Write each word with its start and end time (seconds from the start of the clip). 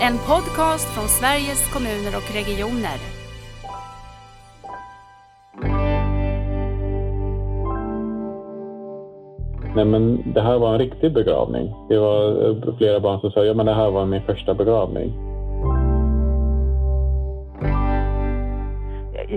En 0.00 0.18
podcast 0.18 0.94
från 0.94 1.08
Sveriges 1.08 1.72
kommuner 1.72 2.16
och 2.16 2.34
regioner. 2.34 2.98
Nej, 9.74 9.84
men 9.84 10.32
det 10.32 10.40
här 10.40 10.58
var 10.58 10.72
en 10.72 10.78
riktig 10.78 11.14
begravning. 11.14 11.74
Det 11.88 11.98
var 11.98 12.48
eh, 12.48 12.76
flera 12.78 13.00
barn 13.00 13.20
som 13.20 13.30
sa 13.30 13.44
ja, 13.44 13.54
men 13.54 13.66
det 13.66 13.74
här 13.74 13.90
var 13.90 14.06
min 14.06 14.22
första 14.22 14.54
begravning. 14.54 15.12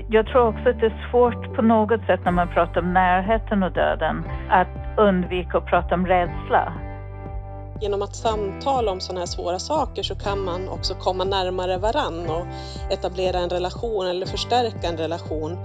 Jag 0.09 0.25
tror 0.28 0.48
också 0.48 0.70
att 0.70 0.80
det 0.80 0.86
är 0.86 1.09
svårt 1.12 1.55
på 1.55 1.62
något 1.62 2.05
sätt 2.05 2.20
när 2.25 2.32
man 2.32 2.48
pratar 2.48 2.82
om 2.82 2.93
närheten 2.93 3.64
och 3.64 3.71
döden 3.71 4.23
att 4.50 4.98
undvika 4.98 5.57
att 5.57 5.66
prata 5.66 5.96
om 5.96 6.07
rädsla. 6.07 6.73
Genom 7.82 8.02
att 8.02 8.16
samtala 8.16 8.91
om 8.91 9.00
sådana 9.00 9.20
här 9.20 9.25
svåra 9.25 9.59
saker 9.59 10.04
så 10.04 10.16
kan 10.16 10.39
man 10.39 10.70
också 10.70 10.95
komma 10.95 11.24
närmare 11.24 11.78
varann 11.78 12.29
och 12.29 12.46
etablera 12.92 13.39
en 13.39 13.50
relation 13.50 14.07
eller 14.07 14.25
förstärka 14.25 14.88
en 14.88 14.97
relation. 14.97 15.57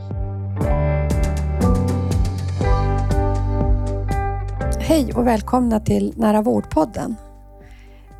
Hej 4.80 5.12
och 5.14 5.26
välkomna 5.26 5.80
till 5.80 6.12
Nära 6.16 6.42
vårdpodden. 6.42 7.16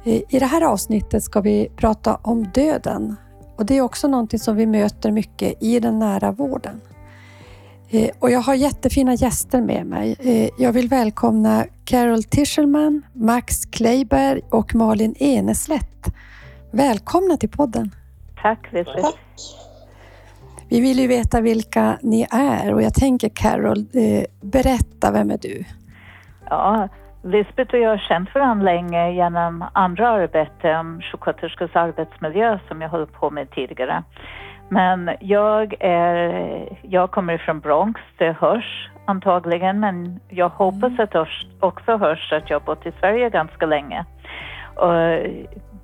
I 0.05 0.39
det 0.39 0.47
här 0.47 0.63
avsnittet 0.63 1.23
ska 1.23 1.41
vi 1.41 1.69
prata 1.77 2.19
om 2.23 2.51
döden 2.55 3.17
och 3.57 3.67
det 3.67 3.77
är 3.77 3.81
också 3.81 4.09
någonting 4.09 4.39
som 4.39 4.57
vi 4.57 4.67
möter 4.67 5.11
mycket 5.11 5.63
i 5.63 5.81
den 5.81 5.99
nära 5.99 6.33
vården. 6.33 6.81
Eh, 7.91 8.11
och 8.19 8.31
jag 8.31 8.41
har 8.41 8.55
jättefina 8.55 9.15
gäster 9.15 9.61
med 9.61 9.87
mig. 9.87 10.17
Eh, 10.19 10.51
jag 10.59 10.73
vill 10.73 10.89
välkomna 10.89 11.67
Carol 11.87 12.23
Tischelman, 12.23 13.03
Max 13.13 13.67
Kleiberg 13.67 14.41
och 14.51 14.75
Malin 14.75 15.15
Eneslätt. 15.19 16.05
Välkomna 16.73 17.37
till 17.37 17.49
podden. 17.49 17.91
Tack 18.43 18.73
Lisbeth. 18.73 19.01
Tack. 19.01 19.19
Vi 20.69 20.81
vill 20.81 20.99
ju 20.99 21.07
veta 21.07 21.41
vilka 21.41 21.99
ni 22.03 22.27
är 22.31 22.75
och 22.75 22.83
jag 22.83 22.95
tänker 22.95 23.29
Carol, 23.29 23.79
berätta, 24.41 25.13
vem 25.13 25.31
är 25.31 25.39
du? 25.39 25.65
Ja, 26.51 26.89
Lisbeth 27.25 27.75
och 27.75 27.81
jag 27.81 27.91
har 27.91 27.99
känt 27.99 28.35
varandra 28.35 28.65
länge 28.65 29.13
genom 29.13 29.65
andra 29.73 30.09
arbete 30.09 30.77
om 30.77 31.01
sjuksköterskors 31.03 31.77
arbetsmiljö 31.77 32.59
som 32.69 32.83
jag 32.83 32.89
höll 32.89 33.07
på 33.07 33.31
med 33.31 33.51
tidigare. 33.51 34.03
Men 34.69 35.11
jag, 35.21 35.75
är, 35.81 36.79
jag 36.83 37.11
kommer 37.11 37.39
från 37.39 37.61
Bronx, 37.61 38.01
det 38.19 38.33
hörs 38.33 38.91
antagligen, 39.07 39.81
men 39.81 40.21
jag 40.29 40.49
hoppas 40.49 40.99
att 40.99 41.11
det 41.11 41.27
också 41.61 41.97
hörs 41.97 42.33
att 42.33 42.51
jag 42.51 42.61
har 42.61 42.67
bott 42.67 42.87
i 42.87 42.93
Sverige 43.01 43.31
ganska 43.31 43.67
länge. 43.67 44.05
Och 44.75 45.27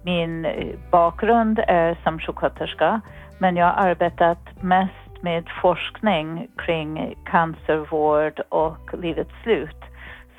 min 0.03 0.47
bakgrund 0.91 1.59
är 1.69 1.97
som 2.05 2.19
sjuksköterska, 2.19 3.01
men 3.39 3.57
jag 3.57 3.67
har 3.67 3.89
arbetat 3.89 4.63
mest 4.63 5.23
med 5.23 5.45
forskning 5.63 6.49
kring 6.59 7.15
cancervård 7.25 8.41
och 8.49 8.95
livets 9.03 9.43
slut 9.43 9.83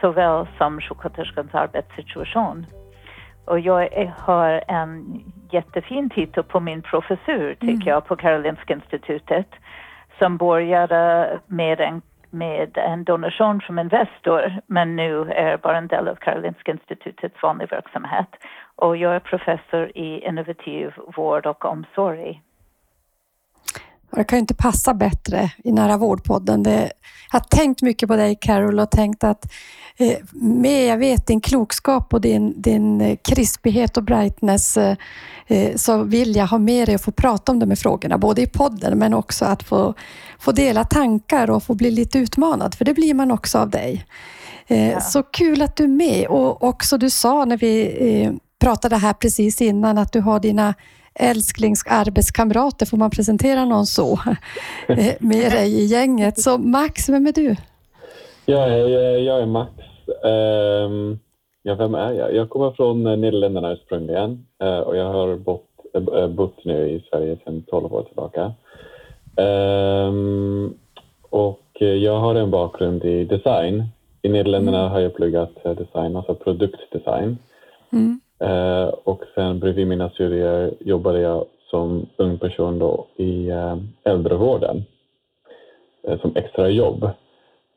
såväl 0.01 0.47
som 0.57 0.81
sjuksköterskans 0.81 1.55
arbetssituation. 1.55 2.65
Och 3.45 3.59
jag 3.59 4.13
har 4.17 4.63
en 4.67 5.23
jättefin 5.51 6.09
titel 6.09 6.43
på 6.43 6.59
min 6.59 6.81
professur, 6.81 7.53
tycker 7.53 7.73
mm. 7.73 7.87
jag, 7.87 8.05
på 8.05 8.15
Karolinska 8.15 8.73
institutet 8.73 9.47
som 10.19 10.37
började 10.37 11.39
med 11.47 11.79
en, 11.79 12.01
med 12.33 12.77
en 12.77 13.03
donation 13.03 13.61
från 13.61 13.79
Investor 13.79 14.61
men 14.67 14.95
nu 14.95 15.31
är 15.31 15.57
bara 15.57 15.77
en 15.77 15.87
del 15.87 16.07
av 16.07 16.15
Karolinska 16.15 16.71
institutets 16.71 17.43
vanliga 17.43 17.67
verksamhet. 17.67 18.29
Och 18.75 18.97
jag 18.97 19.15
är 19.15 19.19
professor 19.19 19.91
i 19.95 20.27
innovativ 20.27 20.93
vård 21.15 21.45
och 21.45 21.65
omsorg. 21.65 22.41
Det 24.15 24.23
kan 24.23 24.37
ju 24.37 24.39
inte 24.39 24.53
passa 24.53 24.93
bättre 24.93 25.51
i 25.63 25.71
Nära 25.71 25.97
vårdpodden. 25.97 26.63
Det, 26.63 26.91
jag 27.31 27.39
har 27.39 27.45
tänkt 27.49 27.81
mycket 27.81 28.09
på 28.09 28.15
dig 28.15 28.37
Carol 28.41 28.79
och 28.79 28.91
tänkt 28.91 29.23
att 29.23 29.51
eh, 29.97 30.17
med 30.31 30.85
jag 30.85 30.97
vet 30.97 31.27
din 31.27 31.41
klokskap 31.41 32.13
och 32.13 32.21
din, 32.21 32.61
din 32.61 33.17
krispighet 33.17 33.97
och 33.97 34.03
brightness 34.03 34.77
eh, 34.77 35.75
så 35.75 36.03
vill 36.03 36.35
jag 36.35 36.47
ha 36.47 36.57
med 36.57 36.87
dig 36.87 36.95
och 36.95 37.01
få 37.01 37.11
prata 37.11 37.51
om 37.51 37.59
de 37.59 37.69
här 37.69 37.75
frågorna, 37.75 38.17
både 38.17 38.41
i 38.41 38.47
podden 38.47 38.99
men 38.99 39.13
också 39.13 39.45
att 39.45 39.63
få, 39.63 39.93
få 40.39 40.51
dela 40.51 40.83
tankar 40.83 41.49
och 41.49 41.63
få 41.63 41.75
bli 41.75 41.91
lite 41.91 42.19
utmanad, 42.19 42.75
för 42.75 42.85
det 42.85 42.93
blir 42.93 43.13
man 43.13 43.31
också 43.31 43.57
av 43.57 43.69
dig. 43.69 44.05
Eh, 44.67 44.91
ja. 44.91 45.01
Så 45.01 45.23
kul 45.23 45.61
att 45.61 45.75
du 45.75 45.83
är 45.83 45.87
med 45.87 46.27
och 46.27 46.63
också 46.63 46.97
du 46.97 47.09
sa 47.09 47.45
när 47.45 47.57
vi 47.57 47.97
eh, 47.99 48.31
pratade 48.59 48.97
här 48.97 49.13
precis 49.13 49.61
innan 49.61 49.97
att 49.97 50.11
du 50.11 50.19
har 50.19 50.39
dina 50.39 50.73
älsklingsarbetskamrater, 51.15 52.85
får 52.85 52.97
man 52.97 53.11
presentera 53.11 53.65
någon 53.65 53.85
så, 53.85 54.19
med 55.19 55.51
dig 55.51 55.81
i 55.81 55.85
gänget. 55.85 56.39
Så 56.39 56.57
Max, 56.57 57.09
vem 57.09 57.27
är 57.27 57.31
du? 57.31 57.55
Jag 58.45 58.69
är, 58.69 59.17
jag 59.17 59.41
är 59.41 59.45
Max. 59.45 59.71
Um, 60.23 61.19
ja, 61.63 61.75
vem 61.75 61.95
är 61.95 62.11
jag? 62.11 62.35
Jag 62.35 62.49
kommer 62.49 62.71
från 62.71 63.03
Nederländerna 63.03 63.73
ursprungligen 63.73 64.45
uh, 64.63 64.79
och 64.79 64.97
jag 64.97 65.13
har 65.13 65.35
bott, 65.35 65.69
uh, 65.97 66.27
bott 66.27 66.65
nu 66.65 66.89
i 66.89 67.05
Sverige 67.09 67.37
sedan 67.43 67.63
12 67.67 67.93
år 67.93 68.03
tillbaka. 68.03 68.53
Um, 69.35 70.77
och 71.29 71.59
jag 71.79 72.19
har 72.19 72.35
en 72.35 72.51
bakgrund 72.51 73.05
i 73.05 73.25
design. 73.25 73.83
I 74.21 74.29
Nederländerna 74.29 74.79
mm. 74.79 74.91
har 74.91 74.99
jag 74.99 75.15
pluggat 75.15 75.63
design, 75.63 76.15
alltså 76.15 76.35
produktdesign. 76.35 77.37
Mm. 77.91 78.19
Eh, 78.43 78.87
och 79.03 79.23
sen 79.35 79.59
bredvid 79.59 79.87
mina 79.87 80.09
studier 80.09 80.73
jobbade 80.79 81.19
jag 81.19 81.45
som 81.69 82.05
ung 82.17 82.37
person 82.37 82.79
då 82.79 83.05
i 83.15 83.49
eh, 83.49 83.77
äldrevården 84.03 84.85
eh, 86.07 86.21
som 86.21 86.35
extra 86.35 86.69
jobb. 86.69 87.09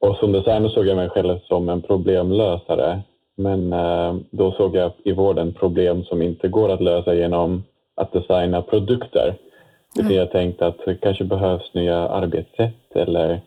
Och 0.00 0.16
som 0.16 0.32
designer 0.32 0.68
såg 0.68 0.86
jag 0.86 0.96
mig 0.96 1.08
själv 1.08 1.38
som 1.48 1.68
en 1.68 1.82
problemlösare. 1.82 3.00
Men 3.34 3.72
eh, 3.72 4.16
då 4.30 4.52
såg 4.52 4.76
jag 4.76 4.92
i 5.04 5.12
vården 5.12 5.52
problem 5.52 6.04
som 6.04 6.22
inte 6.22 6.48
går 6.48 6.68
att 6.68 6.80
lösa 6.80 7.14
genom 7.14 7.64
att 7.94 8.12
designa 8.12 8.62
produkter. 8.62 9.34
Mm. 10.00 10.12
Jag 10.12 10.30
tänkte 10.30 10.66
att 10.66 10.78
det 10.84 10.94
kanske 10.94 11.24
behövs 11.24 11.74
nya 11.74 12.08
arbetssätt 12.08 12.96
eller 12.96 13.40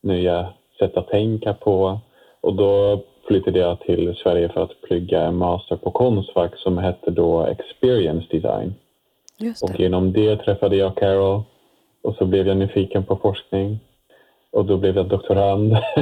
nya 0.00 0.46
sätt 0.78 0.96
att 0.96 1.08
tänka 1.08 1.54
på. 1.54 1.98
Och 2.40 2.54
då 2.54 3.02
flyttade 3.26 3.58
jag 3.58 3.80
till 3.80 4.14
Sverige 4.22 4.48
för 4.48 4.62
att 4.62 4.82
plugga 4.82 5.22
en 5.22 5.36
master 5.36 5.76
på 5.76 5.90
Konstfack 5.90 6.56
som 6.56 6.78
hette 6.78 7.10
då 7.10 7.46
Experience 7.46 8.26
Design. 8.30 8.74
Och 9.62 9.80
genom 9.80 10.12
det 10.12 10.36
träffade 10.36 10.76
jag 10.76 10.96
Carol 10.96 11.42
och 12.02 12.14
så 12.14 12.26
blev 12.26 12.46
jag 12.46 12.56
nyfiken 12.56 13.04
på 13.04 13.16
forskning 13.16 13.78
och 14.52 14.64
då 14.66 14.76
blev 14.76 14.96
jag 14.96 15.08
doktorand 15.08 15.72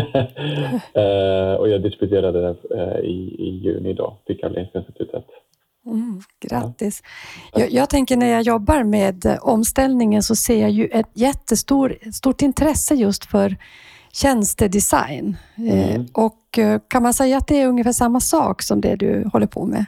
eh, 0.94 1.54
och 1.58 1.68
jag 1.68 1.82
disputerade 1.82 2.54
uh, 2.74 2.98
i, 3.04 3.36
i 3.38 3.60
juni 3.64 3.92
då 3.92 4.16
vid 4.26 4.40
Karolinska 4.40 4.78
institutet. 4.78 5.24
Mm, 5.86 6.20
grattis! 6.40 7.02
Ja. 7.52 7.60
Jag, 7.60 7.70
jag, 7.70 7.90
tänker 7.90 8.16
när 8.16 8.26
jag 8.26 8.42
jobbar 8.42 8.84
med 8.84 9.38
omställningen 9.40 10.22
så 10.22 10.36
ser 10.36 10.60
jag 10.60 10.70
ju 10.70 10.86
ett 10.86 11.10
jättestort 11.12 12.42
intresse 12.42 12.94
just 12.94 13.24
för 13.24 13.56
tjänstedesign. 14.12 15.36
Eh, 15.56 15.94
mm. 15.94 16.06
Och 16.14 16.58
eh, 16.58 16.80
kan 16.88 17.02
man 17.02 17.14
säga 17.14 17.36
att 17.36 17.46
det 17.46 17.60
är 17.60 17.68
ungefär 17.68 17.92
samma 17.92 18.20
sak 18.20 18.62
som 18.62 18.80
det 18.80 18.96
du 18.96 19.28
håller 19.32 19.46
på 19.46 19.66
med? 19.66 19.84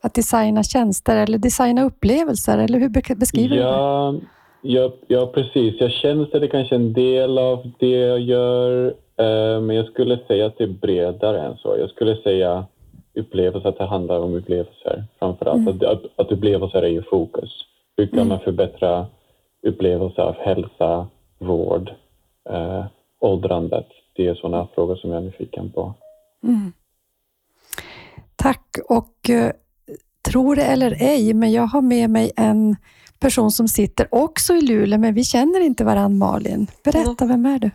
Att 0.00 0.14
designa 0.14 0.62
tjänster 0.62 1.16
eller 1.16 1.38
designa 1.38 1.84
upplevelser, 1.84 2.58
eller 2.58 2.78
hur 2.78 3.14
beskriver 3.14 3.56
ja, 3.56 4.12
du 4.12 4.18
det? 4.18 4.26
Ja, 4.68 4.92
ja, 5.06 5.26
precis. 5.26 5.74
Jag 5.80 5.90
tjänster 5.90 6.40
är 6.40 6.46
kanske 6.46 6.74
en 6.74 6.92
del 6.92 7.38
av 7.38 7.72
det 7.78 7.90
jag 7.90 8.20
gör, 8.20 8.86
eh, 9.16 9.60
men 9.60 9.76
jag 9.76 9.86
skulle 9.86 10.18
säga 10.26 10.46
att 10.46 10.58
det 10.58 10.64
är 10.64 10.68
bredare 10.68 11.42
än 11.42 11.56
så. 11.56 11.76
Jag 11.78 11.90
skulle 11.90 12.16
säga 12.16 12.66
upplevelser, 13.14 13.68
att 13.68 13.78
det 13.78 13.86
handlar 13.86 14.18
om 14.20 14.34
upplevelser 14.34 15.04
framför 15.18 15.46
allt. 15.46 15.68
Mm. 15.68 15.68
Att, 15.68 16.04
att, 16.16 16.32
upplevelser 16.32 16.82
är 16.82 16.88
i 16.88 17.02
fokus. 17.02 17.50
Hur 17.96 18.06
kan 18.06 18.18
mm. 18.18 18.28
man 18.28 18.40
förbättra 18.40 19.06
upplevelser 19.66 20.22
av 20.22 20.34
hälsa, 20.38 21.06
vård, 21.38 21.90
åldrandet? 23.24 23.86
Det 24.16 24.26
är 24.26 24.34
sådana 24.34 24.68
frågor 24.74 24.96
som 24.96 25.10
jag 25.10 25.18
är 25.18 25.24
nyfiken 25.24 25.72
på. 25.72 25.94
Mm. 26.42 26.72
Tack 28.36 28.78
och 28.88 29.30
eh, 29.30 29.52
tro 30.28 30.54
det 30.54 30.64
eller 30.64 30.96
ej, 31.02 31.34
men 31.34 31.52
jag 31.52 31.66
har 31.66 31.82
med 31.82 32.10
mig 32.10 32.32
en 32.36 32.76
person 33.18 33.50
som 33.50 33.68
sitter 33.68 34.08
också 34.10 34.54
i 34.54 34.60
Luleå, 34.60 34.98
men 34.98 35.14
vi 35.14 35.24
känner 35.24 35.60
inte 35.60 35.84
varann 35.84 36.18
Malin. 36.18 36.66
Berätta, 36.84 37.26
vem 37.26 37.46
är 37.46 37.58
du? 37.58 37.70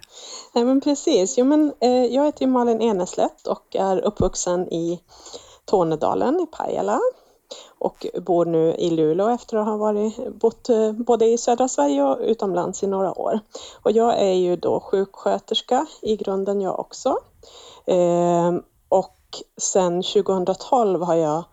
Nej, 0.56 0.66
men 0.66 0.82
precis. 0.82 1.38
Jo, 1.38 1.46
men, 1.46 1.74
eh, 1.82 2.06
jag 2.06 2.26
heter 2.26 2.48
Malin 2.48 2.82
Eneslätt 2.82 3.48
och 3.48 3.76
är 3.76 3.98
uppvuxen 4.02 4.74
i 4.74 5.00
Tornedalen 5.66 6.36
i 6.36 6.46
Pajala 6.58 7.00
och 7.80 8.08
bor 8.22 8.46
nu 8.46 8.76
i 8.76 8.90
Luleå 8.90 9.30
efter 9.30 9.58
att 9.58 9.66
ha 9.66 9.78
varit, 9.78 10.34
bott 10.40 10.70
eh, 10.70 10.92
både 10.92 11.26
i 11.26 11.38
södra 11.38 11.68
Sverige 11.68 12.04
och 12.04 12.18
utomlands 12.22 12.84
i 12.84 12.88
några 12.88 13.20
år. 13.20 13.40
Och 13.84 13.92
jag 13.92 14.20
är 14.20 14.34
ju 14.34 14.56
då 14.56 14.80
sjuksköterska 14.80 15.86
i 16.02 16.16
grunden 16.16 16.62
jag 16.62 16.80
också. 16.80 17.18
Eh, 17.86 18.54
och 18.90 19.16
sen 19.58 20.04
2012 20.04 21.02
har 21.02 21.16
jag 21.16 21.44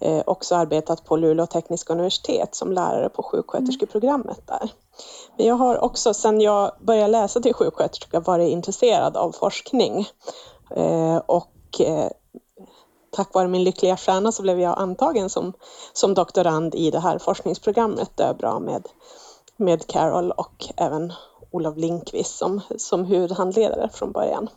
eh, 0.00 0.22
också 0.26 0.54
arbetat 0.54 1.04
på 1.04 1.16
Luleå 1.16 1.46
tekniska 1.46 1.92
universitet 1.92 2.54
som 2.54 2.72
lärare 2.72 3.08
på 3.08 3.22
sjuksköterskeprogrammet 3.22 4.46
där. 4.46 4.70
Men 5.36 5.46
jag 5.46 5.54
har 5.54 5.84
också 5.84 6.14
sedan 6.14 6.40
jag 6.40 6.72
började 6.80 7.12
läsa 7.12 7.40
till 7.40 7.54
sjuksköterska 7.54 8.20
varit 8.20 8.52
intresserad 8.52 9.16
av 9.16 9.32
forskning. 9.32 10.06
Eh, 10.70 11.16
och 11.16 11.80
eh, 11.80 12.10
tack 13.16 13.34
vare 13.34 13.48
min 13.48 13.64
lyckliga 13.64 13.96
stjärna 13.96 14.32
så 14.32 14.42
blev 14.42 14.60
jag 14.60 14.78
antagen 14.78 15.30
som, 15.30 15.52
som 15.92 16.14
doktorand 16.14 16.74
i 16.74 16.90
det 16.90 17.00
här 17.00 17.18
forskningsprogrammet 17.18 18.16
Döbra 18.16 18.58
med, 18.58 18.88
med 19.56 19.86
Carol 19.86 20.30
och 20.30 20.66
även 20.76 21.12
Olof 21.50 21.76
Linkvist 21.76 22.36
som, 22.36 22.60
som 22.78 23.04
huvudhandledare 23.04 23.88
från 23.92 24.12
början. 24.12 24.48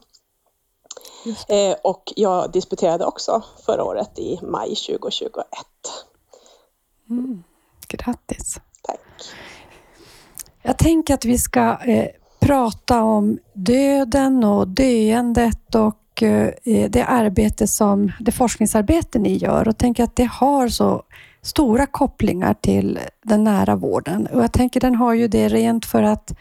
Eh, 1.48 1.76
och 1.84 2.14
jag 2.16 2.52
disputerade 2.52 3.06
också 3.06 3.44
förra 3.66 3.84
året 3.84 4.20
i 4.20 4.40
maj 4.42 4.76
2021. 4.76 5.46
Mm. 7.10 7.44
Grattis! 7.88 8.56
Tack! 8.82 9.00
Jag 10.62 10.78
tänker 10.78 11.14
att 11.14 11.26
vi 11.26 11.38
ska 11.38 11.78
eh, 11.86 12.08
prata 12.40 13.04
om 13.04 13.38
döden 13.54 14.44
och 14.44 14.68
döendet 14.68 15.76
och 15.76 15.99
Eh, 16.24 16.90
det 16.90 17.04
arbete 17.04 17.68
som, 17.68 18.12
det 18.20 18.32
forskningsarbete 18.32 19.20
ni 19.20 19.38
gör 19.38 19.68
och 19.68 19.78
tänker 19.78 20.04
att 20.04 20.16
det 20.16 20.30
har 20.32 20.68
så 20.68 21.04
stora 21.42 21.86
kopplingar 21.86 22.54
till 22.54 23.00
den 23.24 23.44
nära 23.44 23.76
vården. 23.76 24.28
Och 24.28 24.44
jag 24.44 24.54
tänker 24.54 24.80
den 24.80 24.96
har 24.96 25.14
ju 25.14 25.28
det 25.28 25.50
rent 25.50 25.86
för 25.86 26.04
att, 26.04 26.34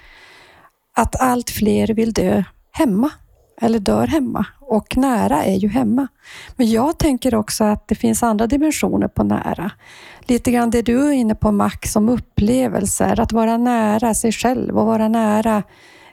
att 0.97 1.21
allt 1.21 1.51
fler 1.51 1.89
vill 1.89 2.13
dö 2.13 2.43
hemma 2.71 3.11
eller 3.61 3.79
dör 3.79 4.07
hemma 4.07 4.47
och 4.61 4.97
nära 4.97 5.45
är 5.45 5.57
ju 5.57 5.69
hemma. 5.69 6.09
Men 6.57 6.71
jag 6.71 6.99
tänker 6.99 7.35
också 7.35 7.65
att 7.65 7.89
det 7.89 7.95
finns 7.95 8.23
andra 8.23 8.47
dimensioner 8.47 9.09
på 9.09 9.25
nära. 9.25 9.71
Lite 10.21 10.51
grann 10.51 10.71
det 10.71 10.83
du 10.83 11.09
är 11.09 11.13
inne 11.13 11.35
på 11.35 11.53
Max 11.53 11.93
som 11.93 12.09
upplevelser, 12.09 13.21
att 13.21 13.33
vara 13.33 13.57
nära 13.57 14.15
sig 14.15 14.33
själv 14.33 14.79
och 14.79 14.87
vara 14.87 15.09
nära 15.09 15.63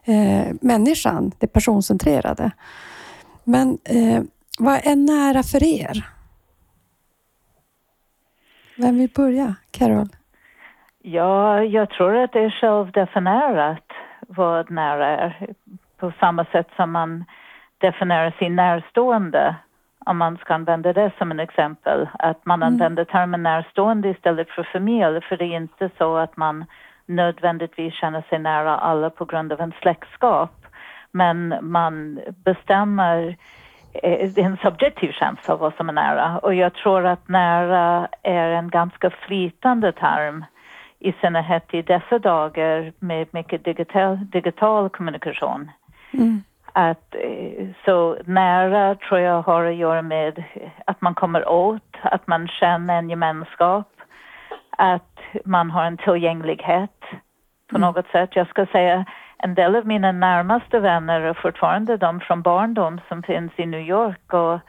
eh, 0.03 0.45
människan, 0.61 1.31
det 1.39 1.47
personcentrerade. 1.47 2.51
Men 3.45 3.77
eh, 3.83 4.23
vad 4.59 4.75
är 4.75 4.95
nära 4.95 5.43
för 5.43 5.63
er? 5.63 6.05
Vem 8.77 8.97
vill 8.97 9.09
börja? 9.15 9.55
Carol? 9.71 10.07
Ja, 11.01 11.63
jag 11.63 11.89
tror 11.89 12.15
att 12.17 12.33
det 12.33 12.39
är 12.39 12.49
självdefinierat 12.49 13.91
vad 14.27 14.71
nära 14.71 15.07
är 15.07 15.53
på 15.97 16.13
samma 16.19 16.45
sätt 16.45 16.67
som 16.75 16.91
man 16.91 17.25
definierar 17.77 18.35
sin 18.39 18.55
närstående 18.55 19.55
om 20.05 20.17
man 20.17 20.37
ska 20.37 20.53
använda 20.53 20.93
det 20.93 21.11
som 21.17 21.31
en 21.31 21.39
exempel, 21.39 22.09
att 22.19 22.45
man 22.45 22.63
mm. 22.63 22.73
använder 22.73 23.05
termen 23.05 23.43
närstående 23.43 24.09
istället 24.09 24.49
för 24.49 24.63
familj, 24.63 25.21
för 25.21 25.37
det 25.37 25.45
är 25.45 25.57
inte 25.57 25.89
så 25.97 26.17
att 26.17 26.37
man 26.37 26.65
nödvändigtvis 27.05 27.93
känner 27.93 28.21
sig 28.21 28.39
nära 28.39 28.77
alla 28.77 29.09
på 29.09 29.25
grund 29.25 29.53
av 29.53 29.61
en 29.61 29.73
släktskap, 29.81 30.64
men 31.15 31.55
man 31.61 32.19
bestämmer 32.45 33.37
eh, 33.93 34.29
det 34.29 34.41
är 34.41 34.45
en 34.45 34.57
subjektiv 34.57 35.11
känsla 35.11 35.53
av 35.53 35.59
vad 35.59 35.73
som 35.73 35.89
är 35.89 35.93
nära 35.93 36.39
och 36.39 36.55
jag 36.55 36.73
tror 36.73 37.05
att 37.05 37.29
nära 37.29 38.07
är 38.21 38.49
en 38.49 38.69
ganska 38.69 39.09
flytande 39.09 39.91
term 39.91 40.45
i 40.99 41.13
synnerhet 41.21 41.73
i 41.73 41.81
dessa 41.81 42.19
dagar 42.19 42.93
med 42.99 43.27
mycket 43.31 43.63
digital, 43.63 44.19
digital 44.31 44.89
kommunikation. 44.89 45.71
Mm. 46.13 46.43
Att, 46.73 47.15
eh, 47.15 47.67
så 47.85 48.17
nära 48.25 48.95
tror 48.95 49.19
jag 49.19 49.41
har 49.41 49.65
att 49.65 49.75
göra 49.75 50.01
med 50.01 50.43
att 50.85 51.01
man 51.01 51.15
kommer 51.15 51.49
åt, 51.49 51.97
att 52.01 52.27
man 52.27 52.47
känner 52.47 52.97
en 52.97 53.09
gemenskap, 53.09 53.91
att 54.77 55.19
man 55.45 55.71
har 55.71 55.85
en 55.85 55.97
tillgänglighet 55.97 56.99
på 57.69 57.77
mm. 57.77 57.81
något 57.81 58.07
sätt. 58.07 58.35
Jag 58.35 58.47
ska 58.47 58.65
säga 58.65 59.05
en 59.37 59.55
del 59.55 59.75
av 59.75 59.87
mina 59.87 60.11
närmaste 60.11 60.79
vänner 60.79 61.21
är 61.21 61.33
fortfarande 61.33 61.97
de 61.97 62.19
från 62.19 62.41
barndom 62.41 63.01
som 63.07 63.23
finns 63.23 63.51
i 63.55 63.65
New 63.65 63.87
York 63.87 64.33
och 64.33 64.59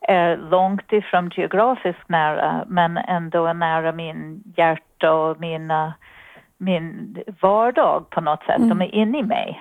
är 0.00 0.36
långt 0.36 0.92
ifrån 0.92 1.30
geografiskt 1.36 2.08
nära 2.08 2.64
men 2.68 2.96
ändå 2.96 3.46
är 3.46 3.54
nära 3.54 3.92
min 3.92 4.42
hjärta 4.56 5.12
och 5.12 5.40
mina, 5.40 5.94
min 6.58 7.16
vardag 7.40 8.10
på 8.10 8.20
något 8.20 8.42
sätt. 8.42 8.58
Mm. 8.58 8.68
De 8.68 8.82
är 8.82 8.94
inne 8.94 9.18
i 9.18 9.22
mig 9.22 9.60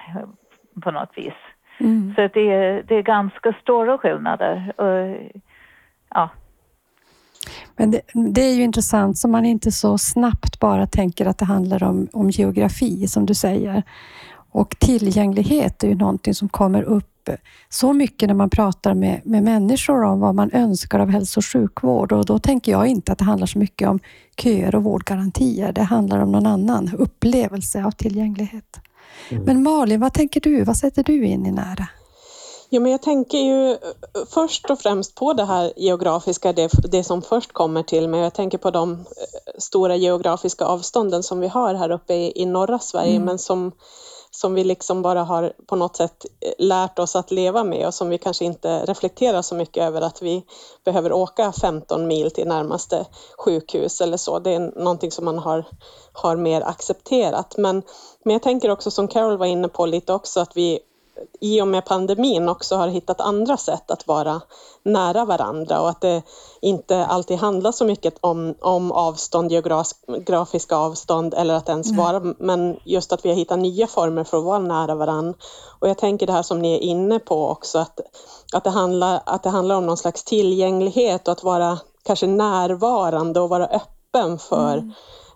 på 0.82 0.92
något 0.92 1.12
vis. 1.16 1.34
Mm. 1.80 2.14
Så 2.16 2.22
det 2.34 2.52
är, 2.52 2.84
det 2.88 2.96
är 2.96 3.02
ganska 3.02 3.54
stora 3.62 3.98
skillnader. 3.98 4.74
Och, 4.78 5.18
ja. 6.10 6.30
Men 7.76 7.92
det, 7.92 8.02
det, 8.14 8.42
är 8.42 8.56
ju 8.56 8.64
intressant 8.64 9.18
som 9.18 9.32
man 9.32 9.46
inte 9.46 9.72
så 9.72 9.98
snabbt 9.98 10.60
bara 10.60 10.88
tänker 10.88 11.26
att 11.26 11.38
det 11.38 11.46
handlar 11.46 11.84
om, 11.84 12.08
om 12.14 12.30
geografi 12.30 13.08
som 13.08 13.26
du 13.26 13.34
säger. 13.34 13.84
Och 14.56 14.80
tillgänglighet 14.80 15.84
är 15.84 15.88
ju 15.88 15.96
någonting 15.96 16.36
som 16.36 16.50
kommer 16.50 16.84
upp 16.84 17.30
så 17.70 17.94
mycket 17.94 18.28
när 18.28 18.36
man 18.36 18.50
pratar 18.50 18.94
med, 18.94 19.22
med 19.26 19.44
människor 19.44 20.04
om 20.04 20.20
vad 20.20 20.36
man 20.36 20.52
önskar 20.54 21.00
av 21.00 21.10
hälso 21.10 21.40
och 21.40 21.46
sjukvård. 21.46 22.12
Och 22.12 22.26
då 22.26 22.40
tänker 22.40 22.72
jag 22.72 22.88
inte 22.88 23.12
att 23.12 23.18
det 23.18 23.24
handlar 23.26 23.48
så 23.48 23.60
mycket 23.60 23.90
om 23.90 24.00
köer 24.38 24.76
och 24.76 24.84
vårdgarantier. 24.84 25.72
Det 25.72 25.82
handlar 25.82 26.20
om 26.20 26.32
någon 26.32 26.46
annan 26.46 26.96
upplevelse 26.98 27.86
av 27.86 27.92
tillgänglighet. 27.92 28.80
Mm. 29.30 29.44
Men 29.44 29.64
Malin, 29.64 30.00
vad 30.00 30.14
tänker 30.14 30.42
du? 30.42 30.64
Vad 30.64 30.78
sätter 30.78 31.04
du 31.04 31.26
in 31.26 31.46
i 31.46 31.52
nära? 31.52 31.88
Jo, 32.70 32.82
men 32.82 32.92
jag 32.92 33.02
tänker 33.02 33.38
ju 33.38 33.78
först 34.30 34.70
och 34.70 34.80
främst 34.80 35.16
på 35.16 35.34
det 35.34 35.46
här 35.46 35.74
geografiska, 35.78 36.54
det, 36.54 36.70
det 36.92 37.04
som 37.04 37.22
först 37.22 37.54
kommer 37.54 37.84
till 37.84 38.10
mig. 38.10 38.22
Jag 38.22 38.34
tänker 38.34 38.58
på 38.58 38.72
de 38.72 38.94
eh, 38.94 39.00
stora 39.58 39.96
geografiska 39.96 40.66
avstånden 40.66 41.24
som 41.24 41.40
vi 41.40 41.48
har 41.48 41.74
här 41.74 41.92
uppe 41.92 42.14
i, 42.14 42.42
i 42.42 42.46
norra 42.46 42.80
Sverige, 42.80 43.16
mm. 43.16 43.26
men 43.26 43.40
som, 43.40 43.72
som 44.36 44.54
vi 44.54 44.64
liksom 44.64 45.02
bara 45.02 45.24
har 45.24 45.54
på 45.68 45.76
något 45.76 45.96
sätt 45.96 46.26
eh, 46.42 46.52
lärt 46.58 47.00
oss 47.00 47.16
att 47.16 47.32
leva 47.32 47.64
med 47.64 47.88
och 47.88 47.94
som 47.94 48.10
vi 48.10 48.18
kanske 48.18 48.46
inte 48.46 48.86
reflekterar 48.86 49.42
så 49.42 49.56
mycket 49.56 49.84
över 49.84 50.02
att 50.02 50.22
vi 50.22 50.46
behöver 50.86 51.12
åka 51.12 51.52
15 51.62 52.08
mil 52.08 52.32
till 52.32 52.48
närmaste 52.48 53.06
sjukhus 53.38 54.02
eller 54.02 54.18
så. 54.18 54.40
Det 54.40 54.54
är 54.54 54.60
någonting 54.60 55.12
som 55.12 55.26
man 55.26 55.40
har, 55.40 55.66
har 56.14 56.36
mer 56.36 56.62
accepterat. 56.62 57.58
Men, 57.58 57.84
men 58.24 58.34
jag 58.34 58.44
tänker 58.44 58.70
också 58.70 58.92
som 58.92 59.08
Carol 59.08 59.38
var 59.38 59.46
inne 59.46 59.68
på 59.68 59.86
lite 59.86 60.14
också 60.14 60.40
att 60.40 60.58
vi 60.58 60.80
i 61.40 61.62
och 61.62 61.68
med 61.68 61.86
pandemin 61.86 62.50
också 62.50 62.76
har 62.76 62.88
hittat 62.88 63.22
andra 63.22 63.58
sätt 63.58 63.92
att 63.92 64.08
vara 64.08 64.42
nära 64.84 65.26
varandra 65.26 65.82
och 65.82 65.90
att 65.90 66.02
det 66.02 66.24
inte 66.62 67.06
alltid 67.06 67.38
handlar 67.38 67.72
så 67.72 67.86
mycket 67.86 68.18
om, 68.22 68.56
om 68.62 68.92
avstånd, 68.92 69.52
geografiska 69.52 70.76
avstånd 70.76 71.34
eller 71.34 71.54
att 71.54 71.70
ens 71.70 71.92
mm. 71.92 72.04
vara, 72.06 72.34
men 72.40 72.80
just 72.84 73.14
att 73.14 73.26
vi 73.26 73.30
har 73.30 73.36
hittat 73.36 73.60
nya 73.60 73.88
former 73.88 74.24
för 74.24 74.38
att 74.38 74.44
vara 74.44 74.60
nära 74.60 74.96
varandra. 74.96 75.38
Och 75.80 75.90
jag 75.90 75.98
tänker 75.98 76.28
det 76.28 76.34
här 76.34 76.44
som 76.44 76.60
ni 76.60 76.74
är 76.74 76.80
inne 76.80 77.20
på 77.20 77.50
också, 77.50 77.80
att, 77.80 78.00
att, 78.54 78.64
det, 78.64 78.70
handlar, 78.70 79.22
att 79.26 79.44
det 79.44 79.50
handlar 79.50 79.76
om 79.76 79.86
någon 79.86 79.98
slags 79.98 80.24
tillgänglighet 80.24 81.28
och 81.28 81.32
att 81.32 81.44
vara 81.44 81.80
kanske 82.04 82.28
närvarande 82.28 83.40
och 83.40 83.50
vara 83.50 83.68
öppen 83.68 84.40
för 84.40 84.78
mm. 84.78 84.92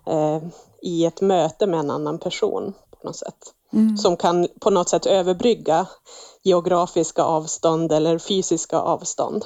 eh, 0.06 0.42
i 0.82 1.04
ett 1.04 1.20
möte 1.20 1.66
med 1.66 1.80
en 1.80 1.90
annan 1.90 2.18
person 2.18 2.74
på 3.00 3.06
något 3.06 3.16
sätt. 3.16 3.54
Mm. 3.72 3.96
som 3.96 4.16
kan 4.16 4.48
på 4.60 4.70
något 4.70 4.88
sätt 4.88 5.06
överbrygga 5.06 5.86
geografiska 6.42 7.22
avstånd 7.22 7.92
eller 7.92 8.18
fysiska 8.18 8.76
avstånd. 8.76 9.44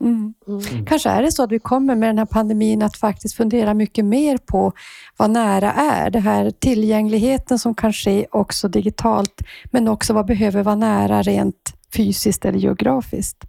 Mm. 0.00 0.34
Mm. 0.48 0.86
Kanske 0.86 1.08
är 1.08 1.22
det 1.22 1.32
så 1.32 1.42
att 1.42 1.52
vi 1.52 1.58
kommer 1.58 1.94
med 1.94 2.08
den 2.08 2.18
här 2.18 2.26
pandemin 2.26 2.82
att 2.82 2.96
faktiskt 2.96 3.34
fundera 3.34 3.74
mycket 3.74 4.04
mer 4.04 4.38
på 4.38 4.72
vad 5.16 5.30
nära 5.30 5.72
är. 5.72 6.10
Det 6.10 6.18
här 6.18 6.50
tillgängligheten 6.50 7.58
som 7.58 7.74
kan 7.74 7.92
ske 7.92 8.26
också 8.30 8.68
digitalt, 8.68 9.42
men 9.64 9.88
också 9.88 10.12
vad 10.12 10.26
behöver 10.26 10.62
vara 10.62 10.74
nära 10.74 11.22
rent 11.22 11.74
fysiskt 11.94 12.44
eller 12.44 12.58
geografiskt. 12.58 13.44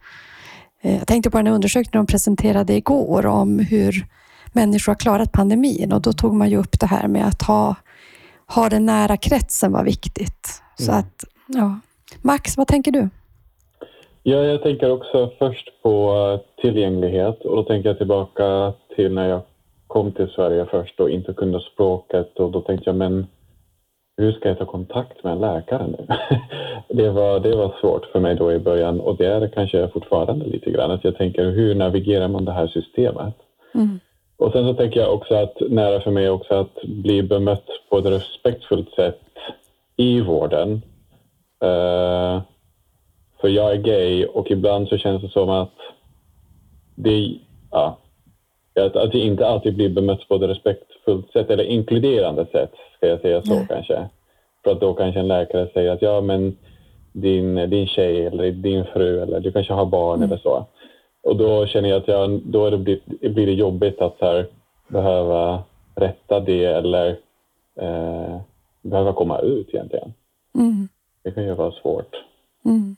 Eh, 0.82 0.98
jag 0.98 1.08
tänkte 1.08 1.30
på 1.30 1.38
den 1.38 1.48
undersökning 1.48 1.92
de 1.92 2.06
presenterade 2.06 2.76
igår 2.76 3.26
om 3.26 3.60
hur 3.60 4.08
människor 4.54 4.92
har 4.92 5.00
klarat 5.00 5.32
pandemin 5.32 5.92
och 5.92 6.02
då 6.02 6.14
tog 6.14 6.34
man 6.34 6.50
ju 6.50 6.58
upp 6.58 6.80
det 6.80 6.88
här 6.88 7.08
med 7.08 7.28
att 7.28 7.42
ha 7.42 7.76
ha 8.56 8.70
den 8.70 8.86
nära 8.86 9.18
kretsen 9.18 9.72
var 9.72 9.84
viktigt. 9.84 10.62
Så 10.76 10.92
mm. 10.92 11.00
att, 11.00 11.24
ja. 11.48 11.80
Max, 12.22 12.58
vad 12.58 12.68
tänker 12.68 12.92
du? 12.92 13.10
Ja, 14.24 14.38
jag 14.38 14.64
tänker 14.64 14.92
också 14.92 15.32
först 15.40 15.82
på 15.84 16.40
tillgänglighet 16.62 17.46
och 17.46 17.56
då 17.56 17.64
tänker 17.64 17.90
jag 17.90 17.98
tillbaka 17.98 18.74
till 18.96 19.14
när 19.14 19.30
jag 19.30 19.42
kom 19.88 20.12
till 20.12 20.28
Sverige 20.28 20.66
först 20.72 21.00
och 21.00 21.10
inte 21.10 21.34
kunde 21.34 21.60
språket 21.60 22.40
och 22.40 22.52
då 22.52 22.62
tänkte 22.62 22.90
jag 22.90 22.96
men 22.96 23.28
hur 24.18 24.32
ska 24.32 24.50
jag 24.50 24.58
ta 24.58 24.66
kontakt 24.66 25.24
med 25.24 25.34
en 25.34 25.40
läkare 25.40 25.88
nu? 25.88 26.08
det, 27.04 27.10
var, 27.10 27.40
det 27.40 27.56
var 27.56 27.76
svårt 27.82 28.06
för 28.06 28.20
mig 28.20 28.36
då 28.36 28.52
i 28.52 28.60
början 28.60 29.00
och 29.00 29.18
det 29.18 29.26
är 29.26 29.40
det 29.40 29.50
kanske 29.50 29.88
fortfarande 29.88 30.46
lite 30.46 30.72
grann. 30.72 30.92
Att 30.92 31.04
jag 31.04 31.18
tänker 31.18 31.52
hur 31.52 31.76
navigerar 31.76 32.28
man 32.28 32.46
det 32.46 32.52
här 32.52 32.68
systemet? 32.68 33.36
Mm. 33.74 34.00
Och 34.38 34.52
sen 34.52 34.68
så 34.68 34.74
tänker 34.74 35.00
jag 35.00 35.14
också 35.14 35.36
att 35.36 35.58
nära 35.70 36.02
för 36.02 36.12
mig 36.12 36.30
också 36.30 36.54
att 36.56 36.82
bli 36.84 37.24
bemött 37.24 37.68
på 37.90 37.98
ett 37.98 38.06
respektfullt 38.06 38.94
sätt 38.94 39.20
i 39.98 40.22
vården. 40.22 40.72
Uh, 41.64 42.42
för 43.42 43.48
jag 43.48 43.72
är 43.72 43.78
gay 43.78 44.26
och 44.26 44.52
ibland 44.52 44.88
så 44.88 44.98
känns 44.98 45.22
det 45.22 45.30
som 45.30 45.50
att 45.50 45.74
det, 46.96 47.36
ja, 47.72 47.98
att, 48.76 48.96
att 48.96 49.14
jag 49.14 49.24
inte 49.24 49.48
alltid 49.48 49.76
blir 49.76 49.90
bemött 49.90 50.28
på 50.28 50.36
ett 50.36 50.42
respektfullt 50.42 51.32
sätt 51.32 51.50
eller 51.50 51.64
inkluderande 51.64 52.46
sätt, 52.52 52.72
ska 52.98 53.08
jag 53.08 53.22
säga 53.22 53.42
så 53.42 53.54
Nej. 53.54 53.66
kanske. 53.70 54.10
För 54.64 54.72
att 54.72 54.82
då 54.82 54.94
kanske 54.94 55.20
en 55.20 55.28
läkare 55.28 55.70
säger 55.74 55.92
att 55.92 56.02
ja, 56.02 56.22
men 56.22 56.58
din, 57.12 57.70
din 57.70 57.88
tjej 57.88 58.26
eller 58.26 58.52
din 58.52 58.86
fru 58.86 59.22
eller 59.22 59.40
du 59.40 59.52
kanske 59.52 59.74
har 59.74 59.86
barn 59.86 60.18
Mm. 60.18 60.32
eller 60.32 60.42
så. 60.42 60.66
Och 61.24 61.36
då 61.36 61.68
känner 61.68 61.90
jag 61.90 62.02
att 62.02 62.08
jag, 62.08 62.42
då 62.46 62.70
det, 62.70 62.78
blir, 62.78 63.00
blir 63.30 63.46
det 63.46 63.54
jobbigt 63.54 64.02
att 64.02 64.18
här, 64.22 64.48
behöva 64.88 65.64
rätta 65.96 66.40
det 66.40 66.66
eller 66.66 67.10
eh, 67.80 68.40
behöva 68.82 69.14
komma 69.14 69.40
ut 69.40 69.70
egentligen. 69.70 70.14
Mm. 70.56 70.88
Det 71.24 71.32
kan 71.32 71.44
ju 71.44 71.54
vara 71.54 71.72
svårt. 71.72 72.16
Mm. 72.66 72.96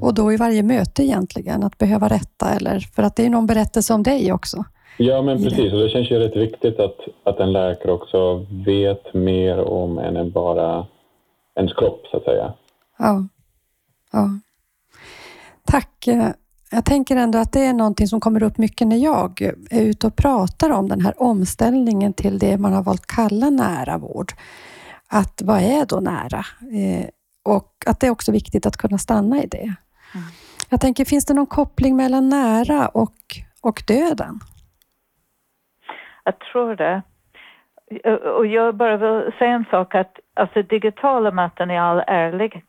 Och 0.00 0.14
då 0.14 0.32
i 0.32 0.36
varje 0.36 0.62
möte 0.62 1.02
egentligen, 1.02 1.62
att 1.62 1.78
behöva 1.78 2.08
rätta 2.08 2.50
eller 2.50 2.80
för 2.80 3.02
att 3.02 3.16
det 3.16 3.26
är 3.26 3.30
någon 3.30 3.46
berättelse 3.46 3.94
om 3.94 4.02
dig 4.02 4.32
också. 4.32 4.64
Ja, 4.98 5.22
men 5.22 5.42
det. 5.42 5.48
precis. 5.48 5.72
Och 5.72 5.78
det 5.78 5.88
känns 5.88 6.10
ju 6.10 6.18
rätt 6.18 6.36
viktigt 6.36 6.80
att, 6.80 6.98
att 7.24 7.40
en 7.40 7.52
läkare 7.52 7.92
också 7.92 8.46
vet 8.66 9.14
mer 9.14 9.58
om 9.58 9.98
en 9.98 10.16
än 10.16 10.30
bara 10.30 10.86
ens 11.54 11.72
kropp, 11.72 12.06
så 12.10 12.16
att 12.16 12.24
säga. 12.24 12.52
Ja. 12.98 13.28
ja. 14.12 14.28
Tack. 15.64 16.08
Eh, 16.72 16.76
Jag 16.76 16.84
tänker 16.84 17.16
ändå 17.16 17.38
att 17.38 17.52
det 17.52 17.64
är 17.64 17.72
någonting 17.72 18.06
som 18.06 18.20
kommer 18.20 18.42
upp 18.42 18.58
mycket 18.58 18.86
när 18.86 18.96
jag 18.96 19.40
är 19.70 19.82
ute 19.82 20.06
och 20.06 20.16
pratar 20.16 20.70
om 20.70 20.88
den 20.88 21.00
här 21.00 21.22
omställningen 21.22 22.12
till 22.12 22.38
det 22.38 22.58
man 22.58 22.72
har 22.72 22.82
valt 22.82 23.06
kalla 23.06 23.50
nära 23.50 23.98
vård. 23.98 24.32
Att 25.10 25.42
vad 25.44 25.62
är 25.62 25.86
då 25.86 26.00
nära? 26.00 26.44
Eh, 26.72 27.08
och 27.42 27.72
att 27.86 28.00
det 28.00 28.06
är 28.06 28.10
också 28.10 28.32
viktigt 28.32 28.66
att 28.66 28.76
kunna 28.76 28.98
stanna 28.98 29.42
i 29.42 29.46
det. 29.46 29.74
Jag 30.70 30.80
tänker, 30.80 31.04
finns 31.04 31.24
det 31.24 31.34
någon 31.34 31.46
koppling 31.46 31.96
mellan 31.96 32.28
nära 32.28 32.88
och, 32.88 33.16
och 33.62 33.82
döden? 33.86 34.40
Jag 36.24 36.38
tror 36.38 36.76
det. 36.76 37.02
Och 38.38 38.46
jag 38.46 38.76
bara 38.76 38.96
vill 38.96 39.32
säga 39.38 39.50
en 39.50 39.64
sak 39.70 39.94
att 39.94 40.16
alltså 40.34 40.62
digitala 40.62 41.30
möten 41.30 41.70
i 41.70 41.78
all 41.78 42.02
ärlig, 42.06 42.62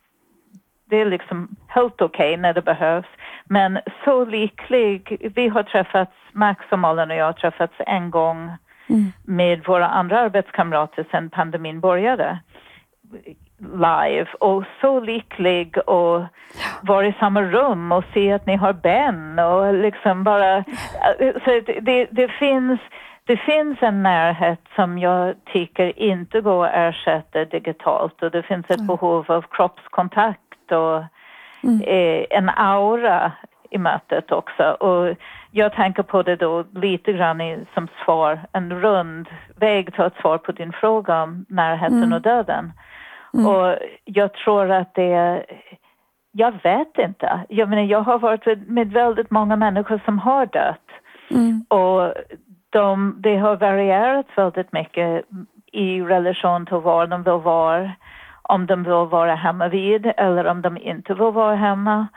det 0.89 1.01
är 1.01 1.05
liksom 1.05 1.55
helt 1.67 2.01
okej 2.01 2.38
när 2.38 2.53
det 2.53 2.62
behövs. 2.62 3.08
Men 3.46 3.79
så 4.05 4.25
liklig, 4.25 5.31
vi 5.36 5.48
har 5.48 5.63
träffats, 5.63 6.12
Max 6.31 6.65
och 6.72 6.79
Malin 6.79 7.12
och 7.12 7.17
jag 7.17 7.25
har 7.25 7.34
träffats 7.34 7.74
en 7.77 8.12
gång 8.12 8.51
Mm. 8.89 9.12
med 9.24 9.65
våra 9.65 9.88
andra 9.88 10.19
arbetskamrater 10.19 11.05
sedan 11.12 11.29
pandemin 11.29 11.79
började 11.79 12.39
live 13.60 14.27
och 14.39 14.63
så 14.81 15.00
lycklig 15.00 15.77
och 15.77 16.24
vara 16.81 17.08
i 17.08 17.15
samma 17.19 17.41
rum 17.41 17.91
och 17.91 18.03
se 18.13 18.31
att 18.31 18.46
ni 18.46 18.55
har 18.55 18.74
Ben 18.74 19.39
och 19.39 19.74
liksom 19.74 20.24
bara 20.24 20.63
så 21.13 21.62
det, 21.65 21.79
det, 21.81 22.08
det 22.12 22.27
finns 22.27 22.79
det 23.25 23.38
finns 23.38 23.77
en 23.81 24.03
närhet 24.03 24.62
som 24.75 24.98
jag 24.98 25.36
tycker 25.46 26.00
inte 26.00 26.41
går 26.41 26.65
att 26.65 26.75
ersätta 26.75 27.46
digitalt 27.46 28.24
och 28.24 28.31
det 28.31 28.43
finns 28.43 28.65
ett 28.69 28.88
behov 28.88 29.31
av 29.31 29.46
kroppskontakt 29.51 30.49
och 30.71 30.97
eh, 31.88 32.25
en 32.29 32.49
aura 32.49 33.31
i 33.69 33.77
mötet 33.77 34.31
också. 34.31 34.63
Och 34.63 35.15
jag 35.51 35.73
tänker 35.73 36.03
på 36.03 36.23
det 36.23 36.35
då 36.35 36.63
lite 36.73 37.13
grann 37.13 37.41
i, 37.41 37.65
som 37.73 37.88
svar, 38.05 38.39
en 38.51 38.81
rund 38.81 39.27
väg 39.55 39.93
till 39.93 40.03
ett 40.03 40.21
svar 40.21 40.38
på 40.38 40.51
din 40.51 40.71
fråga 40.71 41.23
om 41.23 41.45
närheten 41.49 42.13
och 42.13 42.21
döden. 42.21 42.73
Och 43.47 43.77
jag 44.05 44.33
tror 44.33 44.71
att 44.71 44.93
det 44.93 45.45
jag 46.31 46.53
vet 46.63 46.97
inte. 46.97 47.39
Jag 47.49 47.69
menar, 47.69 47.83
jag 47.83 48.01
har 48.01 48.19
varit 48.19 48.67
med- 48.67 48.91
väldigt 48.93 49.31
många 49.31 49.55
människor 49.55 50.01
som 50.05 50.19
har 50.19 50.45
dött. 50.45 50.89
Mm. 51.31 51.65
Och 51.67 52.13
de, 52.69 53.15
det 53.17 53.38
har 53.38 53.55
varierat 53.55 54.25
väldigt 54.35 54.73
mycket 54.73 55.25
i 55.71 56.01
relation 56.01 56.65
till 56.65 56.77
var 56.77 57.07
de 57.07 57.23
vill 57.23 57.33
vara. 57.33 57.91
Om 58.50 58.65
de 58.65 58.84
vill 58.84 59.10
vara 59.12 59.36
hemma 59.36 59.68
vid 59.68 60.12
eller 60.18 60.48
om 60.48 60.62
de 60.62 60.77
inte 60.77 61.13
vill 61.13 61.32
vara 61.32 61.56
hemma. 61.56 62.08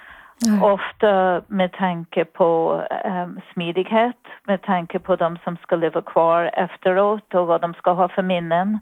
Nej. 0.47 0.61
Ofta 0.63 1.43
med 1.47 1.73
tanke 1.73 2.25
på 2.25 2.83
um, 3.05 3.41
smidighet, 3.53 4.17
med 4.45 4.63
tanke 4.63 4.99
på 4.99 5.17
de 5.17 5.39
som 5.45 5.57
ska 5.57 5.77
leva 5.77 6.03
kvar 6.03 6.51
efteråt 6.53 7.35
och 7.35 7.47
vad 7.47 7.61
de 7.61 7.75
ska 7.75 7.93
ha 7.93 8.09
för 8.09 8.23
minnen. 8.23 8.79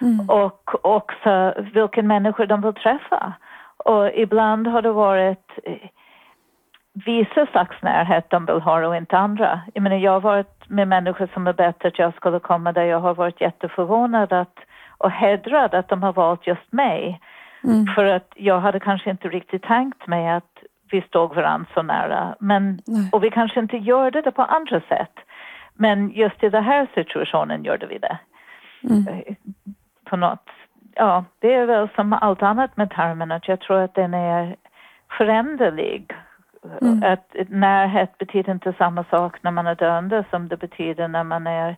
Mm. 0.00 0.30
Och 0.30 0.86
också 0.86 1.54
vilken 1.72 2.06
människor 2.06 2.46
de 2.46 2.60
vill 2.60 2.74
träffa. 2.74 3.32
Och 3.76 4.10
ibland 4.14 4.66
har 4.66 4.82
det 4.82 4.92
varit 4.92 5.58
eh, 5.64 5.88
vissa 6.92 7.46
slags 7.46 7.82
närhet 7.82 8.30
de 8.30 8.46
vill 8.46 8.60
ha 8.60 8.86
och 8.86 8.96
inte 8.96 9.18
andra. 9.18 9.60
Jag 9.74 9.82
menar, 9.82 9.96
jag 9.96 10.12
har 10.12 10.20
varit 10.20 10.68
med 10.68 10.88
människor 10.88 11.28
som 11.34 11.46
har 11.46 11.52
bett 11.52 11.84
att 11.84 11.98
jag 11.98 12.14
skulle 12.14 12.40
komma 12.40 12.72
där 12.72 12.84
jag 12.84 13.00
har 13.00 13.14
varit 13.14 13.40
jätteförvånad 13.40 14.32
att, 14.32 14.58
och 15.00 15.10
hedrad 15.10 15.74
att 15.74 15.88
de 15.88 16.02
har 16.02 16.12
valt 16.12 16.46
just 16.46 16.72
mig. 16.72 17.20
Mm. 17.64 17.86
För 17.86 18.04
att 18.04 18.32
jag 18.36 18.60
hade 18.60 18.80
kanske 18.80 19.10
inte 19.10 19.28
riktigt 19.28 19.62
tänkt 19.62 20.06
mig 20.06 20.28
att 20.28 20.62
vi 20.90 21.02
stod 21.02 21.34
varandra 21.34 21.66
så 21.74 21.82
nära. 21.82 22.36
Men, 22.40 22.80
Nej. 22.86 23.08
och 23.12 23.24
vi 23.24 23.30
kanske 23.30 23.60
inte 23.60 23.76
gör 23.76 24.10
det 24.10 24.32
på 24.32 24.42
andra 24.42 24.80
sätt. 24.80 25.14
Men 25.74 26.10
just 26.10 26.42
i 26.42 26.48
den 26.48 26.64
här 26.64 26.88
situationen 26.94 27.64
gjorde 27.64 27.86
vi 27.86 27.98
det. 27.98 28.18
Mm. 28.90 29.08
Eh, 29.08 29.34
På 30.04 30.16
något. 30.16 30.48
Ja, 30.94 31.24
det 31.38 31.54
är 31.54 31.66
väl 31.66 31.88
som 31.94 32.12
allt 32.12 32.42
annat 32.42 32.76
med 32.76 32.90
termen 32.90 33.32
att 33.32 33.48
jag 33.48 33.60
tror 33.60 33.80
att 33.80 33.94
den 33.94 34.14
är 34.14 34.56
föränderlig. 35.18 36.12
Mm. 36.80 37.12
Att 37.12 37.34
närhet 37.48 38.18
betyder 38.18 38.52
inte 38.52 38.72
samma 38.78 39.04
sak 39.04 39.42
när 39.42 39.50
man 39.50 39.66
är 39.66 39.74
döende 39.74 40.24
som 40.30 40.48
det 40.48 40.56
betyder 40.56 41.08
när 41.08 41.24
man 41.24 41.46
är 41.46 41.76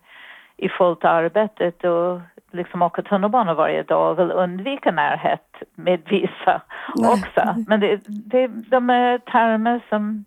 i 0.57 0.69
fullt 0.69 1.05
arbete 1.05 1.89
och 1.89 2.21
liksom 2.53 2.83
åker 2.83 3.03
tunnelbana 3.03 3.55
varje 3.55 3.83
dag 3.83 4.11
och 4.11 4.19
vill 4.19 4.33
undvika 4.33 4.91
närhet 4.91 5.49
med 5.75 6.03
vissa 6.11 6.63
Nej. 6.97 7.11
också. 7.11 7.65
Men 7.69 7.81
det, 7.81 8.01
det, 8.07 8.47
de 8.47 8.91
är 8.91 9.19
termer 9.19 9.87
som, 9.89 10.25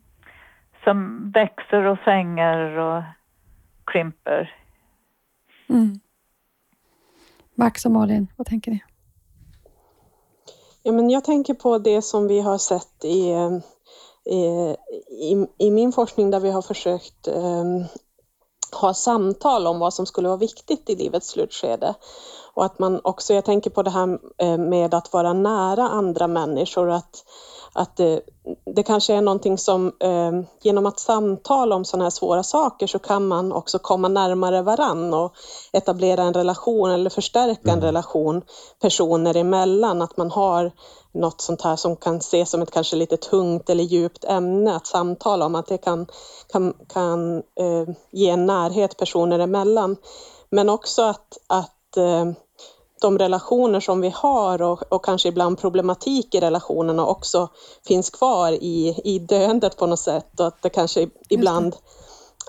som 0.84 1.32
växer 1.32 1.84
och 1.84 2.00
svänger 2.04 2.78
och 2.78 3.04
krymper. 3.86 4.56
Mm. 5.70 6.00
Max 7.56 7.86
och 7.86 7.92
Malin, 7.92 8.28
vad 8.38 8.48
tänker 8.48 8.72
ni? 8.72 8.84
Ja, 10.84 10.92
men 10.92 11.10
jag 11.10 11.24
tänker 11.24 11.54
på 11.54 11.78
det 11.78 12.02
som 12.02 12.28
vi 12.28 12.42
har 12.42 12.58
sett 12.58 13.06
i, 13.06 13.32
eh, 13.32 13.60
i, 15.12 15.48
i, 15.58 15.72
min 15.72 15.92
forskning 15.92 16.32
där 16.32 16.40
vi 16.40 16.52
har 16.52 16.62
försökt 16.62 17.28
eh, 17.28 17.64
ha 18.76 18.94
samtal 18.94 19.68
om 19.68 19.80
vad 19.80 19.94
som 19.94 20.06
skulle 20.06 20.28
vara 20.28 20.38
viktigt 20.38 20.90
i 20.90 20.96
livets 20.96 21.28
slutskede. 21.28 21.94
Och 22.54 22.66
att 22.66 22.80
man 22.80 23.00
också, 23.04 23.34
jag 23.34 23.46
tänker 23.46 23.70
på 23.70 23.84
det 23.84 23.90
här 23.90 24.20
eh, 24.38 24.58
med 24.58 24.94
att 24.94 25.14
vara 25.14 25.34
nära 25.34 25.90
andra 25.90 26.28
människor, 26.28 26.92
att, 26.92 27.24
att 27.76 27.96
det, 27.96 28.22
det 28.76 28.84
kanske 28.84 29.14
är 29.14 29.22
någonting 29.22 29.58
som 29.58 29.88
eh, 30.00 30.32
genom 30.62 30.86
att 30.86 31.00
samtala 31.00 31.76
om 31.76 31.86
sådana 31.86 32.06
här 32.06 32.10
svåra 32.10 32.44
saker 32.44 32.88
så 32.88 33.00
kan 33.00 33.28
man 33.28 33.52
också 33.52 33.80
komma 33.80 34.08
närmare 34.08 34.62
varann 34.62 35.14
och 35.14 35.34
etablera 35.74 36.24
en 36.24 36.34
relation 36.34 36.92
eller 36.92 37.10
förstärka 37.10 37.72
en 37.72 37.82
relation 37.82 38.42
personer 38.82 39.38
emellan, 39.38 40.02
att 40.02 40.18
man 40.18 40.32
har 40.32 40.72
något 41.14 41.42
sånt 41.42 41.62
här 41.62 41.76
som 41.76 41.96
kan 41.96 42.18
ses 42.18 42.50
som 42.50 42.62
ett 42.62 42.72
kanske 42.72 42.96
lite 42.96 43.18
tungt 43.18 43.70
eller 43.70 43.84
djupt 43.84 44.24
ämne 44.24 44.76
att 44.76 44.88
samtala 44.88 45.46
om, 45.46 45.56
att 45.56 45.68
det 45.68 45.78
kan, 45.78 46.08
kan, 46.52 46.74
kan 46.94 47.38
eh, 47.38 47.96
ge 48.12 48.30
en 48.30 48.46
närhet 48.46 48.98
personer 48.98 49.40
emellan. 49.40 49.98
Men 50.50 50.70
också 50.70 51.02
att, 51.02 51.38
att 51.48 51.98
eh, 51.98 52.26
de 53.02 53.18
relationer 53.18 53.80
som 53.80 54.02
vi 54.02 54.10
har 54.10 54.62
och, 54.62 54.94
och 54.94 55.06
kanske 55.06 55.30
ibland 55.30 55.60
problematik 55.60 56.36
i 56.36 56.40
relationerna 56.40 57.06
också 57.06 57.50
finns 57.88 58.10
kvar 58.10 58.52
i, 58.52 59.02
i 59.04 59.20
döendet 59.20 59.78
på 59.78 59.86
något 59.86 60.00
sätt 60.00 60.40
och 60.40 60.48
att 60.48 60.62
det 60.62 60.70
kanske 60.70 61.10
ibland 61.30 61.76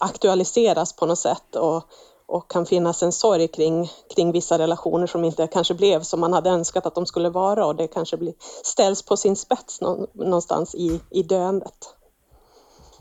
aktualiseras 0.00 0.92
på 0.92 1.06
något 1.06 1.18
sätt 1.18 1.56
och, 1.56 1.82
och 2.26 2.50
kan 2.50 2.66
finnas 2.66 3.02
en 3.02 3.12
sorg 3.12 3.48
kring, 3.48 3.90
kring 4.14 4.32
vissa 4.32 4.58
relationer 4.58 5.06
som 5.06 5.24
inte 5.24 5.46
kanske 5.46 5.74
blev 5.74 6.02
som 6.02 6.20
man 6.20 6.32
hade 6.32 6.50
önskat 6.50 6.86
att 6.86 6.94
de 6.94 7.06
skulle 7.06 7.30
vara 7.30 7.66
och 7.66 7.76
det 7.76 7.88
kanske 7.88 8.16
blir, 8.16 8.34
ställs 8.64 9.02
på 9.02 9.16
sin 9.16 9.36
spets 9.36 9.80
nå, 9.80 10.06
någonstans 10.12 10.74
i, 10.74 11.00
i 11.10 11.22
döendet. 11.22 11.94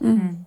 Mm. 0.00 0.44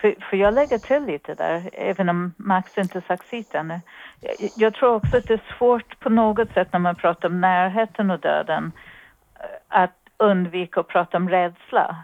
För, 0.00 0.14
för 0.30 0.36
jag 0.36 0.54
lägger 0.54 0.78
till 0.78 1.04
lite 1.04 1.34
där, 1.34 1.70
även 1.72 2.08
om 2.08 2.34
Max 2.36 2.78
inte 2.78 3.00
sagt 3.00 3.28
sitt 3.28 3.54
ännu. 3.54 3.80
Jag, 4.20 4.50
jag 4.56 4.74
tror 4.74 4.94
också 4.94 5.16
att 5.16 5.26
det 5.28 5.34
är 5.34 5.56
svårt 5.58 6.00
på 6.00 6.10
något 6.10 6.52
sätt 6.52 6.72
när 6.72 6.80
man 6.80 6.94
pratar 6.94 7.28
om 7.28 7.40
närheten 7.40 8.10
och 8.10 8.20
döden 8.20 8.72
eh, 9.40 9.82
att 9.82 9.96
undvika 10.16 10.80
att 10.80 10.88
prata 10.88 11.16
om 11.16 11.28
rädsla. 11.28 11.96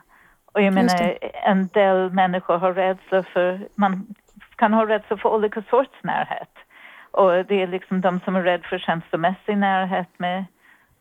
Och 0.52 0.62
jag 0.62 0.74
menar, 0.74 1.18
en 1.32 1.66
del 1.66 2.10
människor 2.10 2.58
har 2.58 2.72
rädsla 2.72 3.22
för, 3.22 3.68
man 3.74 4.14
kan 4.56 4.72
ha 4.72 4.88
rädsla 4.88 5.16
för 5.16 5.28
olika 5.28 5.62
sorts 5.62 6.02
närhet. 6.02 6.50
Och 7.10 7.44
det 7.46 7.62
är 7.62 7.66
liksom 7.66 8.00
de 8.00 8.20
som 8.20 8.36
är 8.36 8.42
rädda 8.42 8.68
för 8.68 8.78
känslomässig 8.78 9.58
närhet 9.58 10.08
med 10.16 10.44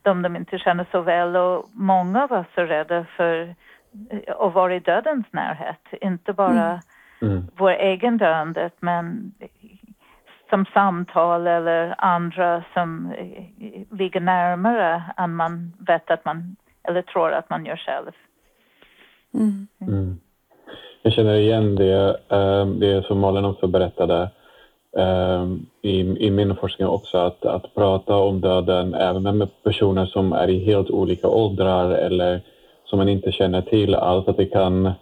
de 0.02 0.22
de 0.22 0.36
inte 0.36 0.58
känner 0.58 0.86
så 0.90 1.00
väl 1.00 1.36
och 1.36 1.68
många 1.72 2.24
av 2.24 2.32
oss 2.32 2.46
är 2.54 2.66
rädda 2.66 3.06
för 3.16 3.54
eh, 4.10 4.34
att 4.38 4.54
vara 4.54 4.74
i 4.74 4.80
dödens 4.80 5.26
närhet. 5.30 5.80
Inte 6.00 6.32
bara 6.32 6.80
mm. 7.22 7.46
vår 7.56 7.70
egen 7.70 8.18
döendet 8.18 8.74
men 8.80 9.32
som 10.50 10.64
samtal 10.74 11.46
eller 11.46 11.94
andra 11.98 12.64
som 12.74 13.14
ligger 13.90 14.20
närmare 14.20 15.02
än 15.16 15.34
man 15.34 15.72
vet 15.78 16.10
att 16.10 16.24
man 16.24 16.56
eller 16.88 17.02
tror 17.02 17.32
att 17.32 17.50
man 17.50 17.66
gör 17.66 17.76
själv. 17.76 18.12
Mm. 19.34 19.66
Mm. 19.80 20.20
Jag 21.02 21.12
känner 21.12 21.34
igen 21.34 21.76
det, 21.76 22.16
ehm, 22.28 22.80
det 22.80 23.06
som 23.06 23.18
Malin 23.18 23.44
också 23.44 23.66
berättade 23.66 24.30
ehm, 24.98 25.66
i, 25.82 26.00
i 26.26 26.30
min 26.30 26.56
forskning 26.56 26.88
också, 26.88 27.18
att, 27.18 27.44
att 27.44 27.74
prata 27.74 28.16
om 28.16 28.40
döden 28.40 28.94
även 28.94 29.38
med 29.38 29.48
personer 29.62 30.06
som 30.06 30.32
är 30.32 30.50
i 30.50 30.64
helt 30.64 30.90
olika 30.90 31.28
åldrar 31.28 31.90
eller 31.90 32.40
som 32.92 32.98
man 32.98 33.08
inte 33.08 33.32
känner 33.32 33.62
till 33.62 33.94
alls, 33.94 34.28
att 34.28 34.36
det 34.36 34.46
kan 34.46 34.92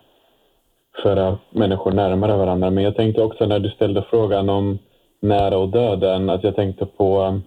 föra 1.03 1.39
människor 1.51 1.93
närmare 1.93 2.37
varandra. 2.37 2.71
Men 2.71 2.85
jag 2.85 2.97
tänkte 2.97 3.23
också 3.23 3.47
när 3.47 3.59
du 3.59 3.71
ställde 3.71 4.03
frågan 4.03 4.49
om 4.49 4.79
nära 5.21 5.59
och 5.59 5.69
döden, 5.69 6.31
att 6.31 6.45
jag 6.45 6.57
tänkte 6.57 6.87
på 6.87 7.41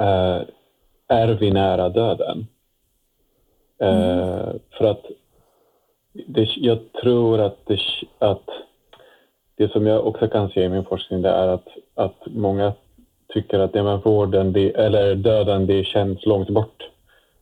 äh, 0.00 0.40
är 1.08 1.28
vi 1.28 1.50
nära 1.50 1.88
döden? 1.88 2.46
Mm. 3.78 4.58
för 4.70 4.84
att 4.84 5.06
det, 6.12 6.56
jag 6.56 6.78
tror 6.92 7.40
att 7.40 7.66
det, 7.66 7.78
att 8.18 8.48
det 9.56 9.72
som 9.72 9.86
jag 9.86 10.06
också 10.06 10.28
kan 10.28 10.48
se 10.48 10.64
i 10.64 10.68
min 10.68 10.84
forskning 10.84 11.22
det 11.22 11.30
är 11.30 11.48
att, 11.48 11.68
att 11.94 12.26
många 12.26 12.72
tycker 13.28 13.58
att 13.58 13.72
det 13.72 13.82
med 13.82 14.00
vården, 14.04 14.52
det, 14.52 14.70
eller 14.70 15.14
döden, 15.14 15.66
det 15.66 15.84
känns 15.84 16.26
långt 16.26 16.48
bort 16.48 16.90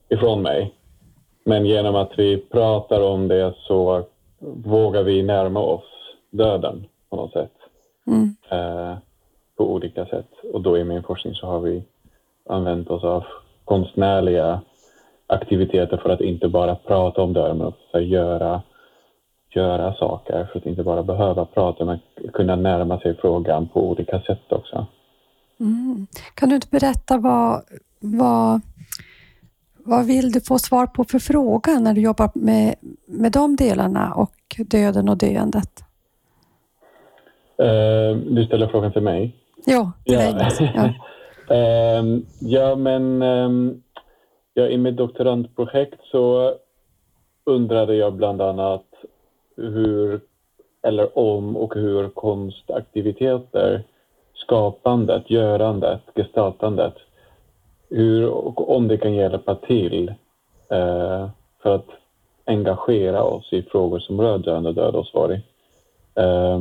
ifrån 0.08 0.42
mig. 0.42 0.74
Men 1.48 1.66
genom 1.66 1.94
att 1.94 2.18
vi 2.18 2.36
pratar 2.36 3.00
om 3.00 3.28
det 3.28 3.54
så 3.58 4.04
vågar 4.64 5.02
vi 5.02 5.22
närma 5.22 5.60
oss 5.60 5.84
döden 6.30 6.86
på 7.10 7.16
något 7.16 7.32
sätt. 7.32 7.52
Mm. 8.06 8.36
Eh, 8.50 8.96
på 9.56 9.72
olika 9.72 10.06
sätt. 10.06 10.30
Och 10.52 10.60
då 10.60 10.78
i 10.78 10.84
min 10.84 11.02
forskning 11.02 11.34
så 11.34 11.46
har 11.46 11.60
vi 11.60 11.82
använt 12.48 12.90
oss 12.90 13.04
av 13.04 13.24
konstnärliga 13.64 14.60
aktiviteter 15.26 15.96
för 15.96 16.10
att 16.10 16.20
inte 16.20 16.48
bara 16.48 16.74
prata 16.74 17.22
om 17.22 17.32
döden, 17.32 17.58
men 17.58 17.66
också 17.66 18.00
göra, 18.00 18.62
göra 19.50 19.94
saker 19.94 20.48
för 20.52 20.58
att 20.58 20.66
inte 20.66 20.82
bara 20.82 21.02
behöva 21.02 21.44
prata, 21.44 21.84
men 21.84 21.98
kunna 22.32 22.56
närma 22.56 23.00
sig 23.00 23.16
frågan 23.16 23.68
på 23.68 23.88
olika 23.88 24.20
sätt 24.20 24.52
också. 24.52 24.86
Mm. 25.60 26.06
Kan 26.34 26.48
du 26.48 26.54
inte 26.54 26.68
berätta 26.70 27.18
vad, 27.18 27.62
vad, 28.00 28.60
vad 29.88 30.06
vill 30.06 30.32
du 30.32 30.40
få 30.40 30.58
svar 30.58 30.86
på 30.86 31.04
för 31.04 31.18
fråga 31.18 31.78
när 31.78 31.94
du 31.94 32.00
jobbar 32.00 32.30
med, 32.34 32.74
med 33.06 33.32
de 33.32 33.56
delarna 33.56 34.14
och 34.14 34.56
döden 34.58 35.08
och 35.08 35.16
döendet? 35.16 35.84
Uh, 37.62 38.16
du 38.16 38.44
ställer 38.46 38.68
frågan 38.68 38.92
till 38.92 39.02
mig? 39.02 39.36
Ja, 39.64 39.92
till 40.04 40.14
ja. 40.14 40.32
dig. 40.32 40.72
Ja. 40.74 40.84
uh, 42.00 42.18
ja, 42.40 42.76
men 42.76 43.22
um, 43.22 43.82
Ja, 44.58 44.68
I 44.68 44.78
mitt 44.78 44.96
doktorandprojekt 44.96 46.00
så 46.10 46.54
undrade 47.44 47.94
jag 47.94 48.12
bland 48.12 48.42
annat 48.42 48.86
hur, 49.56 50.20
eller 50.82 51.18
om 51.18 51.56
och 51.56 51.74
hur 51.74 52.08
konstaktiviteter, 52.08 53.82
skapandet, 54.34 55.30
görandet, 55.30 56.00
gestaltandet, 56.14 56.94
hur 57.90 58.28
och 58.28 58.76
om 58.76 58.88
det 58.88 58.98
kan 58.98 59.14
hjälpa 59.14 59.54
till 59.54 60.08
eh, 60.70 61.28
för 61.62 61.74
att 61.74 61.86
engagera 62.44 63.22
oss 63.22 63.52
i 63.52 63.62
frågor 63.62 63.98
som 63.98 64.20
rör 64.20 64.38
döende, 64.38 64.72
död 64.72 64.94
och 64.94 65.06
sorg. 65.06 65.34
Eh, 66.14 66.60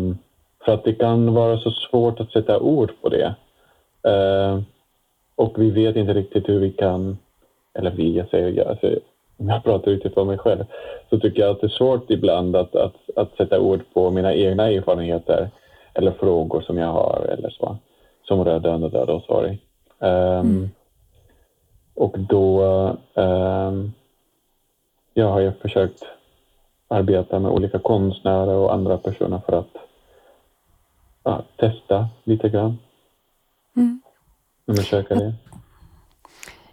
för 0.66 0.74
att 0.74 0.84
det 0.84 0.94
kan 0.94 1.34
vara 1.34 1.58
så 1.58 1.72
svårt 1.72 2.20
att 2.20 2.32
sätta 2.32 2.60
ord 2.60 2.92
på 3.02 3.10
det. 3.10 3.36
Eh, 4.04 4.60
och 5.36 5.62
vi 5.62 5.72
vet 5.72 5.96
inte 5.96 6.14
riktigt 6.14 6.50
hur 6.50 6.60
vi 6.60 6.72
kan 6.72 7.18
eller 7.78 7.92
vi, 7.92 8.18
jag 8.18 8.30
säger 8.30 8.52
jag, 8.52 8.68
alltså, 8.68 8.88
om 9.38 9.50
jag 9.50 9.64
pratar 9.64 9.92
utifrån 9.92 10.28
mig 10.28 10.38
själv, 10.38 10.64
så 11.10 11.20
tycker 11.20 11.42
jag 11.42 11.52
att 11.52 11.62
det 11.62 11.68
är 11.68 11.70
svårt 11.70 12.10
ibland 12.10 12.56
att, 12.56 12.76
att, 12.76 12.96
att 13.16 13.36
sätta 13.38 13.60
ord 13.60 13.82
på 13.94 14.12
mina 14.12 14.34
egna 14.34 14.70
erfarenheter 14.70 15.50
eller 15.94 16.12
frågor 16.12 16.62
som 16.62 16.78
jag 16.78 16.88
har 16.88 17.26
eller 17.30 17.50
så, 17.50 17.78
som 18.28 18.44
rör 18.44 18.60
död 18.60 18.84
och 18.84 18.92
död 18.92 19.10
och. 19.10 19.30
Um, 20.00 20.10
mm. 20.10 20.70
Och 21.98 22.20
då 22.20 22.64
um, 23.14 23.94
ja, 25.14 25.32
har 25.32 25.42
jag 25.42 25.58
försökt 25.58 26.04
arbeta 26.88 27.40
med 27.40 27.52
olika 27.52 27.80
konstnärer 27.80 28.56
och 28.56 28.74
andra 28.74 28.98
personer 28.98 29.42
för 29.46 29.60
att 29.60 29.76
ja, 31.24 31.46
testa 31.56 32.08
lite 32.24 32.50
grann. 32.50 32.78
Mm. 33.76 34.02
Undersöka 34.66 35.16
det. 35.16 35.34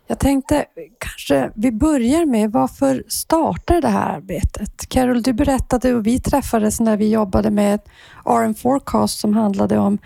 Jag 0.07 0.19
tänkte 0.19 0.67
kanske 0.99 1.51
vi 1.55 1.73
börjar 1.73 2.27
med 2.27 2.53
varför 2.53 3.05
startar 3.09 3.81
det 3.81 3.89
här 3.89 4.17
arbetet? 4.17 4.89
Carol, 4.89 5.23
du 5.23 5.33
berättade 5.33 5.95
och 5.95 6.07
vi 6.07 6.21
träffades 6.21 6.81
när 6.81 6.97
vi 6.97 7.11
jobbade 7.11 7.51
med 7.51 7.81
RM 8.25 8.55
Forecast 8.55 9.21
som 9.21 9.35
handlade 9.35 9.79
om 9.79 9.99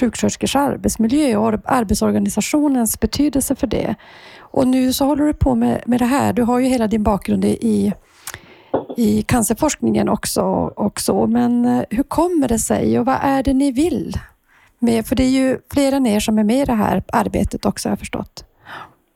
sjuksköterskors 0.00 0.56
arbetsmiljö 0.56 1.36
och 1.36 1.60
arbetsorganisationens 1.64 3.00
betydelse 3.00 3.54
för 3.54 3.66
det. 3.66 3.94
Och 4.38 4.68
nu 4.68 4.92
så 4.92 5.04
håller 5.04 5.24
du 5.24 5.34
på 5.34 5.54
med, 5.54 5.82
med 5.86 6.00
det 6.00 6.04
här. 6.04 6.32
Du 6.32 6.42
har 6.42 6.58
ju 6.58 6.66
hela 6.66 6.86
din 6.86 7.02
bakgrund 7.02 7.44
i, 7.44 7.92
i 8.96 9.22
cancerforskningen 9.22 10.08
också 10.08 10.42
och 10.76 11.00
så. 11.00 11.26
Men 11.26 11.64
eh, 11.64 11.82
hur 11.90 12.02
kommer 12.02 12.48
det 12.48 12.58
sig 12.58 12.98
och 12.98 13.06
vad 13.06 13.18
är 13.22 13.42
det 13.42 13.54
ni 13.54 13.72
vill? 13.72 14.18
Med, 14.78 15.06
för 15.06 15.16
det 15.16 15.24
är 15.24 15.30
ju 15.30 15.58
fler 15.72 15.92
än 15.92 16.06
er 16.06 16.20
som 16.20 16.38
är 16.38 16.44
med 16.44 16.62
i 16.62 16.64
det 16.64 16.72
här 16.72 17.02
arbetet 17.12 17.64
också 17.64 17.88
har 17.88 17.92
jag 17.92 17.98
förstått. 17.98 18.44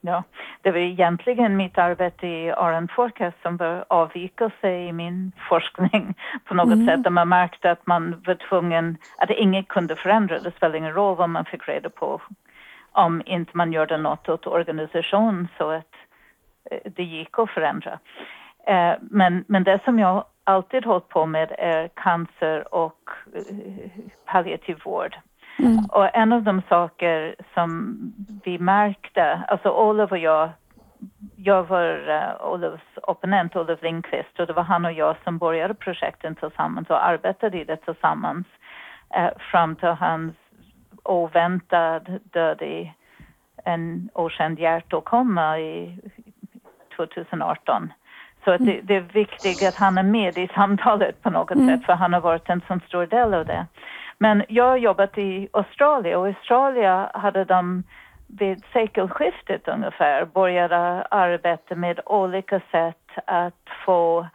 Ja, 0.01 0.23
det 0.61 0.71
var 0.71 0.77
egentligen 0.77 1.57
mitt 1.57 1.77
arbete 1.77 2.27
i 2.27 2.51
RN 2.51 2.87
Forecast 2.87 3.37
som 3.41 3.57
bör 3.57 3.85
avvika 3.87 4.51
sig 4.61 4.87
i 4.87 4.91
min 4.91 5.31
forskning 5.49 6.17
på 6.45 6.53
något 6.53 6.73
mm. 6.73 6.87
sätt. 6.87 7.03
Där 7.03 7.11
man 7.11 7.29
märkte 7.29 7.71
att 7.71 7.87
man 7.87 8.23
var 8.25 8.35
tvungen, 8.35 8.97
att 9.17 9.29
inget 9.29 9.67
kunde 9.67 9.95
förändra. 9.95 10.39
Det 10.39 10.51
spelar 10.51 10.75
ingen 10.75 10.93
roll 10.93 11.17
vad 11.17 11.29
man 11.29 11.45
fick 11.45 11.67
reda 11.67 11.89
på 11.89 12.21
om 12.91 13.21
inte 13.25 13.57
man 13.57 13.73
gjorde 13.73 13.97
något 13.97 14.29
åt 14.29 14.47
organisationen 14.47 15.47
så 15.57 15.71
att 15.71 15.95
eh, 16.71 16.91
det 16.95 17.03
gick 17.03 17.39
att 17.39 17.49
förändra. 17.49 17.99
Eh, 18.67 18.93
men, 19.01 19.43
men 19.47 19.63
det 19.63 19.79
som 19.85 19.99
jag 19.99 20.25
alltid 20.43 20.85
hållit 20.85 21.09
på 21.09 21.25
med 21.25 21.55
är 21.57 21.87
cancer 21.87 22.73
och 22.73 23.09
eh, 23.35 23.91
palliativ 24.25 24.77
vård. 24.85 25.17
Mm. 25.59 25.85
Och 25.89 26.15
en 26.15 26.33
av 26.33 26.43
de 26.43 26.61
saker 26.69 27.35
som 27.53 27.97
vi 28.43 28.59
märkte, 28.59 29.43
alltså 29.47 29.69
Olof 29.69 30.11
och 30.11 30.17
jag, 30.17 30.49
jag 31.35 31.63
var 31.63 32.09
uh, 32.09 32.51
Olofs 32.51 32.97
opponent, 33.03 33.55
Olof 33.55 33.81
Lindqvist, 33.81 34.39
och 34.39 34.47
det 34.47 34.53
var 34.53 34.63
han 34.63 34.85
och 34.85 34.91
jag 34.91 35.15
som 35.23 35.37
började 35.37 35.73
projekten 35.73 36.35
tillsammans 36.35 36.89
och 36.89 37.05
arbetade 37.05 37.61
i 37.61 37.63
det 37.63 37.77
tillsammans 37.77 38.47
uh, 39.17 39.29
fram 39.51 39.75
till 39.75 39.89
hans 39.89 40.33
oväntad 41.03 42.19
död 42.23 42.61
i 42.61 42.93
en 43.65 44.09
okänd 44.13 44.59
hjärtåkomma 44.59 45.59
i 45.59 45.99
2018. 46.95 47.93
Så 48.43 48.51
att 48.51 48.65
det, 48.65 48.73
mm. 48.73 48.85
det, 48.85 48.95
är 48.95 49.01
viktigt 49.01 49.67
att 49.67 49.75
han 49.75 49.97
är 49.97 50.03
med 50.03 50.37
i 50.37 50.47
samtalet 50.47 51.21
på 51.21 51.29
något 51.29 51.51
mm. 51.51 51.67
sätt, 51.67 51.85
för 51.85 51.93
han 51.93 52.13
har 52.13 52.21
varit 52.21 52.49
en 52.49 52.61
så 52.67 52.79
stor 52.87 53.05
del 53.05 53.33
av 53.33 53.45
det. 53.45 53.65
Men 54.19 54.43
jag 54.47 54.65
har 54.65 54.77
jobbat 54.77 55.17
i 55.17 55.47
Australien 55.53 56.19
och 56.19 56.29
i 56.29 56.29
Australien 56.29 57.07
hade 57.13 57.45
de 57.45 57.83
vid 58.27 58.63
sekelskiftet 58.73 59.67
ungefär 59.67 60.25
började 60.25 60.77
arbeta 61.01 61.75
med 61.75 61.99
olika 62.05 62.61
sätt 62.71 63.09
att 63.25 63.69
få 63.85 64.27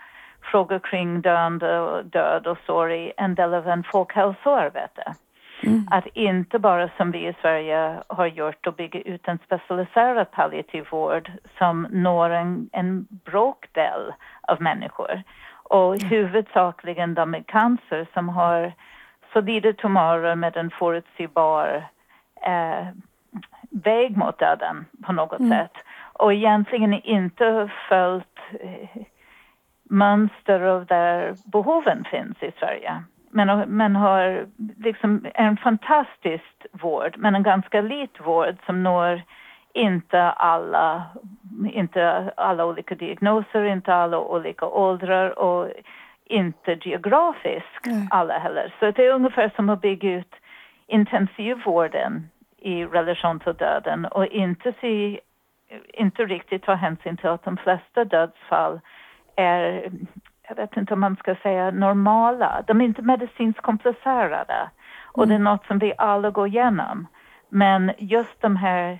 frågor 0.42 0.78
kring 0.78 1.20
döende 1.20 1.80
och 1.80 2.04
död 2.04 2.46
och 2.46 2.58
sorg 2.66 3.12
en 3.16 3.34
del 3.34 3.54
av 3.54 3.68
en 3.68 3.84
folkhälsoarbete. 3.84 5.14
Mm. 5.62 5.86
Att 5.90 6.06
inte 6.06 6.58
bara 6.58 6.90
som 6.96 7.10
vi 7.10 7.28
i 7.28 7.34
Sverige 7.40 8.00
har 8.06 8.26
gjort 8.26 8.66
och 8.66 8.74
bygga 8.74 9.00
ut 9.00 9.28
en 9.28 9.38
specialiserad 9.38 10.30
palliativ 10.30 10.84
vård 10.90 11.32
som 11.58 11.86
når 11.90 12.30
en, 12.30 12.68
en 12.72 13.06
bråkdel 13.24 14.12
av 14.42 14.62
människor. 14.62 15.22
Och 15.62 16.02
huvudsakligen 16.02 17.14
de 17.14 17.30
med 17.30 17.46
cancer 17.46 18.06
som 18.14 18.28
har 18.28 18.72
solida 19.34 19.72
tumörer 19.72 20.34
med 20.34 20.56
en 20.56 20.70
förutsägbar 20.70 21.88
eh, 22.46 22.86
väg 23.70 24.16
mot 24.16 24.38
döden 24.38 24.86
på 25.06 25.12
något 25.12 25.40
mm. 25.40 25.50
sätt. 25.50 25.72
Och 26.12 26.32
egentligen 26.32 26.92
inte 26.92 27.70
följt 27.88 28.38
eh, 28.60 29.02
mönster 29.82 30.60
av 30.60 30.86
där 30.86 31.34
behoven 31.44 32.04
finns 32.10 32.42
i 32.42 32.52
Sverige. 32.58 33.02
Men, 33.30 33.68
men 33.68 33.96
har 33.96 34.46
liksom 34.78 35.26
en 35.34 35.56
fantastisk 35.56 36.66
vård, 36.72 37.14
men 37.18 37.34
en 37.34 37.42
ganska 37.42 37.80
lit 37.80 38.20
vård 38.20 38.56
som 38.66 38.82
når 38.82 39.22
inte 39.72 40.22
alla, 40.22 41.02
inte 41.72 42.32
alla 42.36 42.64
olika 42.64 42.94
diagnoser, 42.94 43.64
inte 43.64 43.94
alla 43.94 44.18
olika 44.18 44.66
åldrar 44.66 45.38
och 45.38 45.68
inte 46.24 46.78
geografiskt 46.82 47.86
alla 48.10 48.38
heller. 48.38 48.74
Så 48.80 48.90
det 48.90 49.06
är 49.06 49.12
ungefär 49.12 49.52
som 49.56 49.68
att 49.68 49.80
bygga 49.80 50.10
ut 50.10 50.34
intensivvården 50.86 52.30
i 52.58 52.84
relation 52.84 53.40
till 53.40 53.54
döden 53.54 54.04
och 54.04 54.26
inte, 54.26 54.74
se, 54.80 55.20
inte 55.94 56.24
riktigt 56.24 56.62
ta 56.62 56.74
hänsyn 56.74 57.16
till 57.16 57.28
att 57.28 57.44
de 57.44 57.56
flesta 57.56 58.04
dödsfall 58.04 58.80
är, 59.36 59.90
jag 60.48 60.56
vet 60.56 60.76
inte 60.76 60.94
om 60.94 61.00
man 61.00 61.16
ska 61.16 61.34
säga 61.34 61.70
normala, 61.70 62.64
de 62.66 62.80
är 62.80 62.84
inte 62.84 63.02
medicinskt 63.02 63.62
komplicerade. 63.62 64.70
Och 65.12 65.28
det 65.28 65.34
är 65.34 65.38
något 65.38 65.66
som 65.66 65.78
vi 65.78 65.92
alla 65.98 66.30
går 66.30 66.46
igenom. 66.46 67.06
Men 67.48 67.92
just 67.98 68.40
de 68.40 68.56
här 68.56 68.98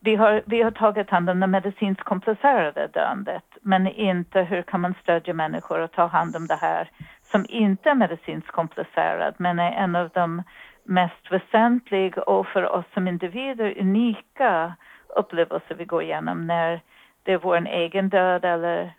vi 0.00 0.16
har, 0.16 0.42
vi 0.46 0.62
har 0.62 0.70
tagit 0.70 1.10
hand 1.10 1.30
om 1.30 1.40
det 1.40 1.46
medicinskt 1.46 2.04
komplicerade 2.04 2.86
döendet 2.86 3.53
men 3.64 3.86
inte 3.86 4.42
hur 4.42 4.62
kan 4.62 4.80
man 4.80 4.94
stödja 5.02 5.34
människor 5.34 5.80
och 5.80 5.92
ta 5.92 6.06
hand 6.06 6.36
om 6.36 6.46
det 6.46 6.56
här 6.56 6.90
som 7.22 7.46
inte 7.48 7.90
är 7.90 7.94
medicinskt 7.94 8.50
komplicerat 8.50 9.38
men 9.38 9.58
är 9.58 9.72
en 9.72 9.96
av 9.96 10.08
de 10.08 10.42
mest 10.84 11.32
väsentliga 11.32 12.22
och 12.22 12.46
för 12.46 12.72
oss 12.72 12.84
som 12.94 13.08
individer 13.08 13.78
unika 13.80 14.74
upplevelser 15.16 15.74
vi 15.74 15.84
går 15.84 16.02
igenom 16.02 16.46
när 16.46 16.80
det 17.22 17.32
är 17.32 17.38
vår 17.38 17.66
egen 17.66 18.08
död 18.08 18.44
eller 18.44 18.94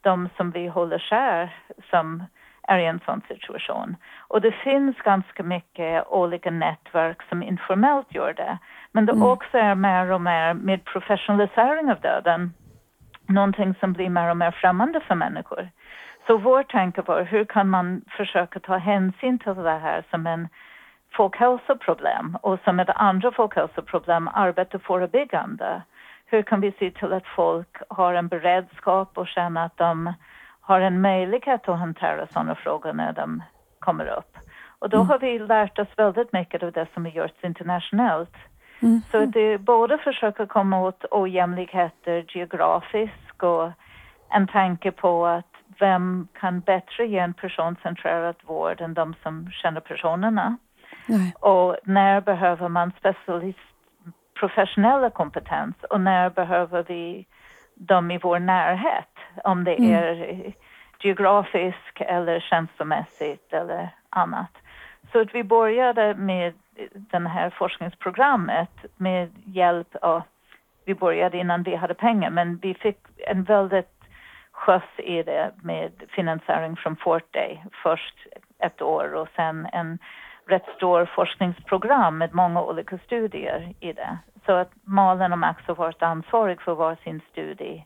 de 0.00 0.28
som 0.36 0.50
vi 0.50 0.68
håller 0.68 0.98
kär 0.98 1.54
som 1.90 2.24
är 2.62 2.78
i 2.78 2.86
en 2.86 3.00
sån 3.06 3.20
situation. 3.28 3.96
Och 4.18 4.40
det 4.40 4.52
finns 4.52 4.96
ganska 4.96 5.42
mycket 5.42 6.06
olika 6.06 6.50
nätverk 6.50 7.22
som 7.28 7.42
informellt 7.42 8.14
gör 8.14 8.32
det. 8.32 8.58
Men 8.92 9.06
det 9.06 9.12
mm. 9.12 9.28
också 9.28 9.58
är 9.58 9.74
mer 9.74 10.12
och 10.12 10.20
mer 10.20 10.54
med 10.54 10.84
professionalisering 10.84 11.90
av 11.90 12.00
döden 12.00 12.52
någonting 13.30 13.74
som 13.80 13.92
blir 13.92 14.10
mer 14.10 14.30
och 14.30 14.36
mer 14.36 14.50
främmande 14.50 15.00
för 15.00 15.14
människor. 15.14 15.70
Så 16.26 16.36
vår 16.36 16.62
tanke 16.62 17.02
var 17.02 17.22
hur 17.22 17.44
kan 17.44 17.68
man 17.68 18.02
försöka 18.08 18.60
ta 18.60 18.76
hänsyn 18.76 19.38
till 19.38 19.54
det 19.54 19.78
här 19.78 20.04
som 20.10 20.26
en 20.26 20.48
folkhälsoproblem 21.12 22.38
och 22.42 22.58
som 22.64 22.80
ett 22.80 22.90
andra 22.94 23.32
folkhälsoproblem 23.32 24.28
arbeta 24.28 24.78
förebyggande. 24.78 25.82
Hur 26.26 26.42
kan 26.42 26.60
vi 26.60 26.72
se 26.72 26.90
till 26.90 27.12
att 27.12 27.26
folk 27.26 27.76
har 27.88 28.14
en 28.14 28.28
beredskap 28.28 29.18
och 29.18 29.28
känna 29.28 29.64
att 29.64 29.76
de 29.76 30.12
har 30.60 30.80
en 30.80 31.00
möjlighet 31.00 31.68
att 31.68 31.78
hantera 31.78 32.26
sådana 32.26 32.54
frågor 32.54 32.92
när 32.92 33.12
de 33.12 33.42
kommer 33.78 34.06
upp. 34.06 34.36
Och 34.78 34.88
då 34.88 34.96
mm. 34.96 35.08
har 35.08 35.18
vi 35.18 35.38
lärt 35.38 35.78
oss 35.78 35.88
väldigt 35.96 36.32
mycket 36.32 36.62
av 36.62 36.72
det 36.72 36.86
som 36.94 37.04
har 37.04 37.12
gjorts 37.12 37.44
internationellt. 37.44 38.36
Mm. 38.82 39.02
Så 39.10 39.24
det 39.24 39.40
är 39.40 39.58
både 39.58 39.98
försöka 39.98 40.46
komma 40.46 40.80
åt 40.80 41.04
ojämlikheter 41.10 42.24
geografiskt 42.28 43.42
och 43.42 43.70
en 44.28 44.46
tanke 44.46 44.90
på 44.90 45.26
att 45.26 45.46
vem 45.78 46.28
kan 46.32 46.60
bättre 46.60 47.06
ge 47.06 47.18
en 47.18 47.34
personcentrerad 47.34 48.36
vård 48.42 48.80
än 48.80 48.94
de 48.94 49.14
som 49.22 49.50
känner 49.50 49.80
personerna. 49.80 50.56
Nej. 51.06 51.34
Och 51.40 51.76
när 51.84 52.20
behöver 52.20 52.68
man 52.68 52.92
specialist 52.98 53.58
professionella 54.40 55.10
kompetens 55.10 55.74
och 55.90 56.00
när 56.00 56.30
behöver 56.30 56.84
vi 56.88 57.26
dem 57.74 58.10
i 58.10 58.18
vår 58.18 58.38
närhet? 58.38 59.14
Om 59.44 59.64
det 59.64 59.74
mm. 59.74 59.94
är 59.94 60.52
geografiskt 61.00 62.00
eller 62.00 62.40
känslomässigt 62.40 63.52
eller 63.52 63.88
annat. 64.10 64.50
Så 65.12 65.20
att 65.20 65.34
vi 65.34 65.44
började 65.44 66.14
med 66.14 66.54
det 66.92 67.28
här 67.28 67.50
forskningsprogrammet 67.50 68.84
med 68.96 69.30
hjälp 69.44 69.96
av, 70.02 70.22
vi 70.84 70.94
började 70.94 71.38
innan 71.38 71.62
vi 71.62 71.74
hade 71.76 71.94
pengar, 71.94 72.30
men 72.30 72.56
vi 72.56 72.74
fick 72.74 72.98
en 73.16 73.44
väldigt 73.44 74.00
skjuts 74.52 74.98
i 74.98 75.22
det 75.22 75.50
med 75.62 75.92
finansiering 76.08 76.76
från 76.76 76.96
Forte 76.96 77.58
först 77.82 78.26
ett 78.58 78.82
år 78.82 79.14
och 79.14 79.28
sen 79.36 79.68
en 79.72 79.98
rätt 80.46 80.66
stor 80.76 81.06
forskningsprogram 81.06 82.18
med 82.18 82.34
många 82.34 82.62
olika 82.62 82.98
studier 82.98 83.74
i 83.80 83.92
det. 83.92 84.18
Så 84.46 84.52
att 84.52 84.70
Malin 84.84 85.32
och 85.32 85.38
Max 85.38 85.62
har 85.66 85.74
varit 85.74 86.02
ansvarig 86.02 86.60
för 86.60 86.74
var 86.74 86.96
sin 87.04 87.20
studie 87.30 87.84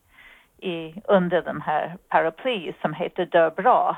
i, 0.59 0.95
under 1.05 1.43
den 1.43 1.61
här 1.61 1.97
paraply 2.09 2.73
som 2.83 2.95
heter 2.95 3.27
Dö 3.27 3.51
bra. 3.51 3.97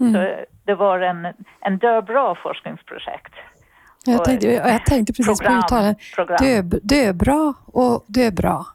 Mm. 0.00 0.12
Så 0.12 0.44
det 0.64 0.74
var 0.74 1.00
en, 1.00 1.28
en 1.60 1.78
Dö 1.78 2.02
bra 2.02 2.34
forskningsprojekt. 2.34 3.34
Jag 4.04 4.24
tänkte, 4.24 4.46
jag 4.46 4.86
tänkte 4.86 5.12
precis 5.12 5.38
program, 5.40 5.60
på 5.60 5.66
uttalen. 5.66 5.94
Dö, 6.38 6.78
dö 6.82 7.12
bra 7.12 7.54
och 7.66 8.04
dö 8.06 8.30
bra. 8.30 8.66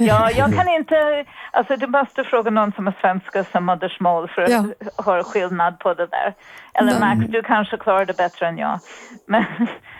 Ja, 0.00 0.30
jag 0.30 0.54
kan 0.54 0.68
inte... 0.68 1.24
Alltså 1.50 1.76
du 1.76 1.86
måste 1.86 2.24
fråga 2.24 2.50
någon 2.50 2.72
som 2.72 2.86
har 2.86 2.94
svenska 3.00 3.44
som 3.44 3.66
modersmål 3.66 4.28
för 4.28 4.42
att 4.42 4.50
ja. 4.50 4.64
höra 5.04 5.24
skillnad 5.24 5.78
på 5.78 5.94
det 5.94 6.06
där. 6.06 6.34
Eller 6.74 7.00
Max, 7.00 7.30
du 7.30 7.42
kanske 7.42 7.76
klarar 7.76 8.06
det 8.06 8.16
bättre 8.16 8.46
än 8.46 8.58
jag. 8.58 8.80
Men, 9.26 9.44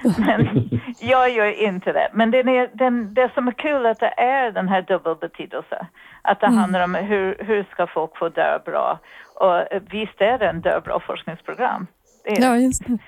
men 0.19 0.71
jag 1.01 1.31
gör 1.31 1.63
inte 1.63 1.93
det. 1.93 2.09
Men 2.13 2.31
det, 2.31 2.39
är, 2.39 2.77
den, 2.77 3.15
det 3.15 3.31
som 3.35 3.49
är 3.49 3.53
kul 3.53 3.87
är 3.87 3.91
att 3.91 4.01
det 4.01 4.15
är 4.21 4.53
den 4.53 4.69
här 4.69 4.83
dubbelbetydelsen. 4.83 5.87
Att 6.23 6.41
det 6.41 6.47
mm. 6.47 6.59
handlar 6.59 6.85
om 6.85 6.95
hur, 6.95 7.37
hur 7.45 7.65
ska 7.73 7.87
folk 7.87 8.17
få 8.17 8.29
dö 8.29 8.59
bra. 8.65 8.99
Och 9.35 9.63
visst 9.91 10.21
är 10.21 10.39
det 10.39 10.49
en 10.49 10.61
dö 10.61 10.81
bra 10.81 11.01
forskningsprogram. 11.01 11.87
Det 12.25 12.43
ja, 12.43 12.57
just 12.57 12.87
det. 12.87 12.99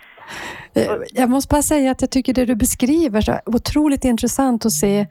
Eh, 0.75 0.93
jag 1.13 1.31
måste 1.31 1.55
bara 1.55 1.63
säga 1.63 1.91
att 1.91 2.01
jag 2.01 2.11
tycker 2.11 2.35
det 2.35 2.45
du 2.45 2.55
beskriver 2.55 3.31
är 3.31 3.41
otroligt 3.47 4.05
intressant 4.05 4.67
att 4.67 4.73
se 4.73 5.07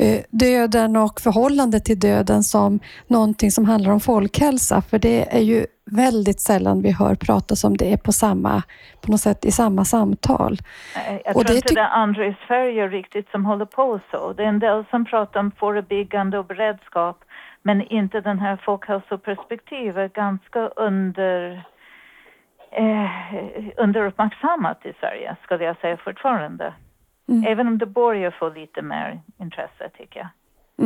Eh, 0.00 0.20
döden 0.30 0.96
och 0.96 1.20
förhållandet 1.20 1.84
till 1.84 2.00
döden 2.00 2.42
som 2.42 2.80
någonting 3.06 3.50
som 3.50 3.64
handlar 3.64 3.92
om 3.92 4.00
folkhälsa. 4.00 4.82
För 4.82 4.98
det 4.98 5.36
är 5.36 5.40
ju 5.40 5.66
väldigt 5.90 6.40
sällan 6.40 6.82
vi 6.82 6.92
hör 6.92 7.14
pratas 7.14 7.64
om 7.64 7.76
det 7.76 8.02
på 8.02 8.12
samma, 8.12 8.62
på 9.00 9.10
något 9.10 9.20
sätt 9.20 9.44
i 9.44 9.50
samma 9.50 9.84
samtal. 9.84 10.56
Jag 11.24 11.34
tror 11.34 11.44
det 11.44 11.54
inte 11.54 11.74
det 11.74 11.80
är 11.80 11.84
andra 12.04 12.26
i 12.26 12.36
Sverige 12.46 12.88
riktigt 12.88 13.30
som 13.30 13.44
håller 13.44 13.64
på 13.64 14.00
så. 14.10 14.32
Det 14.32 14.42
är 14.42 14.48
en 14.48 14.58
del 14.58 14.84
som 14.90 15.04
pratar 15.04 15.40
om 15.40 15.50
förebyggande 15.50 16.38
och 16.38 16.46
beredskap 16.46 17.18
men 17.62 17.82
inte 17.82 18.20
den 18.20 18.38
här 18.38 18.60
folkhälsoperspektivet 18.64 20.12
ganska 20.12 20.60
under 20.68 21.64
eh, 22.72 23.10
underuppmärksammat 23.76 24.86
i 24.86 24.92
Sverige, 25.00 25.36
skulle 25.44 25.64
jag 25.64 25.76
säga 25.80 25.96
fortfarande. 25.96 26.74
Mm. 27.28 27.52
Även 27.52 27.66
om 27.66 27.78
det 27.78 27.86
börjar 27.86 28.30
få 28.30 28.48
lite 28.48 28.82
mer 28.82 29.22
intresse 29.38 29.90
tycker 29.98 30.20
jag. 30.20 30.28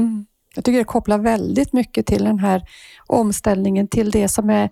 Mm. 0.01 0.27
Jag 0.55 0.65
tycker 0.65 0.79
det 0.79 0.85
kopplar 0.85 1.19
väldigt 1.19 1.73
mycket 1.73 2.07
till 2.07 2.25
den 2.25 2.39
här 2.39 2.63
omställningen 3.07 3.89
till 3.89 4.11
det 4.11 4.29
som 4.29 4.51
är 4.51 4.69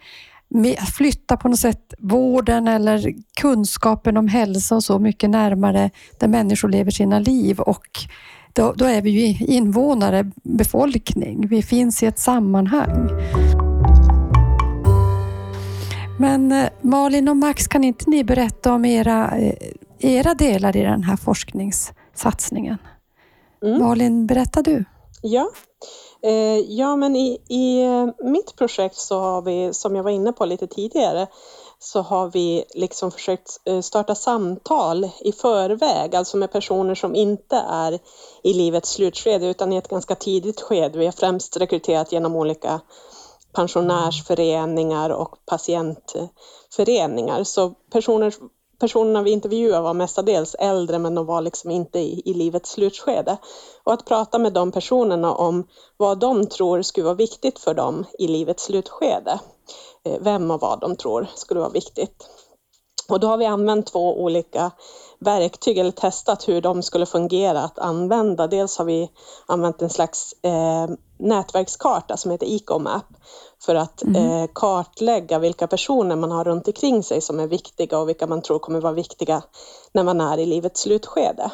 att 0.78 0.94
flytta 0.96 1.36
på 1.36 1.48
något 1.48 1.58
sätt 1.58 1.94
vården 1.98 2.68
eller 2.68 3.14
kunskapen 3.40 4.16
om 4.16 4.28
hälsa 4.28 4.74
och 4.74 4.84
så 4.84 4.98
mycket 4.98 5.30
närmare 5.30 5.90
där 6.20 6.28
människor 6.28 6.68
lever 6.68 6.90
sina 6.90 7.18
liv 7.18 7.60
och 7.60 7.86
då, 8.52 8.72
då 8.76 8.84
är 8.84 9.02
vi 9.02 9.10
ju 9.10 9.46
invånare, 9.46 10.30
befolkning. 10.34 11.46
Vi 11.48 11.62
finns 11.62 12.02
i 12.02 12.06
ett 12.06 12.18
sammanhang. 12.18 13.08
Men 16.22 16.52
eh, 16.52 16.68
Malin 16.80 17.28
och 17.28 17.36
Max, 17.36 17.66
kan 17.66 17.84
inte 17.84 18.10
ni 18.10 18.24
berätta 18.24 18.72
om 18.72 18.84
era 18.84 19.38
eh, 19.38 19.54
era 19.98 20.34
delar 20.34 20.76
i 20.76 20.82
den 20.82 21.02
här 21.02 21.16
forskningssatsningen. 21.16 22.78
Mm. 23.62 23.82
Malin, 23.82 24.26
berätta 24.26 24.62
du. 24.62 24.84
Ja, 25.22 25.50
eh, 26.22 26.58
ja 26.58 26.96
men 26.96 27.16
i, 27.16 27.38
i 27.48 27.86
mitt 28.24 28.56
projekt 28.56 28.96
så 28.96 29.20
har 29.20 29.42
vi, 29.42 29.74
som 29.74 29.96
jag 29.96 30.02
var 30.02 30.10
inne 30.10 30.32
på 30.32 30.44
lite 30.44 30.66
tidigare, 30.66 31.26
så 31.78 32.00
har 32.00 32.30
vi 32.30 32.64
liksom 32.74 33.10
försökt 33.10 33.48
starta 33.82 34.14
samtal 34.14 35.10
i 35.20 35.32
förväg, 35.32 36.14
alltså 36.14 36.36
med 36.36 36.52
personer 36.52 36.94
som 36.94 37.14
inte 37.14 37.56
är 37.56 37.98
i 38.42 38.54
livets 38.54 38.90
slutskede 38.90 39.46
utan 39.46 39.72
i 39.72 39.76
ett 39.76 39.88
ganska 39.88 40.14
tidigt 40.14 40.60
skede. 40.60 40.98
Vi 40.98 41.04
har 41.04 41.12
främst 41.12 41.56
rekryterat 41.56 42.12
genom 42.12 42.36
olika 42.36 42.80
pensionärsföreningar 43.52 45.10
och 45.10 45.36
patientföreningar. 45.46 47.44
Så 47.44 47.70
personer 47.92 48.34
personerna 48.82 49.22
vi 49.22 49.30
intervjuade 49.30 49.82
var 49.82 49.94
mestadels 49.94 50.54
äldre 50.54 50.98
men 50.98 51.14
de 51.14 51.26
var 51.26 51.40
liksom 51.40 51.70
inte 51.70 51.98
i, 51.98 52.22
i 52.24 52.34
livets 52.34 52.70
slutskede. 52.70 53.36
Och 53.84 53.92
att 53.92 54.04
prata 54.04 54.38
med 54.38 54.52
de 54.52 54.72
personerna 54.72 55.34
om 55.34 55.66
vad 55.96 56.18
de 56.18 56.46
tror 56.46 56.82
skulle 56.82 57.04
vara 57.04 57.14
viktigt 57.14 57.58
för 57.58 57.74
dem 57.74 58.04
i 58.18 58.28
livets 58.28 58.64
slutskede. 58.64 59.40
Eh, 60.04 60.18
vem 60.20 60.50
och 60.50 60.60
vad 60.60 60.80
de 60.80 60.96
tror 60.96 61.26
skulle 61.34 61.60
vara 61.60 61.70
viktigt. 61.70 62.28
Och 63.08 63.20
då 63.20 63.26
har 63.26 63.36
vi 63.36 63.46
använt 63.46 63.86
två 63.86 64.22
olika 64.22 64.70
verktyg 65.22 65.78
eller 65.78 65.90
testat 65.90 66.48
hur 66.48 66.60
de 66.60 66.82
skulle 66.82 67.06
fungera 67.06 67.64
att 67.64 67.78
använda. 67.78 68.46
Dels 68.46 68.78
har 68.78 68.84
vi 68.84 69.10
använt 69.46 69.82
en 69.82 69.90
slags 69.90 70.32
eh, 70.42 70.88
nätverkskarta 71.18 72.16
som 72.16 72.30
heter 72.30 72.56
Ecomap 72.56 73.06
för 73.62 73.74
att 73.74 74.02
mm. 74.02 74.16
eh, 74.16 74.50
kartlägga 74.54 75.38
vilka 75.38 75.66
personer 75.66 76.16
man 76.16 76.30
har 76.30 76.44
runt 76.44 76.66
omkring 76.66 77.02
sig 77.02 77.20
som 77.20 77.40
är 77.40 77.46
viktiga 77.46 77.98
och 77.98 78.08
vilka 78.08 78.26
man 78.26 78.42
tror 78.42 78.58
kommer 78.58 78.80
vara 78.80 78.92
viktiga 78.92 79.42
när 79.92 80.04
man 80.04 80.20
är 80.20 80.38
i 80.38 80.46
livets 80.46 80.80
slutskede. 80.80 81.50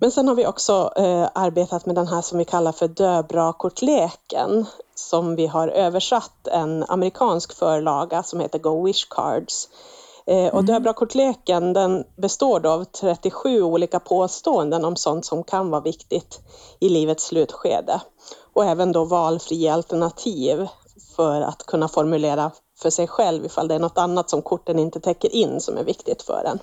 Men 0.00 0.10
sen 0.10 0.28
har 0.28 0.34
vi 0.34 0.46
också 0.46 0.92
eh, 0.96 1.28
arbetat 1.34 1.86
med 1.86 1.94
den 1.94 2.06
här 2.06 2.22
som 2.22 2.38
vi 2.38 2.44
kallar 2.44 2.72
för 2.72 2.88
döbra-kortleken 2.88 4.66
som 4.94 5.36
vi 5.36 5.46
har 5.46 5.68
översatt 5.68 6.46
en 6.46 6.84
amerikansk 6.88 7.52
förlaga 7.52 8.22
som 8.22 8.40
heter 8.40 8.58
Go 8.58 8.86
Wish 8.86 9.08
Cards. 9.08 9.68
Eh, 10.28 10.46
och 10.46 10.60
mm. 10.60 10.66
döbra-kortleken 10.66 11.72
den 11.72 12.04
består 12.16 12.66
av 12.66 12.84
37 12.84 13.62
olika 13.62 14.00
påståenden 14.00 14.84
om 14.84 14.96
sånt 14.96 15.24
som 15.24 15.44
kan 15.44 15.70
vara 15.70 15.80
viktigt 15.80 16.40
i 16.80 16.88
livets 16.88 17.24
slutskede. 17.24 18.00
Och 18.54 18.64
även 18.64 18.92
då 18.92 19.04
valfria 19.04 19.74
alternativ 19.74 20.68
för 21.16 21.40
att 21.40 21.62
kunna 21.66 21.88
formulera 21.88 22.50
för 22.82 22.90
sig 22.90 23.06
själv 23.06 23.44
ifall 23.44 23.68
det 23.68 23.74
är 23.74 23.78
något 23.78 23.98
annat 23.98 24.30
som 24.30 24.42
korten 24.42 24.78
inte 24.78 25.00
täcker 25.00 25.34
in 25.34 25.60
som 25.60 25.76
är 25.76 25.84
viktigt 25.84 26.22
för 26.22 26.44
en. 26.44 26.58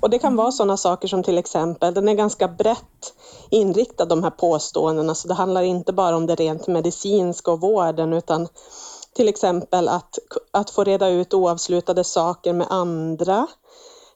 Och 0.00 0.10
det 0.10 0.18
kan 0.18 0.36
vara 0.36 0.52
sådana 0.52 0.76
saker 0.76 1.08
som 1.08 1.22
till 1.22 1.38
exempel, 1.38 1.94
den 1.94 2.08
är 2.08 2.14
ganska 2.14 2.48
brett 2.48 3.14
inriktad 3.50 4.04
de 4.04 4.22
här 4.22 4.30
påståendena, 4.30 5.14
så 5.14 5.28
det 5.28 5.34
handlar 5.34 5.62
inte 5.62 5.92
bara 5.92 6.16
om 6.16 6.26
det 6.26 6.34
rent 6.34 6.66
medicinska 6.66 7.50
och 7.52 7.60
vården 7.60 8.12
utan 8.12 8.48
till 9.14 9.28
exempel 9.28 9.88
att, 9.88 10.18
att 10.50 10.70
få 10.70 10.84
reda 10.84 11.08
ut 11.08 11.34
oavslutade 11.34 12.04
saker 12.04 12.52
med 12.52 12.66
andra, 12.70 13.46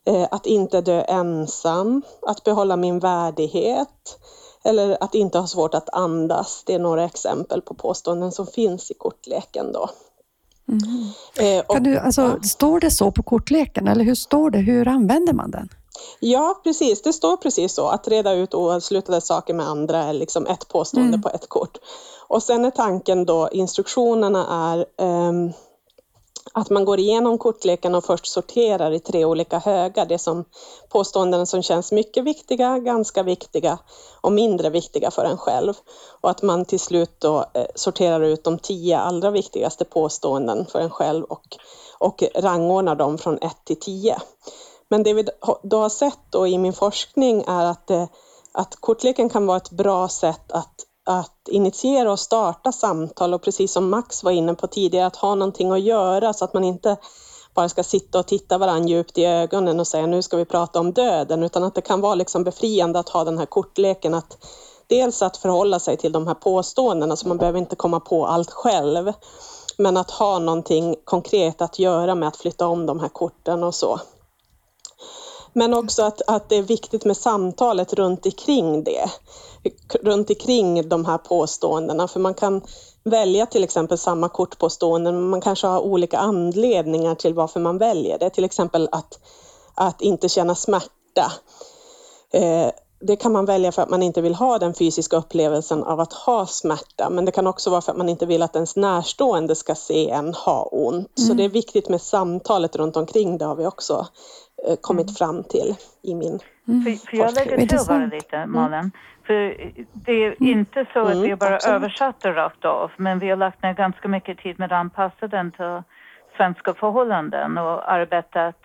eh, 0.07 0.27
att 0.31 0.47
inte 0.47 0.81
dö 0.81 1.03
ensam, 1.03 2.03
att 2.23 2.45
behålla 2.45 2.77
min 2.77 2.99
värdighet 2.99 4.19
eller 4.65 5.03
att 5.05 5.15
inte 5.15 5.39
ha 5.39 5.47
svårt 5.47 5.75
att 5.75 5.95
andas. 5.95 6.63
Det 6.67 6.75
är 6.75 6.79
några 6.79 7.05
exempel 7.05 7.63
på 7.63 7.75
påståenden 7.75 8.33
som 8.33 8.47
finns 8.47 8.91
i 8.91 8.95
kortleken. 8.95 9.73
Då. 9.73 9.91
Mm. 10.69 11.59
Eh, 11.59 11.65
och, 11.67 11.83
du, 11.83 11.99
alltså, 11.99 12.39
står 12.43 12.81
det 12.81 12.91
så 12.91 13.11
på 13.11 13.23
kortleken 13.23 13.89
eller 13.89 14.05
hur 14.05 14.15
står 14.15 14.51
det? 14.51 14.59
Hur 14.59 14.89
använder 14.89 15.33
man 15.33 15.51
den? 15.51 15.69
Ja, 16.21 16.61
precis. 16.65 17.03
Det 17.03 17.13
står 17.13 17.37
precis 17.37 17.75
så. 17.75 17.89
Att 17.89 18.09
reda 18.09 18.33
ut 18.33 18.55
oavslutade 18.55 19.21
saker 19.21 19.55
med 19.55 19.67
andra 19.67 19.99
är 19.99 20.13
liksom 20.13 20.47
ett 20.47 20.69
påstående 20.69 21.09
mm. 21.09 21.23
på 21.23 21.29
ett 21.29 21.49
kort. 21.49 21.79
Och 22.29 22.43
sen 22.43 22.64
är 22.64 22.71
tanken 22.71 23.25
då, 23.25 23.49
instruktionerna 23.53 24.47
är 24.77 25.05
um, 25.29 25.53
att 26.53 26.71
man 26.71 26.85
går 26.85 26.99
igenom 26.99 27.38
kortleken 27.38 27.95
och 27.95 28.05
först 28.05 28.27
sorterar 28.27 28.93
i 28.93 29.01
tre 29.01 29.25
olika 29.25 29.59
högar. 29.59 30.07
Det 30.07 30.19
som 30.19 30.45
påståenden 30.88 31.47
som 31.47 31.62
känns 31.62 31.93
mycket 31.93 32.25
viktiga, 32.25 32.79
ganska 32.79 33.23
viktiga 33.23 33.79
och 34.21 34.33
mindre 34.33 34.71
viktiga 34.71 35.11
för 35.11 35.25
en 35.25 35.38
själv. 35.38 35.75
Och 36.21 36.31
att 36.31 36.43
man 36.43 36.64
till 36.64 36.81
slut 36.81 37.21
då 37.21 37.45
eh, 37.55 37.67
sorterar 37.75 38.21
ut 38.21 38.45
de 38.45 38.59
tio 38.59 38.99
allra 38.99 39.31
viktigaste 39.31 39.85
påståenden 39.85 40.67
för 40.67 40.81
en 40.81 40.91
själv 40.91 41.25
och, 41.25 41.57
och 41.99 42.25
rangordnar 42.35 42.95
dem 42.95 43.19
från 43.19 43.38
ett 43.38 43.64
till 43.64 43.81
tio. 43.81 44.17
Men 44.88 45.03
det 45.03 45.14
vi 45.14 45.29
då 45.62 45.79
har 45.79 45.88
sett 45.88 46.19
då 46.31 46.47
i 46.47 46.59
min 46.59 46.73
forskning 46.73 47.45
är 47.47 47.64
att, 47.64 47.91
eh, 47.91 48.07
att 48.53 48.77
kortleken 48.77 49.29
kan 49.29 49.47
vara 49.47 49.57
ett 49.57 49.71
bra 49.71 50.09
sätt 50.09 50.53
att, 50.53 50.75
att 51.09 51.49
initiera 51.49 52.12
och 52.12 52.18
starta 52.18 52.73
samtal 52.73 53.35
och 53.35 53.42
precis 53.42 53.73
som 53.73 53.90
Max 53.90 54.25
var 54.25 54.31
inne 54.31 54.55
på 54.55 54.66
tidigare, 54.66 55.07
att 55.07 55.16
ha 55.16 55.35
någonting 55.35 55.71
att 55.71 55.81
göra 55.81 56.33
så 56.33 56.44
att 56.44 56.55
man 56.55 56.64
inte 56.64 56.97
bara 57.55 57.68
ska 57.68 57.83
sitta 57.85 58.18
och 58.18 58.27
titta 58.27 58.59
varandra 58.59 58.88
djupt 58.88 59.18
i 59.18 59.25
ögonen 59.25 59.81
och 59.81 59.87
säga 59.87 60.07
nu 60.07 60.23
ska 60.23 60.37
vi 60.37 60.44
prata 60.44 60.81
om 60.81 60.92
döden, 60.92 61.42
utan 61.42 61.64
att 61.64 61.75
det 61.75 61.81
kan 61.81 62.01
vara 62.01 62.14
liksom 62.14 62.44
befriande 62.44 62.99
att 62.99 63.09
ha 63.09 63.25
den 63.25 63.38
här 63.38 63.47
kortleken 63.47 64.14
att 64.14 64.38
dels 64.87 65.23
att 65.23 65.37
förhålla 65.37 65.79
sig 65.79 65.97
till 65.97 66.12
de 66.12 66.27
här 66.27 66.35
påståendena, 66.35 67.16
så 67.16 67.29
man 67.29 67.38
behöver 67.38 67.59
inte 67.59 67.77
komma 67.77 68.01
på 68.01 68.27
allt 68.27 68.51
själv, 68.51 69.12
men 69.79 69.97
att 69.97 70.11
ha 70.11 70.38
någonting 70.38 70.97
konkret 71.05 71.62
att 71.62 71.79
göra 71.79 72.14
med 72.14 72.29
att 72.29 72.37
flytta 72.37 72.66
om 72.66 72.87
de 72.87 73.01
här 73.01 73.09
korten 73.09 73.62
och 73.62 73.75
så. 73.75 74.01
Men 75.53 75.75
också 75.75 76.03
att, 76.03 76.23
att 76.27 76.49
det 76.49 76.57
är 76.57 76.63
viktigt 76.63 77.05
med 77.05 77.17
samtalet 77.17 77.93
runt 77.93 78.27
omkring 78.27 78.85
det. 78.85 79.11
Runt 80.03 80.31
omkring 80.31 80.89
de 80.89 81.05
här 81.05 81.19
påståendena. 81.19 82.09
För 82.09 82.21
man 82.21 82.35
kan 82.35 82.63
välja 83.05 83.47
till 83.47 83.65
exempel 83.65 83.99
samma 83.99 84.29
kortpåståenden 84.29 85.15
men 85.15 85.31
man 85.31 85.41
kanske 85.41 85.67
har 85.67 85.81
olika 85.81 86.19
anledningar 86.19 87.15
till 87.15 87.35
varför 87.35 87.61
man 87.61 87.79
väljer 87.79 88.19
det. 88.19 88.31
Till 88.31 88.45
exempel 88.45 88.89
att, 88.93 89.19
att 89.75 90.01
inte 90.01 90.29
känna 90.29 90.55
smärta. 90.55 91.33
Eh, 92.33 92.71
det 93.01 93.17
kan 93.17 93.33
man 93.33 93.45
välja 93.45 93.73
för 93.73 93.83
att 93.83 93.91
man 93.91 94.03
inte 94.03 94.21
vill 94.21 94.35
ha 94.35 94.59
den 94.59 94.75
fysiska 94.75 95.17
upplevelsen 95.17 95.85
av 95.85 96.01
att 96.01 96.13
ha 96.13 96.47
smärta, 96.47 97.11
men 97.11 97.25
det 97.25 97.33
kan 97.33 97.47
också 97.47 97.71
vara 97.71 97.81
för 97.81 97.93
att 97.93 97.99
man 97.99 98.09
inte 98.09 98.27
vill 98.27 98.43
att 98.43 98.55
ens 98.55 98.77
närstående 98.77 99.55
ska 99.55 99.75
se 99.75 100.11
en 100.11 100.35
ha 100.35 100.63
ont. 100.63 101.19
Mm. 101.19 101.29
Så 101.29 101.35
det 101.35 101.45
är 101.45 101.49
viktigt 101.49 101.89
med 101.89 102.03
samtalet 102.03 102.77
runt 102.77 102.97
omkring 102.97 103.39
det 103.39 103.45
har 103.45 103.55
vi 103.55 103.67
också 103.67 104.07
kommit 104.81 105.09
mm. 105.09 105.14
fram 105.14 105.44
till 105.44 105.75
i 106.03 106.14
min 106.14 106.38
mm. 106.68 106.83
för, 106.83 107.07
för 107.11 107.16
Jag 107.16 107.35
lägger 107.35 107.66
till 107.66 107.79
bara 107.88 108.07
lite, 108.07 108.37
mm. 108.37 108.53
Malin. 108.53 108.79
Mm. 108.79 108.90
För 109.27 109.35
det 109.92 110.12
är 110.12 110.27
mm. 110.27 110.37
inte 110.59 110.87
så 110.92 111.01
att 111.01 111.16
vi 111.16 111.37
bara 111.37 111.55
absolut. 111.55 111.77
översatt 111.77 112.21
det 112.21 112.33
rakt 112.33 112.64
av, 112.64 112.90
men 112.97 113.18
vi 113.18 113.29
har 113.29 113.37
lagt 113.37 113.62
ner 113.62 113.75
ganska 113.75 114.09
mycket 114.09 114.38
tid 114.38 114.59
med 114.59 114.73
att 114.73 114.81
anpassa 114.81 115.29
den 115.29 115.51
till 115.51 115.83
svenska 116.37 116.75
förhållanden 116.75 117.59
och 117.59 117.92
arbetat 117.92 118.57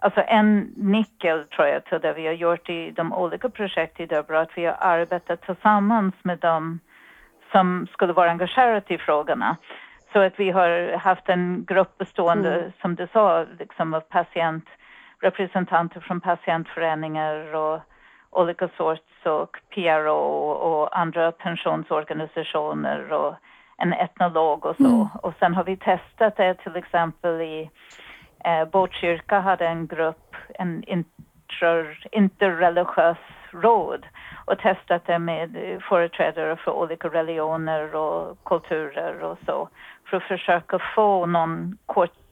Alltså 0.00 0.22
en 0.26 0.72
nyckel 0.76 1.44
tror 1.44 1.68
jag 1.68 1.84
till 1.84 2.00
det 2.00 2.12
vi 2.12 2.26
har 2.26 2.32
gjort 2.32 2.70
i 2.70 2.90
de 2.90 3.12
olika 3.12 3.48
projekten 3.48 4.04
i 4.04 4.06
Döbra, 4.06 4.40
att 4.40 4.50
vi 4.56 4.64
har 4.64 4.76
arbetat 4.80 5.42
tillsammans 5.42 6.14
med 6.22 6.38
dem 6.38 6.80
som 7.52 7.86
skulle 7.92 8.12
vara 8.12 8.30
engagerade 8.30 8.94
i 8.94 8.98
frågorna. 8.98 9.56
Så 10.12 10.18
att 10.18 10.32
vi 10.36 10.50
har 10.50 10.96
haft 10.96 11.28
en 11.28 11.64
grupp 11.64 11.98
bestående, 11.98 12.54
mm. 12.54 12.72
som 12.80 12.94
du 12.94 13.08
sa, 13.12 13.46
liksom 13.58 13.94
av 13.94 14.00
patient 14.00 14.64
representanter 15.20 16.00
från 16.00 16.20
patientföreningar 16.20 17.54
och 17.54 17.80
olika 18.30 18.68
sorts 18.76 19.26
och 19.26 19.56
PRO 19.74 20.50
och 20.50 20.98
andra 20.98 21.32
pensionsorganisationer 21.32 23.12
och 23.12 23.34
en 23.78 23.92
etnolog 23.92 24.66
och 24.66 24.76
så. 24.76 24.86
Mm. 24.86 25.06
Och 25.22 25.34
sen 25.38 25.54
har 25.54 25.64
vi 25.64 25.76
testat 25.76 26.36
det 26.36 26.54
till 26.54 26.76
exempel 26.76 27.40
i 27.40 27.70
eh, 28.44 28.64
Botkyrka 28.64 29.40
hade 29.40 29.66
en 29.66 29.86
grupp, 29.86 30.36
en 30.54 30.84
inter, 30.84 32.08
interreligiös 32.12 33.18
råd 33.50 34.06
och 34.44 34.58
testat 34.58 35.06
det 35.06 35.18
med 35.18 35.78
företrädare 35.88 36.56
för 36.56 36.70
olika 36.70 37.08
religioner 37.08 37.94
och 37.94 38.44
kulturer 38.44 39.22
och 39.22 39.38
så 39.46 39.68
för 40.10 40.16
att 40.16 40.22
försöka 40.22 40.78
få 40.94 41.26
någon 41.26 41.78
kort 41.86 42.27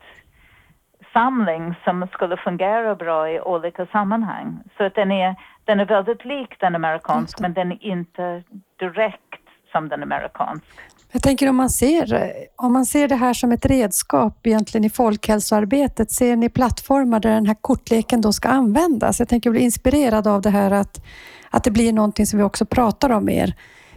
samling 1.17 1.75
som 1.85 2.09
skulle 2.13 2.37
fungera 2.37 2.95
bra 2.95 3.31
i 3.31 3.41
olika 3.41 3.87
sammanhang. 3.87 4.49
Så 4.77 4.85
att 4.85 4.95
den 4.95 5.11
är, 5.13 5.35
den 5.65 5.81
är 5.81 5.85
väldigt 5.85 6.25
lik 6.25 6.51
den 6.61 6.75
amerikanska 6.75 7.43
men 7.43 7.55
den 7.55 7.73
är 7.73 7.85
inte 7.85 8.43
direkt 8.79 9.45
som 9.73 9.89
den 9.89 10.03
amerikanska. 10.03 10.83
Jag 11.13 11.23
tänker 11.23 11.49
om 11.49 11.57
man, 11.57 11.71
ser, 11.71 12.33
om 12.57 12.73
man 12.73 12.87
ser 12.87 13.09
det 13.09 13.15
här 13.15 13.35
som 13.35 13.53
ett 13.53 13.67
redskap 13.67 14.47
egentligen 14.47 14.85
i 14.85 14.91
folkhälsoarbetet, 14.91 16.11
ser 16.11 16.37
ni 16.37 16.49
plattformar 16.49 17.21
där 17.21 17.31
den 17.31 17.47
här 17.47 17.57
kortleken 17.61 18.21
då 18.21 18.33
ska 18.33 18.49
användas? 18.49 19.19
Jag 19.19 19.29
tänker 19.29 19.51
bli 19.51 19.61
inspirerad 19.61 20.27
av 20.27 20.43
det 20.43 20.51
här 20.51 20.71
att, 20.71 21.05
att 21.51 21.65
det 21.65 21.71
blir 21.71 21.93
någonting 21.93 22.27
som 22.27 22.39
vi 22.39 22.45
också 22.45 22.67
pratar 22.67 23.11
om 23.11 23.25
mer 23.25 23.55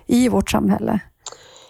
i 0.08 0.29
vårt 0.29 0.49
samhälle. 0.49 0.99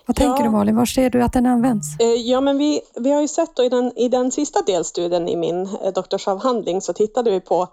Vad 0.09 0.15
tänker 0.15 0.43
ja. 0.43 0.43
du 0.43 0.49
Malin? 0.49 0.75
Var 0.75 0.85
ser 0.85 1.09
du 1.09 1.23
att 1.23 1.33
den 1.33 1.45
används? 1.45 1.87
Eh, 1.99 2.07
ja, 2.07 2.41
men 2.41 2.57
vi, 2.57 2.81
vi 2.95 3.11
har 3.11 3.21
ju 3.21 3.27
sett 3.27 3.59
i 3.59 3.69
den, 3.69 3.97
i 3.97 4.09
den 4.09 4.31
sista 4.31 4.61
delstudien 4.61 5.27
i 5.27 5.35
min 5.35 5.69
eh, 5.83 5.93
doktorsavhandling 5.93 6.81
så 6.81 6.93
tittade 6.93 7.31
vi 7.31 7.39
på, 7.39 7.67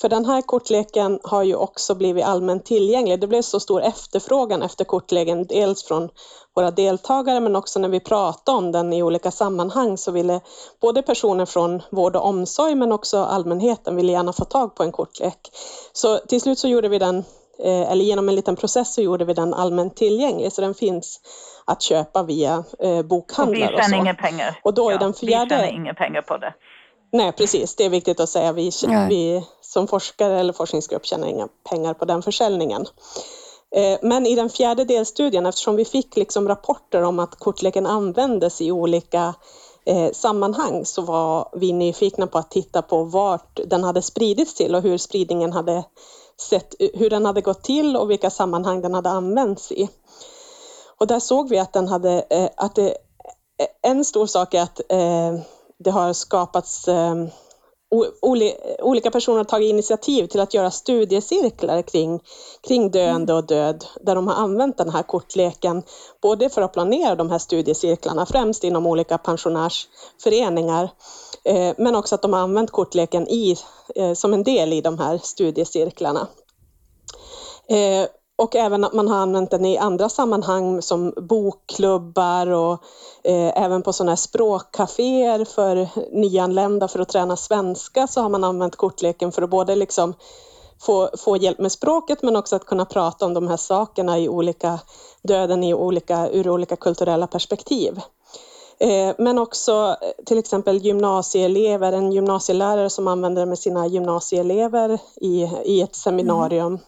för 0.00 0.08
den 0.08 0.24
här 0.24 0.42
kortleken 0.42 1.18
har 1.22 1.42
ju 1.42 1.54
också 1.54 1.94
blivit 1.94 2.24
allmänt 2.24 2.64
tillgänglig. 2.64 3.20
Det 3.20 3.26
blev 3.26 3.42
så 3.42 3.60
stor 3.60 3.82
efterfrågan 3.82 4.62
efter 4.62 4.84
kortleken, 4.84 5.46
dels 5.46 5.84
från 5.84 6.08
våra 6.54 6.70
deltagare 6.70 7.40
men 7.40 7.56
också 7.56 7.78
när 7.78 7.88
vi 7.88 8.00
pratade 8.00 8.58
om 8.58 8.72
den 8.72 8.92
i 8.92 9.02
olika 9.02 9.30
sammanhang 9.30 9.98
så 9.98 10.10
ville 10.10 10.40
både 10.80 11.02
personer 11.02 11.46
från 11.46 11.82
vård 11.90 12.16
och 12.16 12.26
omsorg 12.26 12.74
men 12.74 12.92
också 12.92 13.18
allmänheten 13.18 13.96
ville 13.96 14.12
gärna 14.12 14.32
få 14.32 14.44
tag 14.44 14.74
på 14.74 14.82
en 14.82 14.92
kortlek. 14.92 15.50
Så 15.92 16.18
till 16.18 16.40
slut 16.40 16.58
så 16.58 16.68
gjorde 16.68 16.88
vi 16.88 16.98
den, 16.98 17.18
eh, 17.58 17.92
eller 17.92 18.04
genom 18.04 18.28
en 18.28 18.34
liten 18.34 18.56
process 18.56 18.94
så 18.94 19.02
gjorde 19.02 19.24
vi 19.24 19.34
den 19.34 19.54
allmänt 19.54 19.96
tillgänglig 19.96 20.52
så 20.52 20.60
den 20.60 20.74
finns 20.74 21.20
att 21.64 21.82
köpa 21.82 22.22
via 22.22 22.64
eh, 22.78 23.02
bokhandlar. 23.02 23.72
Och 23.72 23.78
vi 23.78 23.82
tjänar 23.82 23.98
inga 23.98 24.14
pengar. 24.14 24.60
Och 24.64 24.74
då 24.74 24.90
är 24.90 24.98
den 24.98 25.14
fjärde... 25.14 25.54
Vi 25.54 25.60
tjänar 25.60 25.72
inga 25.72 25.94
pengar 25.94 26.22
på 26.22 26.36
det. 26.36 26.54
Nej, 27.12 27.32
precis. 27.32 27.76
Det 27.76 27.84
är 27.84 27.90
viktigt 27.90 28.20
att 28.20 28.28
säga. 28.28 28.52
Vi, 28.52 28.70
vi 29.08 29.44
som 29.60 29.88
forskare 29.88 30.40
eller 30.40 30.52
forskningsgrupp 30.52 31.06
tjänar 31.06 31.28
inga 31.28 31.48
pengar 31.70 31.94
på 31.94 32.04
den 32.04 32.22
försäljningen. 32.22 32.86
Eh, 33.76 33.98
men 34.02 34.26
i 34.26 34.34
den 34.34 34.50
fjärde 34.50 34.84
delstudien, 34.84 35.46
eftersom 35.46 35.76
vi 35.76 35.84
fick 35.84 36.16
liksom 36.16 36.48
rapporter 36.48 37.02
om 37.02 37.18
att 37.18 37.38
kortleken 37.38 37.86
användes 37.86 38.60
i 38.60 38.72
olika 38.72 39.34
eh, 39.86 40.12
sammanhang 40.12 40.84
så 40.84 41.02
var 41.02 41.48
vi 41.52 41.72
nyfikna 41.72 42.26
på 42.26 42.38
att 42.38 42.50
titta 42.50 42.82
på 42.82 43.04
vart 43.04 43.60
den 43.66 43.84
hade 43.84 44.02
spridits 44.02 44.54
till 44.54 44.74
och 44.74 44.82
hur 44.82 44.98
spridningen 44.98 45.52
hade 45.52 45.84
sett, 46.40 46.74
hur 46.94 47.10
den 47.10 47.26
hade 47.26 47.40
gått 47.40 47.62
till 47.62 47.96
och 47.96 48.10
vilka 48.10 48.30
sammanhang 48.30 48.80
den 48.80 48.94
hade 48.94 49.10
använts 49.10 49.72
i. 49.72 49.88
Och 51.02 51.08
där 51.08 51.20
såg 51.20 51.48
vi 51.48 51.58
att 51.58 51.72
den 51.72 51.88
hade, 51.88 52.24
eh, 52.30 52.48
att 52.56 52.74
det, 52.74 52.88
eh, 52.88 53.90
en 53.90 54.04
stor 54.04 54.26
sak 54.26 54.54
är 54.54 54.62
att 54.62 54.80
eh, 54.88 55.40
det 55.78 55.90
har 55.90 56.12
skapats 56.12 56.88
eh, 56.88 57.14
olika 58.82 59.10
personer 59.10 59.36
har 59.36 59.44
tagit 59.44 59.70
initiativ 59.70 60.26
till 60.26 60.40
att 60.40 60.54
göra 60.54 60.70
studiecirklar 60.70 61.82
kring, 61.82 62.20
kring 62.68 62.90
döende 62.90 63.34
och 63.34 63.46
död, 63.46 63.84
där 64.00 64.14
de 64.14 64.28
har 64.28 64.34
använt 64.34 64.78
den 64.78 64.90
här 64.90 65.02
kortleken, 65.02 65.82
både 66.22 66.48
för 66.48 66.62
att 66.62 66.72
planera 66.72 67.14
de 67.14 67.30
här 67.30 67.38
studiecirklarna, 67.38 68.26
främst 68.26 68.64
inom 68.64 68.86
olika 68.86 69.18
pensionärsföreningar, 69.18 70.90
eh, 71.44 71.74
men 71.78 71.96
också 71.96 72.14
att 72.14 72.22
de 72.22 72.32
har 72.32 72.40
använt 72.40 72.70
kortleken 72.70 73.28
i, 73.28 73.56
eh, 73.94 74.12
som 74.12 74.32
en 74.32 74.44
del 74.44 74.72
i 74.72 74.80
de 74.80 74.98
här 74.98 75.18
studiecirklarna. 75.22 76.28
Eh, 77.68 78.06
och 78.36 78.56
även 78.56 78.84
att 78.84 78.92
man 78.92 79.08
har 79.08 79.16
använt 79.16 79.50
den 79.50 79.64
i 79.64 79.78
andra 79.78 80.08
sammanhang 80.08 80.82
som 80.82 81.12
bokklubbar 81.16 82.46
och 82.46 82.72
eh, 83.24 83.62
även 83.64 83.82
på 83.82 83.92
sådana 83.92 84.10
här 84.10 84.16
språkcaféer 84.16 85.44
för 85.44 85.88
nyanlända 86.20 86.88
för 86.88 87.00
att 87.00 87.08
träna 87.08 87.36
svenska 87.36 88.06
så 88.06 88.20
har 88.20 88.28
man 88.28 88.44
använt 88.44 88.76
kortleken 88.76 89.32
för 89.32 89.42
att 89.42 89.50
både 89.50 89.76
liksom 89.76 90.14
få, 90.82 91.08
få 91.18 91.36
hjälp 91.36 91.58
med 91.58 91.72
språket 91.72 92.22
men 92.22 92.36
också 92.36 92.56
att 92.56 92.66
kunna 92.66 92.84
prata 92.84 93.26
om 93.26 93.34
de 93.34 93.48
här 93.48 93.56
sakerna 93.56 94.18
i 94.18 94.28
olika 94.28 94.80
döden 95.22 95.64
i 95.64 95.74
olika, 95.74 96.30
ur 96.30 96.48
olika 96.48 96.76
kulturella 96.76 97.26
perspektiv. 97.26 98.00
Eh, 98.80 99.14
men 99.18 99.38
också 99.38 99.96
eh, 100.02 100.24
till 100.26 100.38
exempel 100.38 100.78
gymnasieelever, 100.78 101.92
en 101.92 102.12
gymnasielärare 102.12 102.90
som 102.90 103.08
använder 103.08 103.42
det 103.42 103.46
med 103.46 103.58
sina 103.58 103.86
gymnasieelever 103.86 104.98
i, 105.20 105.50
i 105.64 105.80
ett 105.80 105.94
seminarium. 105.94 106.66
Mm. 106.66 106.80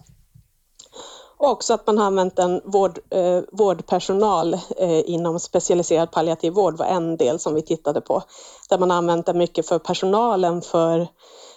Och 1.45 1.51
också 1.51 1.75
att 1.75 1.87
man 1.87 1.99
har 1.99 2.07
använt 2.07 2.39
en 2.39 2.61
vård, 2.65 2.99
eh, 3.11 3.43
vårdpersonal 3.53 4.55
eh, 4.55 5.11
inom 5.11 5.41
specialiserad 5.41 6.13
palliativ 6.13 6.53
vård 6.53 6.79
var 6.79 6.87
en 6.87 7.17
del 7.17 7.39
som 7.39 7.55
vi 7.55 7.63
tittade 7.63 8.01
på. 8.01 8.23
Där 8.71 8.79
man 8.79 8.91
har 8.91 8.99
använt 8.99 9.27
det 9.27 9.35
mycket 9.35 9.69
för 9.69 9.79
personalen 9.79 10.63
för, 10.63 11.01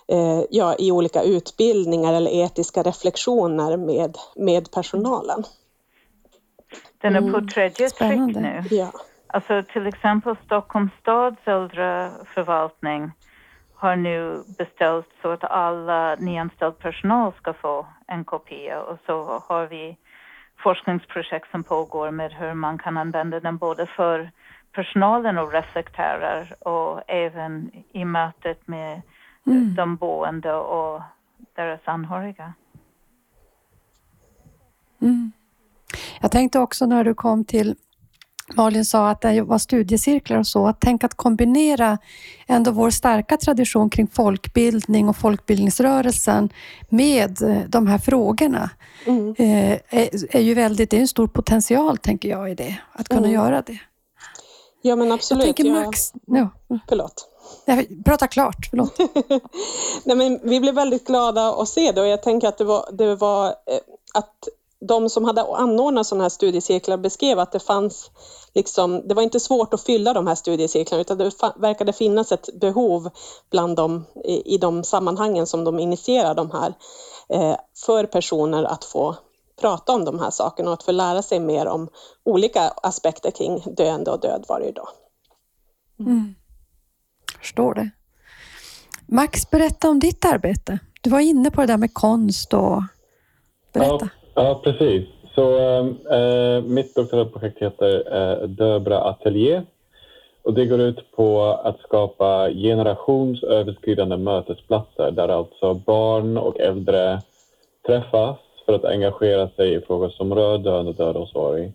eh, 0.08 0.42
ja, 0.50 0.76
i 0.80 0.92
olika 0.92 1.24
utbildningar 1.24 2.14
eller 2.14 2.32
etiska 2.32 2.84
reflektioner 2.84 3.78
med, 3.78 4.18
med 4.36 4.72
personalen. 4.72 5.44
Den 7.02 7.16
är 7.16 7.22
på 7.22 7.38
mm. 7.38 7.48
tredje 7.48 7.90
tryck 7.90 8.36
nu. 8.36 8.64
Ja. 8.72 8.92
Alltså 9.28 9.64
till 9.74 9.88
exempel 9.88 10.36
Stockholms 10.46 10.92
stads 11.02 11.38
äldreförvaltning 11.46 13.12
har 13.76 13.96
nu 13.96 14.44
beställt 14.58 15.08
så 15.22 15.32
att 15.32 15.44
alla 15.44 16.16
nyanställd 16.16 16.80
personal 16.80 17.34
ska 17.34 17.54
få 17.54 17.86
en 18.08 18.26
kopia 18.26 18.82
och 18.82 18.98
så 19.06 19.42
har 19.48 19.68
vi 19.68 19.98
forskningsprojekt 20.58 21.52
som 21.52 21.64
pågår 21.64 22.12
med 22.12 22.32
hur 22.34 22.54
man 22.54 22.78
kan 22.78 22.98
använda 22.98 23.40
den 23.40 23.58
både 23.58 23.86
för 23.86 24.32
personalen 24.72 25.38
och 25.38 25.52
reflektörer 25.52 26.68
och 26.68 27.02
även 27.08 27.72
i 27.92 28.06
mötet 28.06 28.68
med 28.68 29.02
mm. 29.46 29.76
de 29.76 29.96
boende 29.96 30.54
och 30.54 31.02
deras 31.56 31.82
anhöriga. 31.84 32.54
Mm. 35.02 35.32
Jag 36.22 36.32
tänkte 36.32 36.60
också 36.60 36.86
när 36.86 37.04
du 37.04 37.14
kom 37.14 37.46
till 37.46 37.76
Malin 38.56 38.86
sa 38.86 39.10
att 39.10 39.22
det 39.22 39.42
var 39.42 39.58
studiecirklar 39.58 40.38
och 40.38 40.48
så. 40.48 40.68
Att 40.68 40.80
tänka 40.80 41.06
att 41.06 41.14
kombinera 41.14 41.98
ändå 42.48 42.72
vår 42.72 42.90
starka 42.90 43.38
tradition 43.38 43.90
kring 43.90 44.08
folkbildning 44.08 45.10
och 45.10 45.18
folkbildningsrörelsen 45.18 46.50
med 46.90 47.42
eh, 47.42 47.62
de 47.68 47.88
här 47.88 47.98
frågorna 47.98 48.70
mm. 49.06 49.36
Eh, 49.38 49.72
är, 49.90 50.36
är, 50.36 50.42
ju 50.42 50.54
väldigt, 50.54 50.90
det 50.90 50.98
är 50.98 51.02
en 51.02 51.08
stor 51.08 51.28
potential 51.28 51.98
tänker 51.98 52.30
jag 52.30 52.52
i 52.52 52.56
det, 52.56 52.78
att 52.94 53.10
kunna 53.10 53.28
mm. 53.28 53.34
göra 53.34 53.62
det. 53.62 53.80
Ja 54.82 54.96
men 54.96 55.12
absolut. 55.12 55.46
Jag 55.46 55.56
tänker 55.56 55.86
Max... 55.86 56.14
Ja. 56.26 56.50
Förlåt. 56.90 57.30
Prata 58.06 58.28
klart, 58.28 58.68
förlåt. 58.70 58.98
Nej, 60.04 60.18
men 60.18 60.40
vi 60.44 60.60
blev 60.60 60.76
väldigt 60.76 61.08
glada 61.08 61.54
att 61.54 61.70
se 61.70 61.92
det 61.92 62.02
och 62.02 62.08
jag 62.08 62.24
tänker 62.24 62.48
att 62.48 62.58
det 62.58 62.64
var, 62.64 62.90
det 62.92 63.16
var 63.16 63.48
eh, 63.48 63.54
att 64.14 64.48
de 64.80 65.10
som 65.10 65.26
hade 65.26 65.42
anordnat 65.42 66.08
sådana 66.08 66.24
här 66.24 66.30
studiecirklar 66.30 66.98
beskrev 66.98 67.40
att 67.40 67.52
det 67.52 67.60
fanns 67.60 68.12
liksom, 68.54 69.08
det 69.08 69.14
var 69.14 69.24
inte 69.24 69.40
svårt 69.40 69.74
att 69.74 69.84
fylla 69.84 70.14
de 70.14 70.28
här 70.28 70.36
studiecirklarna 70.36 71.02
utan 71.02 71.18
det 71.18 71.32
verkade 71.56 71.94
finnas 71.94 72.32
ett 72.32 72.50
behov 72.60 73.10
bland 73.52 73.76
dem 73.76 74.06
i, 74.26 74.54
i 74.56 74.58
de 74.58 74.84
sammanhangen 74.84 75.48
som 75.48 75.64
de 75.64 75.80
initierar 75.80 76.36
de 76.36 76.52
här 76.52 76.74
eh, 77.30 77.58
för 77.86 78.06
personer 78.06 78.64
att 78.64 78.86
få 78.86 79.16
prata 79.62 79.94
om 79.94 80.06
de 80.06 80.20
här 80.20 80.32
sakerna 80.32 80.70
och 80.70 80.74
att 80.74 80.84
få 80.84 80.92
lära 80.92 81.22
sig 81.22 81.40
mer 81.40 81.66
om 81.68 81.90
olika 82.24 82.62
aspekter 82.62 83.32
kring 83.32 83.64
döende 83.78 84.12
och 84.12 84.20
död 84.20 84.46
varje 84.50 84.72
dag. 84.72 84.88
Mm. 86.00 86.36
Förstår 87.40 87.74
det. 87.74 87.90
Max, 89.06 89.50
berätta 89.50 89.90
om 89.90 90.00
ditt 90.00 90.26
arbete. 90.26 90.80
Du 91.02 91.10
var 91.10 91.20
inne 91.20 91.52
på 91.52 91.62
det 91.62 91.68
där 91.68 91.78
med 91.78 91.94
konst 91.94 92.54
och 92.54 92.84
berätta. 93.74 94.10
Ja, 94.36 94.42
ja 94.44 94.62
precis. 94.64 95.08
Så 95.38 95.58
äh, 96.10 96.62
mitt 96.62 96.96
doktoratprojekt 96.96 97.60
heter 97.62 97.92
äh, 98.12 98.48
Döbra 98.48 99.02
Atelier 99.02 99.66
och 100.44 100.54
det 100.54 100.66
går 100.66 100.80
ut 100.80 101.12
på 101.12 101.42
att 101.64 101.80
skapa 101.80 102.50
generationsöverskridande 102.50 104.18
mötesplatser 104.18 105.12
där 105.12 105.28
alltså 105.30 105.74
barn 105.74 106.38
och 106.38 106.60
äldre 106.60 107.22
träffas 107.88 108.38
för 108.66 108.74
att 108.74 108.86
engagera 108.86 109.50
sig 109.50 109.74
i 109.74 109.82
frågor 109.82 110.10
som 110.10 110.36
rör 110.36 110.58
döende, 110.58 110.94
död 110.94 111.16
och 111.16 111.30
sorg 111.30 111.74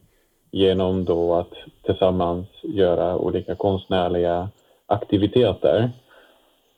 genom 0.51 1.05
då 1.05 1.35
att 1.35 1.53
tillsammans 1.83 2.46
göra 2.62 3.16
olika 3.16 3.55
konstnärliga 3.55 4.48
aktiviteter. 4.87 5.90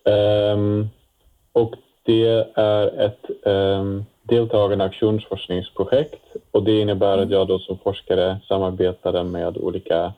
Um, 0.05 0.89
och 1.53 1.75
det 2.03 2.53
är 2.55 3.01
ett 3.01 3.47
um, 3.47 4.05
deltagande 4.25 4.85
aktionsforskningsprojekt 4.85 6.23
och 6.51 6.63
det 6.63 6.81
innebär 6.81 7.19
att 7.19 7.31
jag 7.31 7.49
då 7.49 7.59
som 7.59 7.79
forskare 7.79 8.37
samarbetade 8.49 9.25
med 9.25 9.57
olika 9.59 10.13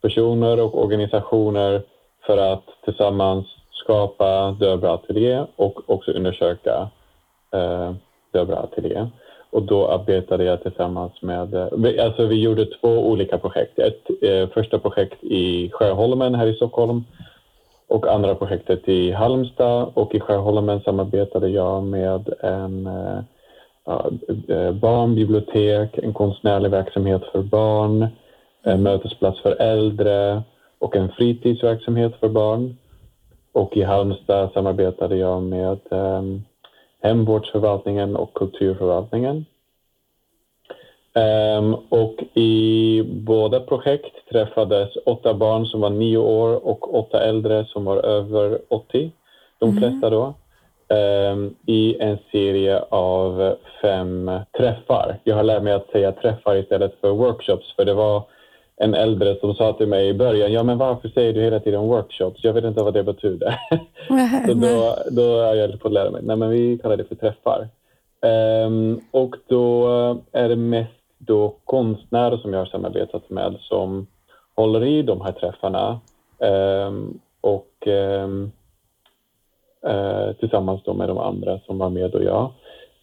personer 0.00 0.60
och 0.60 0.82
organisationer 0.82 1.82
för 2.26 2.52
att 2.52 2.64
tillsammans 2.84 3.46
skapa 3.72 4.50
Döbra 4.50 4.92
Ateljé 4.92 5.44
och 5.56 5.90
också 5.90 6.10
undersöka 6.10 6.88
eh, 7.52 7.92
Döbra 8.32 8.56
Ateljé. 8.56 9.06
Och 9.50 9.62
då 9.62 9.88
arbetade 9.88 10.44
jag 10.44 10.62
tillsammans 10.62 11.22
med, 11.22 11.54
alltså 12.00 12.26
vi 12.26 12.40
gjorde 12.40 12.66
två 12.66 12.88
olika 12.88 13.38
projekt. 13.38 13.78
Ett 13.78 14.22
eh, 14.22 14.48
första 14.48 14.78
projekt 14.78 15.24
i 15.24 15.70
Sjöholmen 15.72 16.34
här 16.34 16.46
i 16.46 16.54
Stockholm 16.54 17.04
och 17.88 18.06
andra 18.06 18.34
projektet 18.34 18.88
i 18.88 19.10
Halmstad 19.10 19.90
och 19.94 20.14
i 20.14 20.20
Sjöholmen 20.20 20.80
samarbetade 20.80 21.48
jag 21.48 21.82
med 21.82 22.34
en 22.40 22.86
Eh, 22.86 23.39
barnbibliotek, 24.72 25.98
en 25.98 26.12
konstnärlig 26.12 26.70
verksamhet 26.70 27.22
för 27.32 27.42
barn, 27.42 28.06
en 28.62 28.82
mötesplats 28.82 29.42
för 29.42 29.52
äldre 29.52 30.42
och 30.78 30.96
en 30.96 31.08
fritidsverksamhet 31.08 32.16
för 32.20 32.28
barn. 32.28 32.76
Och 33.52 33.76
i 33.76 33.82
Halmstad 33.82 34.52
samarbetade 34.52 35.16
jag 35.16 35.42
med 35.42 35.78
um, 35.90 36.44
hemvårdsförvaltningen 37.02 38.16
och 38.16 38.34
kulturförvaltningen. 38.34 39.44
Um, 41.14 41.74
och 41.88 42.14
i 42.34 43.02
båda 43.02 43.60
projekt 43.60 44.28
träffades 44.30 44.96
åtta 45.06 45.34
barn 45.34 45.66
som 45.66 45.80
var 45.80 45.90
nio 45.90 46.18
år 46.18 46.66
och 46.66 46.94
åtta 46.94 47.20
äldre 47.20 47.64
som 47.64 47.84
var 47.84 47.96
över 47.96 48.58
80, 48.68 49.12
de 49.58 49.68
mm. 49.68 49.78
flesta 49.82 50.10
då. 50.10 50.34
Ehm, 50.94 51.54
i 51.66 51.96
en 52.00 52.18
serie 52.32 52.82
av 52.88 53.56
fem 53.82 54.30
träffar. 54.56 55.18
Jag 55.24 55.36
har 55.36 55.42
lärt 55.42 55.62
mig 55.62 55.72
att 55.72 55.90
säga 55.90 56.12
träffar 56.12 56.56
istället 56.56 57.00
för 57.00 57.10
workshops 57.10 57.76
för 57.76 57.84
det 57.84 57.94
var 57.94 58.22
en 58.76 58.94
äldre 58.94 59.36
som 59.40 59.54
sa 59.54 59.72
till 59.72 59.86
mig 59.86 60.08
i 60.08 60.14
början, 60.14 60.52
ja 60.52 60.62
men 60.62 60.78
varför 60.78 61.08
säger 61.08 61.32
du 61.32 61.40
hela 61.40 61.60
tiden 61.60 61.80
workshops? 61.80 62.44
Jag 62.44 62.52
vet 62.52 62.64
inte 62.64 62.82
vad 62.82 62.94
det 62.94 63.02
betyder. 63.02 63.58
så 64.46 64.54
då, 64.54 64.96
då 65.10 65.42
har 65.42 65.54
jag 65.54 65.80
fått 65.80 65.92
lära 65.92 66.10
mig, 66.10 66.22
nej 66.24 66.36
men 66.36 66.50
vi 66.50 66.78
kallar 66.78 66.96
det 66.96 67.04
för 67.04 67.14
träffar. 67.14 67.68
Um, 68.66 69.00
och 69.10 69.36
då 69.46 69.86
är 70.32 70.48
det 70.48 70.56
mest 70.56 70.90
då 71.18 71.54
konstnärer 71.64 72.36
som 72.36 72.52
jag 72.52 72.60
har 72.60 72.66
samarbetat 72.66 73.30
med 73.30 73.56
som 73.60 74.06
håller 74.56 74.84
i 74.84 75.02
de 75.02 75.20
här 75.20 75.32
träffarna. 75.32 76.00
Um, 76.38 77.20
och 77.40 77.86
um, 77.86 78.52
eh, 79.86 80.32
tillsammans 80.32 80.86
med 80.86 81.08
de 81.08 81.18
andra 81.18 81.58
som 81.58 81.78
var 81.78 81.90
med 81.90 82.14
och 82.14 82.24
jag. 82.24 82.50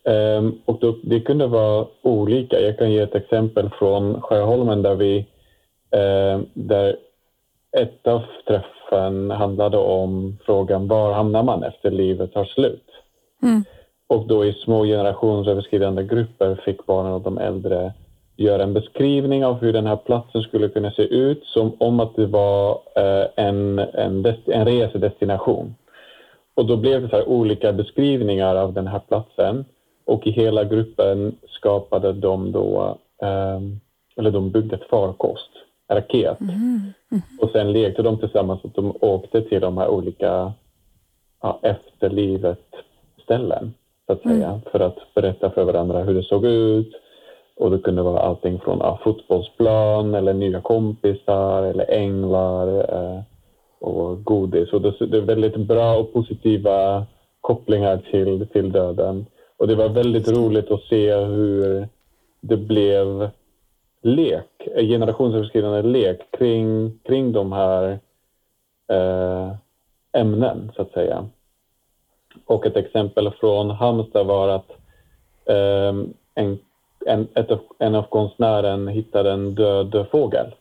Eh, 0.04 0.50
och 0.66 0.80
då, 0.80 0.96
det 1.04 1.20
kunde 1.20 1.48
vara 1.48 1.88
olika. 2.02 2.60
Jag 2.60 2.78
kan 2.78 2.92
ge 2.92 3.00
ett 3.00 3.16
exempel 3.16 3.70
från 3.70 4.22
Sjöholmen 4.22 4.82
där 4.82 4.96
vi 4.96 5.18
eh, 5.92 6.40
där 6.54 6.96
ett 7.72 8.08
av 8.08 8.22
träffen 8.48 9.32
handlade 9.32 9.78
om 9.78 10.38
frågan 10.46 10.88
var 10.88 11.14
hamnar 11.14 11.44
man 11.44 11.64
efter 11.64 11.92
livet 11.92 12.34
tar 12.34 12.46
slut? 12.46 12.86
Mm. 13.44 13.64
Och 14.08 14.28
då 14.28 14.46
i 14.46 14.54
små 14.54 14.84
generationsöverskridande 14.84 16.04
grupper 16.04 16.62
fick 16.66 16.86
barnen 16.86 17.14
och 17.14 17.22
de 17.22 17.38
äldre 17.38 17.94
göra 18.36 18.64
en 18.64 18.74
beskrivning 18.74 19.46
av 19.46 19.62
hur 19.62 19.74
den 19.74 19.88
här 19.88 19.96
platsen 19.96 20.42
skulle 20.42 20.70
kunna 20.70 20.92
se 20.92 21.02
ut 21.02 21.44
som 21.44 21.72
om 21.80 22.00
att 22.00 22.16
det 22.16 22.26
var 22.26 22.72
eh, 22.96 23.46
en, 23.46 23.80
en, 23.80 24.26
en 24.46 24.66
resedestination. 24.66 25.76
Och 26.58 26.66
då 26.66 26.78
blev 26.78 27.02
det 27.02 27.10
så 27.10 27.24
olika 27.24 27.74
beskrivningar 27.74 28.56
av 28.56 28.74
den 28.74 28.88
här 28.88 29.00
platsen 29.00 29.66
och 30.06 30.28
i 30.28 30.32
hela 30.32 30.64
gruppen 30.64 31.36
skapade 31.48 32.14
de 32.14 32.52
då, 32.52 32.98
eh, 33.22 33.60
eller 34.16 34.32
de 34.32 34.52
byggde 34.52 34.76
ett 34.76 34.90
farkost, 34.90 35.50
en 35.88 35.96
raket. 35.96 36.40
Mm. 36.40 36.54
Mm. 37.12 37.24
Och 37.42 37.50
sen 37.52 37.72
lekte 37.72 38.02
de 38.02 38.20
tillsammans 38.20 38.66
att 38.66 38.76
de 38.76 38.98
åkte 39.02 39.42
till 39.42 39.62
de 39.62 39.78
här 39.78 39.88
olika 39.88 40.54
ja, 41.42 41.60
efterlivet-ställen, 41.62 43.74
så 44.06 44.14
att 44.14 44.22
säga, 44.22 44.48
mm. 44.48 44.62
för 44.72 44.80
att 44.80 44.98
berätta 45.16 45.50
för 45.50 45.64
varandra 45.64 46.04
hur 46.04 46.14
det 46.14 46.24
såg 46.24 46.46
ut. 46.46 46.94
Och 47.56 47.72
det 47.72 47.80
kunde 47.80 48.02
vara 48.02 48.20
allting 48.20 48.60
från 48.60 48.80
ja, 48.80 49.00
fotbollsplan 49.04 50.16
eller 50.16 50.34
nya 50.34 50.62
kompisar 50.62 51.64
eller 51.64 51.92
änglar 51.92 52.68
eh, 52.94 53.22
och 53.80 54.24
godis. 54.24 54.74
Och 54.74 54.82
det, 54.82 55.06
det 55.06 55.18
är 55.18 55.22
väldigt 55.22 55.58
bra 55.58 55.98
och 55.98 56.14
positiva 56.14 57.06
kopplingar 57.42 57.98
till, 58.12 58.48
till 58.48 58.72
döden. 58.72 59.26
Och 59.58 59.68
det 59.68 59.76
var 59.76 59.90
väldigt 59.90 60.28
roligt 60.28 60.72
att 60.72 60.84
se 60.84 61.16
hur 61.16 61.88
det 62.42 62.58
blev 62.58 63.30
lek, 64.02 64.68
generationsöverskridande 64.76 65.82
lek 65.82 66.32
kring, 66.32 67.00
kring 67.04 67.32
de 67.32 67.52
här 67.52 68.00
eh, 68.92 69.52
ämnen, 70.12 70.72
så 70.76 70.82
att 70.82 70.92
säga. 70.92 71.26
Och 72.46 72.66
ett 72.66 72.76
exempel 72.76 73.32
från 73.32 73.70
Halmstad 73.70 74.28
var 74.28 74.50
att 74.50 74.72
eh, 75.46 75.96
en, 76.36 76.60
en, 77.06 77.28
ett, 77.34 77.50
en 77.80 77.96
av 77.96 78.04
konstnären 78.04 78.88
hittade 78.88 79.32
en 79.32 79.56
död 79.56 80.08
fågel 80.12 80.56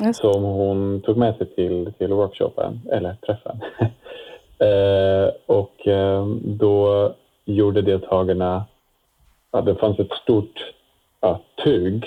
Just. 0.00 0.20
som 0.20 0.42
hon 0.42 1.00
tog 1.00 1.16
med 1.16 1.36
sig 1.36 1.46
till, 1.46 1.92
till 1.98 2.12
workshopen, 2.12 2.80
eller 2.90 3.16
träffen. 3.26 3.60
eh, 4.58 5.34
och 5.46 5.88
eh, 5.88 6.26
då 6.44 7.12
gjorde 7.44 7.82
deltagarna, 7.82 8.64
ja, 9.50 9.60
det 9.60 9.74
fanns 9.74 9.98
ett 9.98 10.12
stort 10.22 10.72
ja, 11.20 11.40
tug 11.64 12.04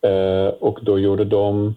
eh, 0.00 0.48
och 0.60 0.78
då 0.82 0.98
gjorde 0.98 1.24
de 1.24 1.74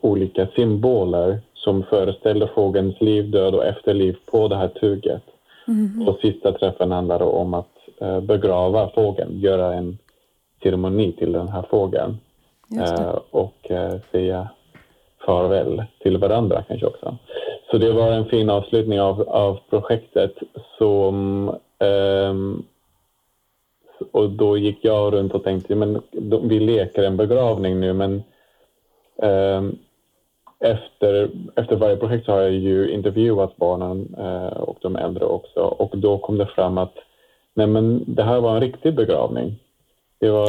olika 0.00 0.46
symboler 0.46 1.40
som 1.54 1.82
föreställde 1.82 2.46
fågelns 2.46 3.00
liv, 3.00 3.30
död 3.30 3.54
och 3.54 3.64
efterliv 3.64 4.16
på 4.26 4.48
det 4.48 4.56
här 4.56 4.68
tuget. 4.68 5.22
Mm. 5.68 6.08
Och 6.08 6.18
sista 6.22 6.52
träffen 6.52 6.92
handlade 6.92 7.24
om 7.24 7.54
att 7.54 7.76
eh, 8.00 8.20
begrava 8.20 8.90
fågeln, 8.94 9.40
göra 9.40 9.74
en 9.74 9.98
ceremoni 10.62 11.12
till 11.12 11.32
den 11.32 11.48
här 11.48 11.64
fågeln 11.70 12.18
Eh, 12.78 13.18
och 13.30 13.70
eh, 13.70 13.94
säga 14.12 14.48
farväl 15.26 15.84
till 16.02 16.18
varandra 16.18 16.64
kanske 16.68 16.86
också. 16.86 17.16
Så 17.70 17.78
det 17.78 17.92
var 17.92 18.12
en 18.12 18.24
fin 18.24 18.50
avslutning 18.50 19.00
av, 19.00 19.28
av 19.28 19.58
projektet 19.70 20.34
som 20.78 21.48
um, 21.78 22.64
och 24.12 24.30
då 24.30 24.56
gick 24.56 24.84
jag 24.84 25.12
runt 25.12 25.34
och 25.34 25.44
tänkte 25.44 25.74
men 25.74 26.02
vi 26.42 26.60
leker 26.60 27.02
en 27.02 27.16
begravning 27.16 27.80
nu 27.80 27.92
men 27.92 28.22
um, 29.16 29.78
efter, 30.58 31.30
efter 31.56 31.76
varje 31.76 31.96
projekt 31.96 32.26
så 32.26 32.32
har 32.32 32.40
jag 32.40 32.52
ju 32.52 32.90
intervjuat 32.90 33.56
barnen 33.56 34.14
uh, 34.18 34.60
och 34.60 34.78
de 34.80 34.96
äldre 34.96 35.24
också 35.24 35.60
och 35.60 35.98
då 35.98 36.18
kom 36.18 36.38
det 36.38 36.46
fram 36.46 36.78
att 36.78 36.94
nej 37.54 37.66
men 37.66 38.04
det 38.06 38.22
här 38.22 38.40
var 38.40 38.54
en 38.54 38.60
riktig 38.60 38.94
begravning. 38.94 39.58
Det 40.20 40.30
var 40.30 40.46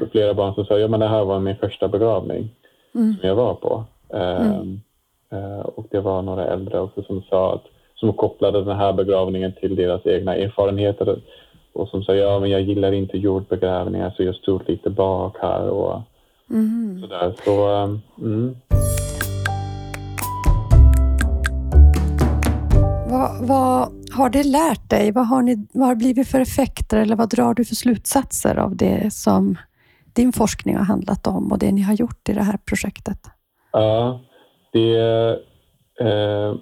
det. 0.00 0.10
flera 0.10 0.34
barn 0.34 0.54
som 0.54 0.64
sa 0.64 0.78
ja 0.78 0.88
men 0.88 1.00
det 1.00 1.08
här 1.08 1.24
var 1.24 1.40
min 1.40 1.56
första 1.56 1.88
begravning 1.88 2.48
mm. 2.94 3.16
som 3.20 3.28
jag 3.28 3.36
var 3.36 3.54
på. 3.54 3.84
Mm. 4.12 4.80
Uh, 5.32 5.60
och 5.60 5.86
det 5.90 6.00
var 6.00 6.22
några 6.22 6.46
äldre 6.46 6.80
också 6.80 7.02
som 7.02 7.22
sa 7.22 7.54
att 7.54 7.64
som 7.94 8.12
kopplade 8.12 8.64
den 8.64 8.76
här 8.76 8.92
begravningen 8.92 9.52
till 9.60 9.76
deras 9.76 10.06
egna 10.06 10.36
erfarenheter 10.36 11.20
och 11.72 11.88
som 11.88 12.02
sa 12.02 12.14
ja 12.14 12.40
men 12.40 12.50
jag 12.50 12.60
gillar 12.60 12.92
inte 12.92 13.18
jordbegravningar 13.18 14.14
så 14.16 14.22
jag 14.22 14.34
stod 14.34 14.68
lite 14.68 14.90
bak 14.90 15.36
här 15.40 15.68
och 15.68 16.00
mm. 16.50 17.00
sådär. 17.00 17.34
Så, 17.44 17.66
mm. 18.18 18.56
Vad, 23.22 23.48
vad, 23.48 23.88
har 24.12 24.30
det 24.30 24.42
lärt 24.42 24.90
dig? 24.90 25.12
Vad 25.12 25.26
har, 25.26 25.42
ni, 25.42 25.66
vad 25.72 25.86
har 25.86 25.94
det 25.94 25.98
blivit 25.98 26.28
för 26.28 26.40
effekter 26.40 26.98
eller 26.98 27.16
vad 27.16 27.30
drar 27.30 27.54
du 27.54 27.64
för 27.64 27.74
slutsatser 27.74 28.56
av 28.56 28.76
det 28.76 29.12
som 29.12 29.56
din 30.12 30.32
forskning 30.32 30.76
har 30.76 30.84
handlat 30.84 31.26
om 31.26 31.52
och 31.52 31.58
det 31.58 31.72
ni 31.72 31.82
har 31.82 31.94
gjort 31.94 32.28
i 32.28 32.32
det 32.32 32.42
här 32.42 32.58
projektet? 32.66 33.18
Ja, 33.72 34.20
det 34.72 34.96
eh, 36.00 36.54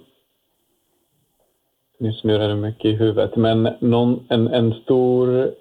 nu 1.99 2.13
snurrar 2.13 2.47
det 2.47 2.55
mycket 2.55 2.85
i 2.85 2.91
huvudet, 2.91 3.35
men 3.35 3.69
någon, 3.79 4.25
en, 4.29 4.47
en, 4.47 4.73
stor, 4.73 5.51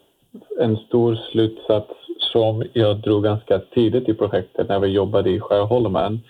en 0.60 0.76
stor 0.76 1.14
slutsats 1.32 1.90
som 2.32 2.64
jag 2.72 2.96
drog 2.96 3.24
ganska 3.24 3.58
tidigt 3.58 4.08
i 4.08 4.14
projektet 4.14 4.68
när 4.68 4.78
vi 4.78 4.88
jobbade 4.88 5.30
i 5.30 5.40
Skärholmen, 5.40 6.20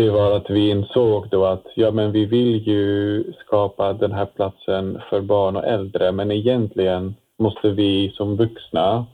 det 0.00 0.10
var 0.10 0.32
att 0.32 0.50
vi 0.50 0.70
insåg 0.70 1.28
då 1.28 1.44
att 1.44 1.66
ja, 1.74 1.90
men 1.90 2.12
vi 2.12 2.24
vill 2.24 2.68
ju 2.68 3.24
skapa 3.46 3.92
den 3.92 4.12
här 4.12 4.26
platsen 4.26 5.00
för 5.10 5.20
barn 5.20 5.56
och 5.56 5.64
äldre, 5.64 6.12
men 6.12 6.30
egentligen 6.30 7.14
måste 7.38 7.70
vi 7.70 8.10
som 8.10 8.36
vuxna 8.36 9.06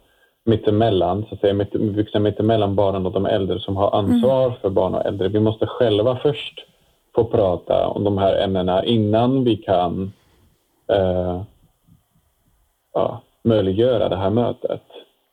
mittemellan, 0.44 1.26
så 1.28 1.34
att 1.34 1.40
säga, 1.40 1.54
mitt, 1.54 1.74
vuxna 1.74 2.20
mittemellan 2.20 2.74
barnen 2.74 3.06
och 3.06 3.12
de 3.12 3.26
äldre 3.26 3.60
som 3.60 3.76
har 3.76 3.98
ansvar 3.98 4.46
mm. 4.46 4.58
för 4.60 4.70
barn 4.70 4.94
och 4.94 5.06
äldre, 5.06 5.28
vi 5.28 5.40
måste 5.40 5.66
själva 5.66 6.16
först 6.16 6.66
få 7.14 7.24
prata 7.24 7.88
om 7.88 8.04
de 8.04 8.18
här 8.18 8.44
ämnena 8.44 8.84
innan 8.84 9.44
vi 9.44 9.56
kan 9.56 10.12
eh, 10.92 11.42
ja, 12.94 13.22
möjliggöra 13.44 14.08
det 14.08 14.16
här 14.16 14.30
mötet. 14.30 14.82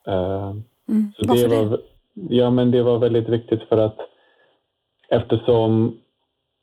Eh, 0.08 0.52
mm. 0.90 1.14
så 1.18 1.26
det 1.26 1.48
var, 1.48 1.66
det? 1.66 1.78
Ja, 2.14 2.50
men 2.50 2.72
det 2.72 2.84
var 2.84 2.98
väldigt 2.98 3.30
viktigt 3.30 3.62
för 3.64 3.78
att 3.78 3.98
eftersom 5.16 5.98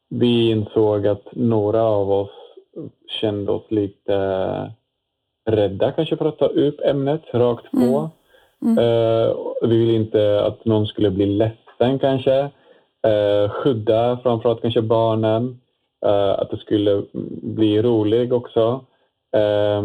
vi 0.08 0.50
insåg 0.50 1.06
att 1.06 1.26
några 1.32 1.82
av 1.82 2.12
oss 2.12 2.30
kände 3.20 3.52
oss 3.52 3.70
lite 3.70 4.16
rädda 5.50 5.92
kanske 5.92 6.16
för 6.16 6.24
att 6.24 6.38
ta 6.38 6.46
upp 6.46 6.80
ämnet 6.80 7.22
rakt 7.32 7.70
på. 7.70 8.10
Mm. 8.62 8.78
Mm. 8.78 8.78
Uh, 8.78 9.36
vi 9.62 9.76
ville 9.78 9.92
inte 9.92 10.44
att 10.44 10.64
någon 10.64 10.86
skulle 10.86 11.10
bli 11.10 11.26
ledsen 11.26 11.98
kanske 11.98 12.50
eh, 13.02 13.50
skydda 13.50 14.18
framförallt 14.22 14.62
kanske 14.62 14.82
barnen, 14.82 15.60
eh, 16.06 16.30
att 16.30 16.50
det 16.50 16.56
skulle 16.56 17.02
bli 17.42 17.82
roligt 17.82 18.32
också. 18.32 18.84
Eh, 19.36 19.82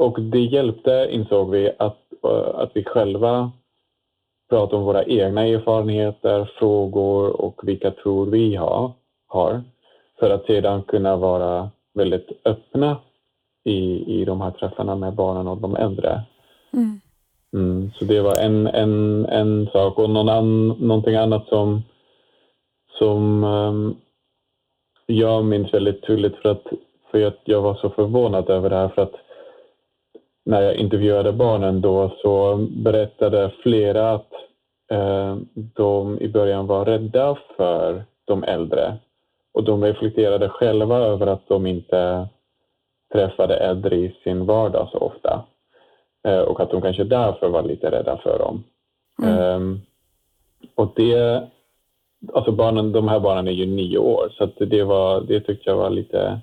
och 0.00 0.20
det 0.20 0.40
hjälpte, 0.40 1.08
insåg 1.10 1.50
vi, 1.50 1.72
att, 1.78 1.98
eh, 2.24 2.54
att 2.54 2.70
vi 2.74 2.84
själva 2.84 3.52
pratar 4.54 4.76
om 4.76 4.84
våra 4.84 5.04
egna 5.04 5.46
erfarenheter, 5.46 6.50
frågor 6.58 7.40
och 7.40 7.60
vilka 7.62 7.90
tror 7.90 8.26
vi 8.26 8.56
har, 9.26 9.62
för 10.18 10.30
att 10.30 10.46
sedan 10.46 10.82
kunna 10.82 11.16
vara 11.16 11.70
väldigt 11.94 12.28
öppna 12.44 12.96
i, 13.64 14.04
i 14.20 14.24
de 14.24 14.40
här 14.40 14.50
träffarna 14.50 14.94
med 14.94 15.14
barnen 15.14 15.48
och 15.48 15.56
de 15.56 15.76
äldre. 15.76 16.22
Mm. 16.72 17.00
Mm, 17.52 17.90
så 17.98 18.04
det 18.04 18.20
var 18.20 18.38
en, 18.40 18.66
en, 18.66 19.26
en 19.26 19.68
sak 19.72 19.98
och 19.98 20.10
någon 20.10 20.28
an, 20.28 20.68
någonting 20.68 21.14
annat 21.14 21.46
som, 21.48 21.82
som 22.98 23.44
um, 23.44 23.96
jag 25.06 25.44
minns 25.44 25.74
väldigt 25.74 26.06
tydligt 26.06 26.36
för 26.36 26.48
att, 26.48 26.66
för 27.10 27.26
att 27.26 27.40
jag 27.44 27.62
var 27.62 27.74
så 27.74 27.90
förvånad 27.90 28.50
över 28.50 28.70
det 28.70 28.76
här 28.76 28.88
för 28.88 29.02
att 29.02 29.14
när 30.44 30.60
jag 30.60 30.74
intervjuade 30.74 31.32
barnen 31.32 31.80
då 31.80 32.16
så 32.22 32.56
berättade 32.70 33.50
flera 33.62 34.12
att 34.12 34.33
de 35.54 36.18
i 36.20 36.28
början 36.28 36.66
var 36.66 36.84
rädda 36.84 37.38
för 37.56 38.04
de 38.24 38.44
äldre 38.44 38.98
och 39.52 39.64
de 39.64 39.84
reflekterade 39.84 40.48
själva 40.48 40.98
över 40.98 41.26
att 41.26 41.48
de 41.48 41.66
inte 41.66 42.28
träffade 43.12 43.56
äldre 43.56 43.96
i 43.96 44.16
sin 44.24 44.46
vardag 44.46 44.88
så 44.92 44.98
ofta. 44.98 45.44
Eh, 46.24 46.40
och 46.40 46.60
att 46.60 46.70
de 46.70 46.82
kanske 46.82 47.04
därför 47.04 47.48
var 47.48 47.62
lite 47.62 47.90
rädda 47.90 48.16
för 48.16 48.38
dem. 48.38 48.64
Mm. 49.22 49.38
Um, 49.38 49.80
och 50.74 50.92
det, 50.96 51.42
alltså 52.32 52.52
barnen, 52.52 52.92
de 52.92 53.08
här 53.08 53.20
barnen 53.20 53.48
är 53.48 53.52
ju 53.52 53.66
nio 53.66 53.98
år 53.98 54.32
så 54.38 54.64
det, 54.64 54.82
var, 54.82 55.20
det 55.20 55.40
tyckte 55.40 55.70
jag 55.70 55.76
var 55.76 55.90
lite 55.90 56.40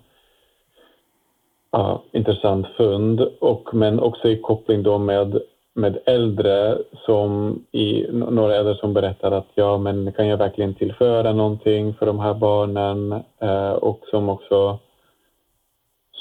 uh, 1.77 1.99
intressant 2.11 2.67
fund. 2.67 3.21
Och, 3.21 3.73
men 3.73 3.99
också 3.99 4.29
i 4.29 4.41
koppling 4.41 4.83
då 4.83 4.97
med, 4.97 5.41
med 5.73 5.97
äldre 6.05 6.77
som 7.05 7.59
i, 7.71 8.07
några 8.11 8.55
äldre 8.55 8.75
som 8.75 8.93
berättar 8.93 9.31
att 9.31 9.47
ja 9.55 9.77
men 9.77 10.11
kan 10.11 10.27
jag 10.27 10.37
verkligen 10.37 10.73
tillföra 10.73 11.33
någonting 11.33 11.93
för 11.93 12.05
de 12.05 12.19
här 12.19 12.33
barnen 12.33 13.13
uh, 13.43 13.71
och 13.71 13.99
som 14.11 14.29
också 14.29 14.79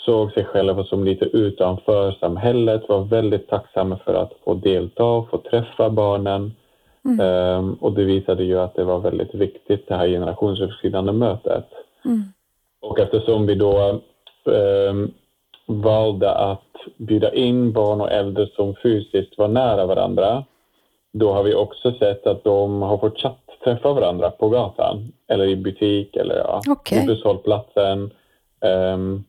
såg 0.04 0.32
sig 0.32 0.44
själva 0.44 0.84
som 0.84 1.04
lite 1.04 1.24
utanför 1.24 2.12
samhället, 2.12 2.88
var 2.88 3.04
väldigt 3.04 3.48
tacksamma 3.48 3.98
för 4.04 4.14
att 4.14 4.32
få 4.44 4.54
delta 4.54 5.04
och 5.04 5.30
få 5.30 5.38
träffa 5.38 5.90
barnen. 5.90 6.52
Mm. 7.04 7.56
Um, 7.58 7.74
och 7.74 7.92
det 7.92 8.04
visade 8.04 8.44
ju 8.44 8.58
att 8.60 8.74
det 8.74 8.84
var 8.84 8.98
väldigt 9.00 9.34
viktigt 9.34 9.88
det 9.88 9.94
här 9.94 10.08
generationsöverskridande 10.08 11.12
mötet. 11.12 11.66
Mm. 12.04 12.22
Och 12.80 12.98
eftersom 13.00 13.46
vi 13.46 13.54
då 13.54 14.00
eh, 14.44 14.94
valde 15.70 16.30
att 16.30 16.70
bjuda 16.96 17.34
in 17.34 17.72
barn 17.72 18.00
och 18.00 18.12
äldre 18.12 18.46
som 18.46 18.74
fysiskt 18.82 19.38
var 19.38 19.48
nära 19.48 19.86
varandra, 19.86 20.44
då 21.12 21.32
har 21.32 21.42
vi 21.42 21.54
också 21.54 21.92
sett 21.92 22.26
att 22.26 22.44
de 22.44 22.82
har 22.82 22.98
fortsatt 22.98 23.38
träffa 23.64 23.92
varandra 23.92 24.30
på 24.30 24.48
gatan 24.48 25.12
eller 25.28 25.46
i 25.46 25.56
butik 25.56 26.16
eller 26.16 26.36
ja, 26.36 26.60
i 26.92 27.06
busshållplatsen. 27.06 28.10
Ehm, 28.60 29.24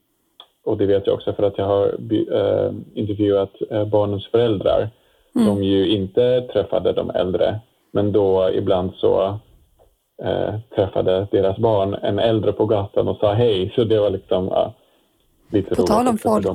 och 0.65 0.77
det 0.77 0.85
vet 0.85 1.07
jag 1.07 1.13
också 1.15 1.33
för 1.33 1.43
att 1.43 1.57
jag 1.57 1.65
har 1.65 1.85
eh, 2.31 2.71
intervjuat 2.93 3.51
eh, 3.69 3.85
barnens 3.85 4.27
föräldrar 4.27 4.89
som 5.33 5.63
ju 5.63 5.89
inte 5.89 6.41
träffade 6.41 6.93
de 6.93 7.09
äldre. 7.09 7.59
Men 7.91 8.11
då 8.11 8.49
ibland 8.53 8.91
så 8.95 9.39
eh, 10.23 10.55
träffade 10.75 11.27
deras 11.31 11.57
barn 11.57 11.93
en 11.93 12.19
äldre 12.19 12.51
på 12.51 12.65
gatan 12.65 13.07
och 13.07 13.17
sa 13.17 13.33
hej. 13.33 13.71
Så 13.75 13.83
det 13.83 13.99
var 13.99 14.09
liksom 14.09 14.51
lite 15.51 15.75
På 15.75 15.83
tal 15.83 16.07
om 16.07 16.17
folk, 16.17 16.47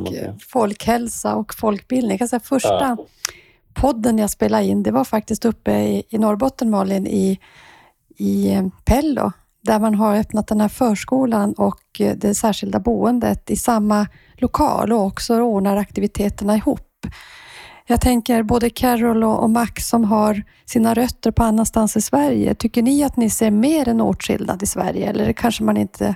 folkhälsa 0.49 1.35
och 1.35 1.55
folkbildning. 1.55 2.11
Jag 2.11 2.19
kan 2.19 2.29
säga, 2.29 2.41
första 2.41 2.97
Ja. 2.99 3.07
podden 3.75 4.19
jag 4.19 4.31
spelade 4.31 4.65
in, 4.65 4.83
det 4.83 4.91
var 4.91 5.05
faktiskt 5.05 5.45
uppe 5.45 5.73
i, 5.73 6.03
i 6.09 6.19
Norrbotten, 6.19 6.71
Malin, 6.71 7.07
i, 7.07 7.39
i 8.17 8.53
eh, 8.53 8.67
Pello, 8.85 9.33
där 9.63 9.79
man 9.79 9.95
har 9.95 10.17
öppnat 10.17 10.47
den 10.47 10.61
här 10.61 10.69
förskolan 10.69 11.53
och 11.53 12.01
eh, 12.01 12.17
det 12.17 12.35
särskilda 12.35 12.81
boendet 12.81 13.51
i 13.51 13.57
samma 13.57 14.07
lokal 14.35 14.93
och 14.93 15.01
också 15.05 15.41
ordnar 15.41 15.77
aktiviteterna 15.77 16.57
ihop. 16.57 16.81
Jag 17.89 18.01
tänker 18.01 18.43
både 18.43 18.71
Carol 18.71 19.25
och 19.25 19.43
och 19.43 19.51
Max 19.51 19.89
som 19.89 20.05
har 20.05 20.43
sina 20.65 20.95
rötter 20.95 21.31
på 21.31 21.43
annanstans 21.43 21.97
i 21.97 22.01
Sverige. 22.03 22.55
Tycker 22.55 22.83
ni 22.83 23.05
att 23.05 23.17
ni 23.17 23.31
ser 23.31 23.51
mer 23.51 23.89
än 23.89 24.01
åtskillnad 24.01 24.63
i 24.63 24.67
Sverige 24.67 25.11
eller 25.11 25.33
kanske 25.33 25.65
man 25.65 25.77
inte... 25.77 26.15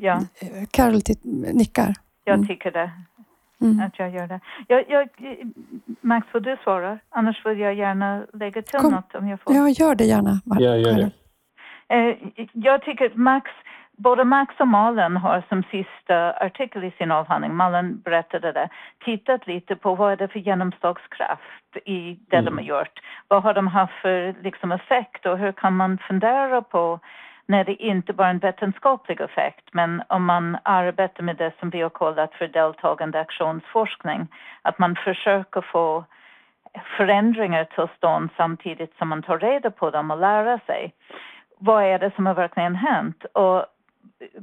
Ja, 0.00 0.14
eh, 0.14 0.66
Carol 0.70 1.00
nickar. 1.54 1.94
jag 2.24 2.34
Mm. 2.34 2.46
tycker 2.48 2.70
det. 2.70 2.90
Mm. 3.60 3.80
Att 3.86 3.98
jag 3.98 4.10
gör 4.10 4.26
det. 4.26 4.40
Jag, 4.68 4.84
jag, 4.90 5.08
Max, 6.00 6.26
får 6.28 6.40
du 6.40 6.56
svara? 6.64 6.98
Annars 7.10 7.46
vill 7.46 7.58
jag 7.58 7.74
gärna 7.74 8.26
lägga 8.32 8.62
till 8.62 8.78
Kom. 8.80 8.92
något 8.92 9.14
om 9.14 9.28
jag 9.28 9.40
får. 9.40 9.54
Ja, 9.54 9.68
gör 9.68 9.94
det 9.94 10.04
gärna. 10.04 10.30
Mar- 10.30 10.60
Ja, 10.60 10.76
gör 10.76 10.94
det. 10.94 11.10
Eh, 11.94 12.16
jag 12.52 12.82
tycker 12.82 13.10
Max, 13.14 13.50
både 13.96 14.24
Max 14.24 14.54
och 14.60 14.68
Malin 14.68 15.16
har 15.16 15.42
som 15.48 15.62
sista 15.62 16.32
artikel 16.32 16.84
i 16.84 16.90
sin 16.90 17.10
avhandling, 17.10 17.54
Malin 17.54 18.00
berättade 18.04 18.52
det, 18.52 18.68
tittat 19.04 19.46
lite 19.46 19.76
på 19.76 19.94
vad 19.94 20.12
är 20.12 20.16
det 20.16 20.28
för 20.28 20.38
genomslagskraft 20.38 21.76
i 21.84 22.18
det 22.30 22.40
de 22.40 22.56
har 22.58 22.64
gjort. 22.64 22.98
Vad 23.28 23.42
har 23.42 23.54
de 23.54 23.66
haft 23.66 23.92
för 24.02 24.34
liksom, 24.42 24.72
effekt 24.72 25.26
och 25.26 25.38
hur 25.38 25.52
kan 25.52 25.76
man 25.76 25.98
fundera 26.08 26.62
på 26.62 27.00
när 27.48 27.64
det 27.64 27.74
inte 27.74 28.12
bara 28.12 28.26
är 28.26 28.30
en 28.30 28.38
vetenskaplig 28.38 29.20
effekt, 29.20 29.64
men 29.72 30.02
om 30.08 30.24
man 30.24 30.58
arbetar 30.62 31.22
med 31.22 31.36
det 31.36 31.52
som 31.60 31.70
vi 31.70 31.80
har 31.80 31.90
kallat 31.90 32.34
för 32.34 32.48
deltagande 32.48 33.20
aktionsforskning, 33.20 34.28
att 34.62 34.78
man 34.78 34.96
försöker 34.96 35.60
få 35.60 36.04
förändringar 36.96 37.64
till 37.64 37.88
stånd 37.96 38.30
samtidigt 38.36 38.96
som 38.98 39.08
man 39.08 39.22
tar 39.22 39.38
reda 39.38 39.70
på 39.70 39.90
dem 39.90 40.10
och 40.10 40.18
lär 40.18 40.60
sig. 40.66 40.94
Vad 41.58 41.84
är 41.84 41.98
det 41.98 42.14
som 42.14 42.26
har 42.26 42.34
verkligen 42.34 42.74
hänt? 42.74 43.24
Och 43.24 43.66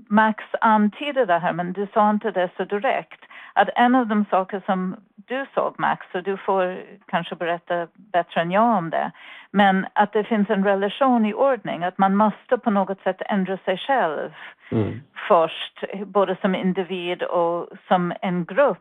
Max 0.10 0.44
antyder 0.62 1.26
det 1.26 1.40
här, 1.40 1.54
men 1.54 1.74
du 1.74 1.88
sa 1.94 2.10
inte 2.10 2.32
det 2.32 2.50
så 2.58 2.64
direkt. 2.64 3.22
Att 3.56 3.70
en 3.76 3.96
av 3.96 4.08
de 4.08 4.26
saker 4.30 4.62
som 4.66 4.96
du 5.16 5.46
såg 5.54 5.80
Max, 5.80 6.06
och 6.14 6.24
du 6.24 6.38
får 6.38 6.84
kanske 7.08 7.36
berätta 7.36 7.88
bättre 7.94 8.42
än 8.42 8.52
jag 8.52 8.78
om 8.78 8.90
det, 8.90 9.12
men 9.52 9.88
att 9.94 10.14
det 10.14 10.24
finns 10.24 10.50
en 10.50 10.64
relation 10.64 11.26
i 11.26 11.34
ordning, 11.34 11.84
att 11.84 11.98
man 11.98 12.16
måste 12.16 12.58
på 12.58 12.70
något 12.70 13.02
sätt 13.02 13.22
ändra 13.26 13.58
sig 13.58 13.78
själv 13.78 14.32
Mm. 14.72 15.02
först, 15.28 15.84
både 16.06 16.38
som 16.42 16.56
individ 16.56 17.24
och 17.24 17.70
som 17.88 18.14
en 18.22 18.46
grupp 18.46 18.78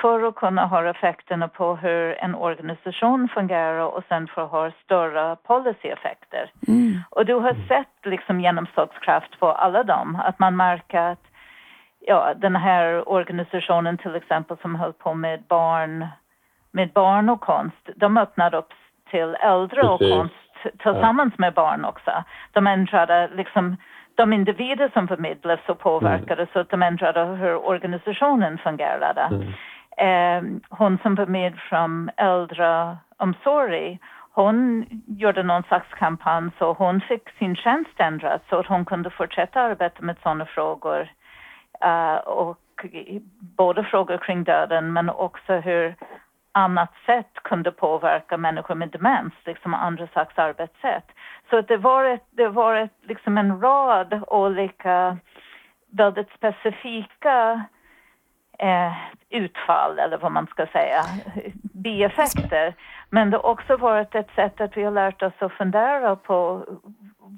för 0.00 0.28
att 0.28 0.34
kunna 0.34 0.66
ha 0.66 0.90
effekterna 0.90 1.48
på 1.48 1.76
hur 1.76 2.24
en 2.24 2.34
organisation 2.34 3.28
fungerar 3.28 3.80
och 3.80 4.04
sen 4.08 4.26
för 4.26 4.44
att 4.44 4.50
ha 4.50 4.70
större 4.84 5.36
policyeffekter. 5.36 6.50
Mm. 6.68 7.02
Och 7.10 7.26
du 7.26 7.34
har 7.34 7.54
sett 7.68 8.06
liksom 8.06 8.40
genomslagskraft 8.40 9.40
på 9.40 9.52
alla 9.52 9.82
dem, 9.82 10.18
att 10.24 10.38
man 10.38 10.56
märker 10.56 11.00
att 11.00 11.29
ja, 12.00 12.34
den 12.34 12.56
här 12.56 13.08
organisationen 13.08 13.98
till 13.98 14.14
exempel 14.14 14.56
som 14.62 14.74
höll 14.74 14.92
på 14.92 15.14
med 15.14 15.42
barn, 15.48 16.06
med 16.70 16.92
barn 16.92 17.28
och 17.28 17.40
konst, 17.40 17.88
de 17.96 18.16
öppnade 18.16 18.56
upp 18.56 18.72
till 19.10 19.36
äldre 19.40 19.82
och 19.82 19.98
Precis. 19.98 20.14
konst 20.14 20.34
tillsammans 20.82 21.38
med 21.38 21.54
barn 21.54 21.84
också. 21.84 22.24
De 22.52 22.66
ändrade 22.66 23.30
liksom 23.34 23.76
de 24.14 24.32
individer 24.32 24.90
som 24.92 25.08
förmedlades 25.08 25.68
och 25.68 25.78
påverkade 25.78 26.46
så 26.52 26.58
att 26.58 26.70
de 26.70 26.82
ändrade 26.82 27.24
hur 27.24 27.56
organisationen 27.56 28.58
fungerade. 28.58 29.20
Mm. 29.20 29.52
Eh, 29.96 30.60
hon 30.68 30.98
som 31.02 31.14
var 31.14 31.26
med 31.26 31.58
från 31.58 32.10
äldreomsorg, 32.16 33.98
hon 34.32 34.86
gjorde 35.06 35.42
någon 35.42 35.62
slags 35.62 35.88
kampanj 35.98 36.50
så 36.58 36.72
hon 36.72 37.00
fick 37.00 37.30
sin 37.38 37.56
tjänst 37.56 38.00
ändrad 38.00 38.40
så 38.48 38.56
att 38.56 38.66
hon 38.66 38.84
kunde 38.84 39.10
fortsätta 39.10 39.60
arbeta 39.60 40.02
med 40.02 40.16
sådana 40.22 40.46
frågor. 40.46 41.08
Eh, 41.84 42.16
och 42.16 42.58
både 43.40 43.84
frågor 43.84 44.18
kring 44.18 44.44
döden 44.44 44.92
men 44.92 45.10
också 45.10 45.52
hur 45.52 45.94
annat 46.52 46.92
sätt 47.06 47.34
kunde 47.34 47.72
påverka 47.72 48.36
människor 48.36 48.74
med 48.74 48.88
demens, 48.88 49.32
liksom 49.44 49.74
andra 49.74 50.06
slags 50.06 50.38
arbetssätt. 50.38 51.04
Så 51.50 51.58
att 51.58 51.68
det 51.68 51.76
var, 51.76 52.04
ett, 52.04 52.24
det 52.30 52.48
var 52.48 52.76
ett, 52.76 52.94
liksom 53.02 53.38
en 53.38 53.60
rad 53.60 54.22
olika 54.26 55.18
väldigt 55.90 56.30
specifika 56.36 57.64
eh, 58.58 58.92
utfall, 59.30 59.98
eller 59.98 60.18
vad 60.18 60.32
man 60.32 60.46
ska 60.46 60.66
säga, 60.66 61.02
bieffekter. 61.62 62.74
Men 63.10 63.30
det 63.30 63.36
har 63.36 63.46
också 63.46 63.76
varit 63.76 64.14
ett 64.14 64.30
sätt 64.34 64.60
att 64.60 64.76
vi 64.76 64.82
har 64.82 64.92
lärt 64.92 65.22
oss 65.22 65.32
att 65.38 65.52
fundera 65.52 66.16
på 66.16 66.66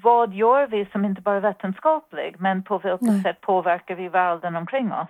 vad 0.03 0.33
gör 0.33 0.67
vi 0.67 0.85
som 0.91 1.05
inte 1.05 1.21
bara 1.21 1.35
är 1.37 1.41
vetenskaplig, 1.41 2.35
men 2.39 2.63
på 2.63 2.77
vilket 2.77 3.01
Nej. 3.01 3.21
sätt 3.21 3.41
påverkar 3.41 3.95
vi 3.95 4.09
världen 4.09 4.55
omkring 4.55 4.91
oss 4.91 5.07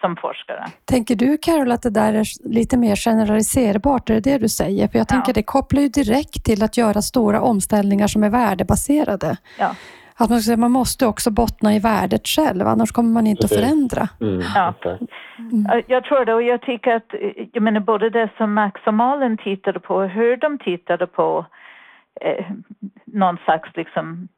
som 0.00 0.16
forskare? 0.16 0.64
Tänker 0.84 1.14
du 1.16 1.38
Carol 1.38 1.72
att 1.72 1.82
det 1.82 1.90
där 1.90 2.12
är 2.14 2.24
lite 2.48 2.76
mer 2.76 2.96
generaliserbart? 2.96 4.10
Är 4.10 4.14
det 4.14 4.20
det 4.20 4.38
du 4.38 4.48
säger? 4.48 4.88
För 4.88 4.98
jag 4.98 5.08
tänker 5.08 5.28
Ja. 5.28 5.34
det 5.34 5.42
kopplar 5.42 5.82
ju 5.82 5.88
direkt 5.88 6.44
till 6.44 6.62
att 6.62 6.76
göra 6.76 7.02
stora 7.02 7.40
omställningar 7.40 8.06
som 8.06 8.24
är 8.24 8.30
värdebaserade. 8.30 9.36
Ja. 9.58 9.70
Att 10.16 10.30
man, 10.30 10.40
säga, 10.40 10.56
man 10.56 10.70
måste 10.72 11.06
också 11.06 11.30
bottna 11.30 11.74
i 11.74 11.78
värdet 11.78 12.26
själv, 12.28 12.66
annars 12.66 12.92
kommer 12.92 13.10
man 13.10 13.26
inte 13.26 13.44
att 13.44 13.54
förändra. 13.54 14.08
Mm. 14.20 14.40
Ja. 14.54 14.74
exakt. 14.78 15.02
Ja, 15.68 15.80
Jag 15.86 16.04
tror 16.04 16.24
det 16.24 16.34
och 16.34 16.42
jag 16.42 16.60
tycker 16.62 16.94
att, 16.96 17.14
eh, 17.14 17.46
jag 17.52 17.62
menar 17.62 17.80
både 17.80 18.10
det 18.10 18.28
som 18.36 18.54
Max 18.54 18.80
och 18.86 18.94
Malin 18.94 19.36
tittade 19.36 19.80
på, 19.80 20.00
hur 20.02 20.36
de 20.36 20.58
tittade 20.58 21.06
på 21.06 21.46
eh, 22.20 22.46
någon 23.04 23.36
slags 23.36 23.76
liksom 23.76 24.28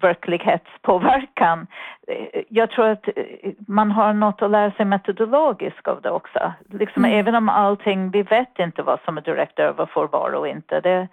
verklighetspåverkan. 0.00 1.66
Eh, 2.08 2.42
Jag 2.48 2.70
tror 2.70 2.88
att 2.88 3.08
eh, 3.16 3.52
man 3.66 3.90
har 3.90 4.12
något 4.12 4.42
att 4.42 4.50
lära 4.50 4.70
sig 4.70 4.86
metodologiskt 4.86 5.88
av 5.88 6.02
det 6.02 6.10
också. 6.10 6.52
Liksom 6.70 7.04
även 7.04 7.34
om 7.34 7.48
allting, 7.48 8.10
vi 8.10 8.22
vet 8.22 8.58
inte 8.58 8.82
vad 8.82 9.00
som 9.04 9.16
är 9.16 9.22
direkt 9.22 9.58
överförbart 9.58 10.34
och 10.34 10.48
inte. 10.48 10.80
Det, 10.80 11.08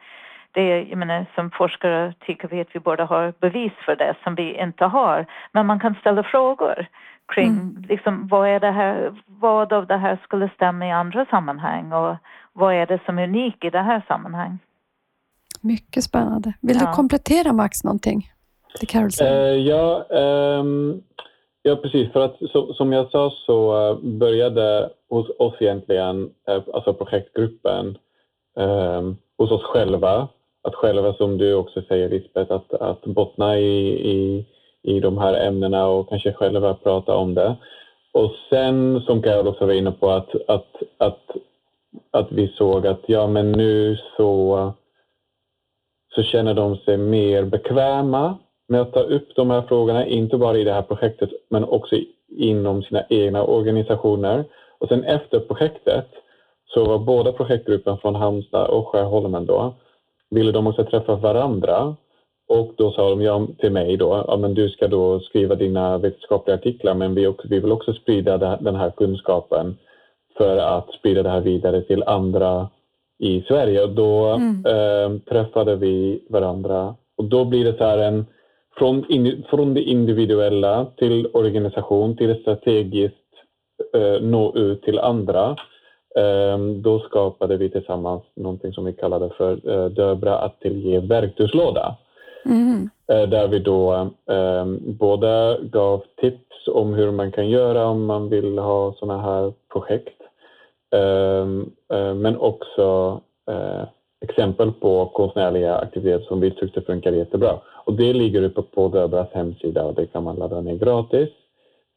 det, 0.52 0.84
jag 0.84 0.98
menar, 0.98 1.26
som 1.36 1.52
forskare 1.52 2.14
tycker 2.20 2.48
vi 2.48 2.62
att 2.62 2.76
vi 2.76 2.80
borde 2.80 3.04
ha 3.04 3.32
bevis 3.40 3.74
för 3.86 3.96
det 3.96 4.16
som 4.24 4.36
vi 4.36 4.54
inte 4.60 4.86
har. 4.86 5.26
Men 5.52 5.66
man 5.66 5.80
kan 5.80 5.96
ställa 5.96 6.24
frågor 6.24 6.86
kring 7.28 7.86
liksom, 7.90 8.28
vad, 8.28 8.48
är 8.48 8.60
det 8.60 8.72
här, 8.72 9.14
vad 9.26 9.74
av 9.74 9.88
det 9.88 9.98
här 9.98 10.18
skulle 10.24 10.50
stämma 10.50 10.88
i 10.88 10.92
andra 10.92 11.26
sammanhang 11.26 11.94
och 11.94 12.16
vad 12.54 12.74
är 12.74 12.86
det 12.86 13.00
som 13.06 13.20
är 13.20 13.24
unikt 13.24 13.64
i 13.64 13.70
det 13.70 13.82
här 13.82 14.02
sammanhanget. 14.08 14.62
Mycket 15.64 16.04
spännande. 16.04 16.54
Vill 16.62 16.78
Ja. 16.80 16.88
du 16.88 16.94
komplettera 16.94 17.54
Max 17.54 17.84
någonting? 17.84 18.30
Det 18.80 18.86
Carol 18.86 19.12
säger. 19.12 19.54
Eh, 19.54 19.62
ja, 19.68 20.06
ehm, 20.10 21.02
ja, 21.62 21.76
precis. 21.76 22.12
För 22.12 22.26
att 22.26 22.36
så, 22.52 22.74
som 22.74 22.94
jag 22.94 23.12
sa 23.12 23.32
så 23.46 23.90
eh, 23.90 23.98
började 23.98 24.90
hos 25.10 25.30
oss 25.40 25.54
egentligen, 25.60 26.30
eh, 26.48 26.62
alltså 26.74 26.94
projektgruppen, 26.94 27.98
ehm, 28.60 29.18
hos 29.38 29.52
oss 29.52 29.64
själva. 29.64 30.28
Att 30.68 30.76
själva, 30.76 31.14
som 31.14 31.38
du 31.38 31.54
också 31.54 31.82
säger 31.82 32.10
Lisbeth, 32.10 32.52
att, 32.54 32.74
att 32.74 33.06
bottna 33.06 33.60
i, 33.60 33.90
i, 34.12 34.46
i 34.84 35.00
de 35.00 35.18
här 35.18 35.34
ämnena 35.48 35.88
och 35.88 36.10
kanske 36.10 36.34
själva 36.34 36.74
prata 36.74 37.16
om 37.16 37.34
det. 37.34 37.56
Och 38.12 38.32
sen, 38.50 39.02
som 39.06 39.22
Carol 39.22 39.48
också 39.48 39.66
var 39.66 39.74
inne 39.74 39.92
på, 39.92 40.10
att, 40.12 40.30
att, 40.48 40.76
att, 40.98 41.30
att 42.12 42.32
vi 42.32 42.48
såg 42.48 42.88
att 42.88 43.02
ja, 43.06 43.28
men 43.28 43.52
nu 43.52 43.98
så 44.18 44.74
så 46.16 46.24
känner 46.24 46.54
de 46.54 46.78
sig 46.78 46.98
mer 46.98 47.44
bekväma 47.44 48.38
med 48.68 48.82
att 48.82 48.94
ta 48.94 49.00
upp 49.00 49.36
de 49.36 49.50
här 49.50 49.62
frågorna, 49.62 50.06
inte 50.06 50.38
bara 50.38 50.58
i 50.58 50.64
det 50.64 50.74
här 50.74 50.82
projektet 50.82 51.30
men 51.50 51.64
också 51.64 51.96
inom 52.38 52.84
sina 52.84 53.04
egna 53.10 53.44
organisationer. 53.44 54.46
Och 54.80 54.88
sen 54.88 55.04
efter 55.04 55.40
projektet 55.40 56.08
så 56.66 56.86
var 56.86 57.00
båda 57.00 57.32
projektgruppen 57.32 57.98
från 57.98 58.16
Halmstad 58.16 58.68
och 58.68 58.88
Skärholmen 58.88 59.46
då, 59.46 59.76
ville 60.30 60.52
de 60.52 60.68
också 60.68 60.86
träffa 60.86 61.16
varandra 61.16 61.96
och 62.48 62.74
då 62.78 62.92
sa 62.92 63.10
de 63.10 63.22
ja, 63.22 63.48
till 63.60 63.72
mig 63.72 63.98
då, 63.98 64.24
ja, 64.28 64.38
men 64.38 64.54
du 64.54 64.70
ska 64.70 64.88
då 64.88 65.20
skriva 65.20 65.56
dina 65.56 65.98
vetenskapliga 65.98 66.56
artiklar 66.56 66.94
men 66.94 67.16
vi, 67.16 67.28
också, 67.28 67.48
vi 67.48 67.60
vill 67.60 67.72
också 67.72 67.94
sprida 67.94 68.38
den 68.38 68.76
här 68.76 68.92
kunskapen 68.92 69.78
för 70.38 70.58
att 70.58 70.94
sprida 70.94 71.24
det 71.24 71.30
här 71.30 71.42
vidare 71.42 71.82
till 71.82 72.04
andra 72.04 72.70
i 73.24 73.44
Sverige. 73.48 73.84
Och 73.84 73.90
då 73.90 74.26
mm. 74.26 74.66
eh, 74.66 75.22
träffade 75.30 75.76
vi 75.76 76.24
varandra 76.30 76.96
och 77.18 77.26
då 77.26 77.46
blir 77.46 77.66
det 77.66 77.78
så 77.78 77.84
här 77.84 77.98
en 77.98 78.26
från, 78.78 79.12
in, 79.12 79.44
från 79.50 79.74
det 79.74 79.82
individuella 79.82 80.86
till 80.98 81.28
organisation 81.34 82.18
till 82.18 82.42
strategiskt 82.42 83.16
eh, 83.96 84.22
nå 84.22 84.56
ut 84.56 84.82
till 84.82 85.00
andra. 85.00 85.58
Eh, 86.16 86.58
då 86.58 87.00
skapade 87.00 87.58
vi 87.58 87.70
tillsammans 87.70 88.24
någonting 88.36 88.74
som 88.74 88.86
vi 88.86 88.94
kallade 88.94 89.30
för 89.30 89.70
eh, 89.70 89.86
Döbra 89.86 90.38
ateljé 90.38 91.00
verktygslåda. 91.00 91.96
Mm. 92.46 92.90
Eh, 93.08 93.30
där 93.30 93.48
vi 93.48 93.60
då 93.60 93.94
eh, 94.30 94.66
både 94.80 95.60
gav 95.62 96.04
tips 96.22 96.68
om 96.68 96.94
hur 96.94 97.12
man 97.12 97.32
kan 97.32 97.50
göra 97.50 97.86
om 97.86 98.06
man 98.06 98.30
vill 98.30 98.58
ha 98.58 98.94
sådana 99.00 99.22
här 99.22 99.54
projekt. 99.74 100.23
Eh, 100.94 101.48
eh 101.98 102.14
men 102.14 102.38
också 102.38 103.20
eh, 103.50 103.84
exempel 104.22 104.72
på 104.72 105.06
konstnärliga 105.06 105.76
aktiviteter 105.76 106.26
som 106.26 106.40
vi 106.40 106.52
tyckte 106.52 106.82
funkar 106.82 107.12
jättebra. 107.12 107.60
Och 107.86 107.94
det 107.94 108.14
ligger 108.14 108.44
uppe 108.44 108.62
på 108.62 108.88
Döbras 108.88 109.28
hemsida 109.32 109.84
och 109.84 109.94
det 109.94 110.06
kan 110.06 110.24
man 110.24 110.36
ladda 110.36 110.62
ner 110.62 110.76
gratis. 110.76 111.30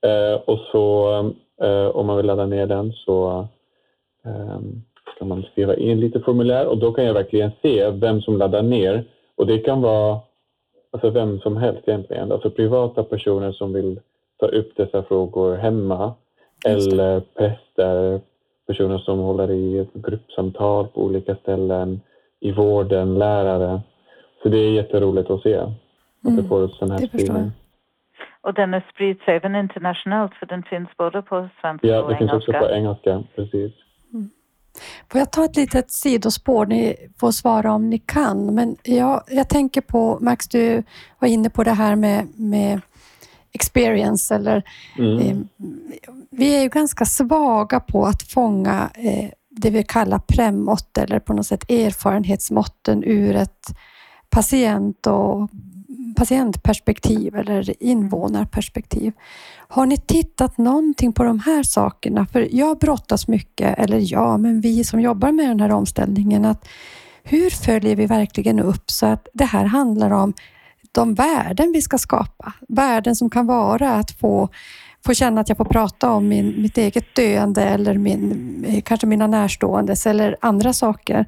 Eh, 0.06 0.40
och 0.44 0.58
så 0.72 1.08
om 1.92 2.06
man 2.06 2.16
vill 2.16 2.26
ladda 2.26 2.46
ner 2.46 2.66
den 2.66 2.92
så 2.92 3.46
kan 5.18 5.28
man 5.28 5.42
skriva 5.42 5.76
in 5.76 6.00
lite 6.00 6.20
formulär 6.20 6.66
och 6.66 6.78
då 6.78 6.92
kan 6.92 7.04
jag 7.04 7.14
verkligen 7.14 7.50
se 7.62 7.90
vem 7.90 8.20
som 8.20 8.36
laddar 8.36 8.62
ner. 8.62 9.04
Och 9.36 9.46
det 9.46 9.58
kan 9.58 9.82
vara 9.82 10.20
alltså 10.90 11.10
vem 11.10 11.40
som 11.40 11.56
helst 11.56 11.88
egentligen. 11.88 12.32
Alltså 12.32 12.50
privata 12.50 13.04
personer 13.04 13.52
som 13.52 13.72
vill 13.72 14.00
ta 14.40 14.46
upp 14.46 14.76
dessa 14.76 15.02
frågor 15.02 15.56
hemma 15.56 16.14
eller 16.66 17.20
präster, 17.20 18.20
personer 18.66 18.98
som 18.98 19.18
håller 19.18 19.50
i 19.50 19.88
gruppsamtal 19.94 20.86
på 20.86 21.04
olika 21.04 21.36
ställen, 21.36 22.00
i 22.40 22.52
vården, 22.52 23.18
lärare. 23.18 23.80
Så 24.42 24.48
det 24.48 24.58
är 24.58 24.70
jätteroligt 24.70 25.30
att 25.30 25.42
se 25.42 25.56
att 25.56 25.68
mm. 26.24 26.36
det 26.36 26.48
får 26.48 26.60
upp 26.60 26.72
sån 26.72 26.90
här 26.90 27.06
spridning. 27.06 27.52
Och 28.40 28.54
den 28.54 28.82
sprids 28.94 29.20
även 29.26 29.56
internationellt 29.56 30.34
för 30.34 30.46
den 30.46 30.62
finns 30.62 30.88
både 30.96 31.22
på 31.22 31.48
svenska 31.60 31.86
ja, 31.86 32.02
och 32.02 32.12
engelska? 32.12 32.12
Ja, 32.12 32.12
det 32.12 32.18
finns 32.18 32.32
också 32.32 32.52
på 32.52 32.74
engelska, 32.74 33.22
precis. 33.34 33.72
Mm. 34.12 34.30
Får 35.12 35.18
jag 35.18 35.32
ta 35.32 35.44
ett 35.44 35.56
litet 35.56 35.90
sidospår? 35.90 36.66
Ni 36.66 36.96
får 37.20 37.30
svara 37.30 37.72
om 37.72 37.90
ni 37.90 37.98
kan. 37.98 38.54
Men 38.54 38.76
jag, 38.84 39.22
jag 39.28 39.48
tänker 39.48 39.80
på, 39.80 40.18
Max, 40.20 40.48
du 40.48 40.82
var 41.18 41.28
inne 41.28 41.50
på 41.50 41.64
det 41.64 41.70
här 41.70 41.96
med, 41.96 42.26
med 42.36 42.80
experience. 43.56 44.34
Eller, 44.34 44.62
mm. 44.98 45.18
eh, 45.18 45.36
vi 46.30 46.56
är 46.56 46.62
ju 46.62 46.68
ganska 46.68 47.04
svaga 47.04 47.80
på 47.80 48.06
att 48.06 48.22
fånga 48.22 48.90
eh, 48.94 49.28
det 49.50 49.70
vi 49.70 49.82
kallar 49.82 50.18
premmått 50.18 50.98
eller 50.98 51.20
på 51.20 51.32
något 51.32 51.46
sätt 51.46 51.70
erfarenhetsmåtten 51.70 53.04
ur 53.04 53.36
ett 53.36 53.76
patient 54.30 55.06
och 55.06 55.50
patientperspektiv 56.16 57.36
eller 57.36 57.82
invånarperspektiv. 57.82 59.12
Har 59.68 59.86
ni 59.86 59.96
tittat 59.96 60.58
någonting 60.58 61.12
på 61.12 61.24
de 61.24 61.38
här 61.38 61.62
sakerna? 61.62 62.26
För 62.26 62.48
jag 62.50 62.78
brottas 62.78 63.28
mycket, 63.28 63.78
eller 63.78 64.12
ja, 64.12 64.36
men 64.36 64.60
vi 64.60 64.84
som 64.84 65.00
jobbar 65.00 65.32
med 65.32 65.48
den 65.48 65.60
här 65.60 65.72
omställningen, 65.72 66.44
att 66.44 66.68
hur 67.22 67.50
följer 67.50 67.96
vi 67.96 68.06
verkligen 68.06 68.60
upp 68.60 68.90
så 68.90 69.06
att 69.06 69.28
det 69.32 69.44
här 69.44 69.64
handlar 69.64 70.10
om 70.10 70.34
de 70.92 71.14
värden 71.14 71.72
vi 71.72 71.82
ska 71.82 71.98
skapa? 71.98 72.52
Värden 72.68 73.16
som 73.16 73.30
kan 73.30 73.46
vara 73.46 73.90
att 73.90 74.10
få, 74.10 74.48
få 75.06 75.14
känna 75.14 75.40
att 75.40 75.48
jag 75.48 75.58
får 75.58 75.64
prata 75.64 76.10
om 76.10 76.28
min, 76.28 76.62
mitt 76.62 76.78
eget 76.78 77.14
döende 77.14 77.62
eller 77.62 77.94
min, 77.94 78.82
kanske 78.84 79.06
mina 79.06 79.26
närståendes 79.26 80.06
eller 80.06 80.36
andra 80.40 80.72
saker. 80.72 81.26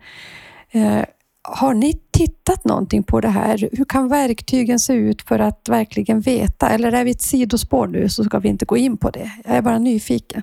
Eh, 0.70 1.02
har 1.42 1.74
ni 1.74 1.92
tittat 2.10 2.64
någonting 2.64 3.02
på 3.02 3.20
det 3.20 3.28
här? 3.28 3.68
Hur 3.72 3.84
kan 3.84 4.08
verktygen 4.08 4.78
se 4.78 4.92
ut 4.92 5.22
för 5.22 5.38
att 5.38 5.68
verkligen 5.68 6.20
veta? 6.20 6.68
Eller 6.68 6.92
är 6.92 7.04
vi 7.04 7.10
ett 7.10 7.22
sidospår 7.22 7.86
nu 7.86 8.08
så 8.08 8.24
ska 8.24 8.38
vi 8.38 8.48
inte 8.48 8.64
gå 8.64 8.76
in 8.76 8.96
på 8.96 9.10
det? 9.10 9.30
Jag 9.44 9.56
är 9.56 9.62
bara 9.62 9.78
nyfiken. 9.78 10.42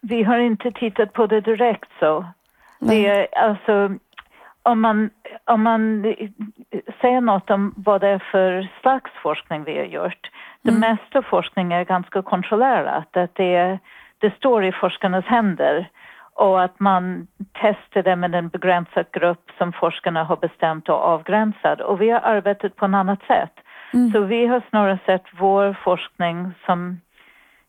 Vi 0.00 0.22
har 0.22 0.38
inte 0.38 0.72
tittat 0.72 1.12
på 1.12 1.26
det 1.26 1.40
direkt 1.40 1.90
så. 2.00 2.24
Det 2.80 3.06
är, 3.06 3.26
alltså, 3.38 3.98
om, 4.64 4.80
man, 4.80 5.10
om 5.44 5.62
man 5.62 6.02
säger 7.00 7.20
något 7.20 7.50
om 7.50 7.74
vad 7.76 8.00
det 8.00 8.08
är 8.08 8.18
för 8.18 8.68
slags 8.80 9.10
forskning 9.22 9.64
vi 9.64 9.78
har 9.78 9.84
gjort. 9.84 10.30
Det 10.62 10.70
mm. 10.70 10.80
mesta 10.80 11.22
forskning 11.22 11.72
är 11.72 11.84
ganska 11.84 12.22
kontrollerat. 12.22 13.16
Att 13.16 13.34
det, 13.34 13.78
det 14.18 14.36
står 14.36 14.64
i 14.64 14.72
forskarnas 14.72 15.24
händer 15.24 15.88
och 16.34 16.62
att 16.62 16.80
man 16.80 17.26
testar 17.52 18.02
det 18.02 18.16
med 18.16 18.34
en 18.34 18.48
begränsad 18.48 19.06
grupp 19.12 19.50
som 19.58 19.72
forskarna 19.72 20.24
har 20.24 20.36
bestämt 20.36 20.88
och 20.88 21.02
avgränsad. 21.02 21.80
Och 21.80 22.00
vi 22.00 22.10
har 22.10 22.20
arbetat 22.20 22.76
på 22.76 22.84
ett 22.84 22.94
annat 22.94 23.22
sätt. 23.26 23.52
Mm. 23.94 24.12
Så 24.12 24.20
vi 24.20 24.46
har 24.46 24.62
snarare 24.70 24.98
sett 25.06 25.24
vår 25.32 25.76
forskning 25.84 26.52
som 26.66 27.00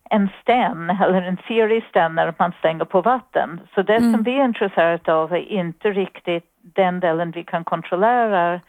en 0.09 0.29
sten 0.41 0.89
eller 0.89 1.21
en 1.21 1.37
seriesten 1.47 2.15
när 2.15 2.33
man 2.39 2.51
stänger 2.59 2.85
på 2.85 3.01
vatten. 3.01 3.59
Så 3.75 3.81
det 3.81 3.95
mm. 3.95 4.13
som 4.13 4.23
vi 4.23 4.39
är 4.39 4.45
intresserade 4.45 5.13
av 5.13 5.33
är 5.33 5.51
inte 5.51 5.91
riktigt 5.91 6.54
den 6.73 6.99
delen 6.99 7.31
vi 7.31 7.43
kan 7.43 7.63
kontrollera 7.63 8.59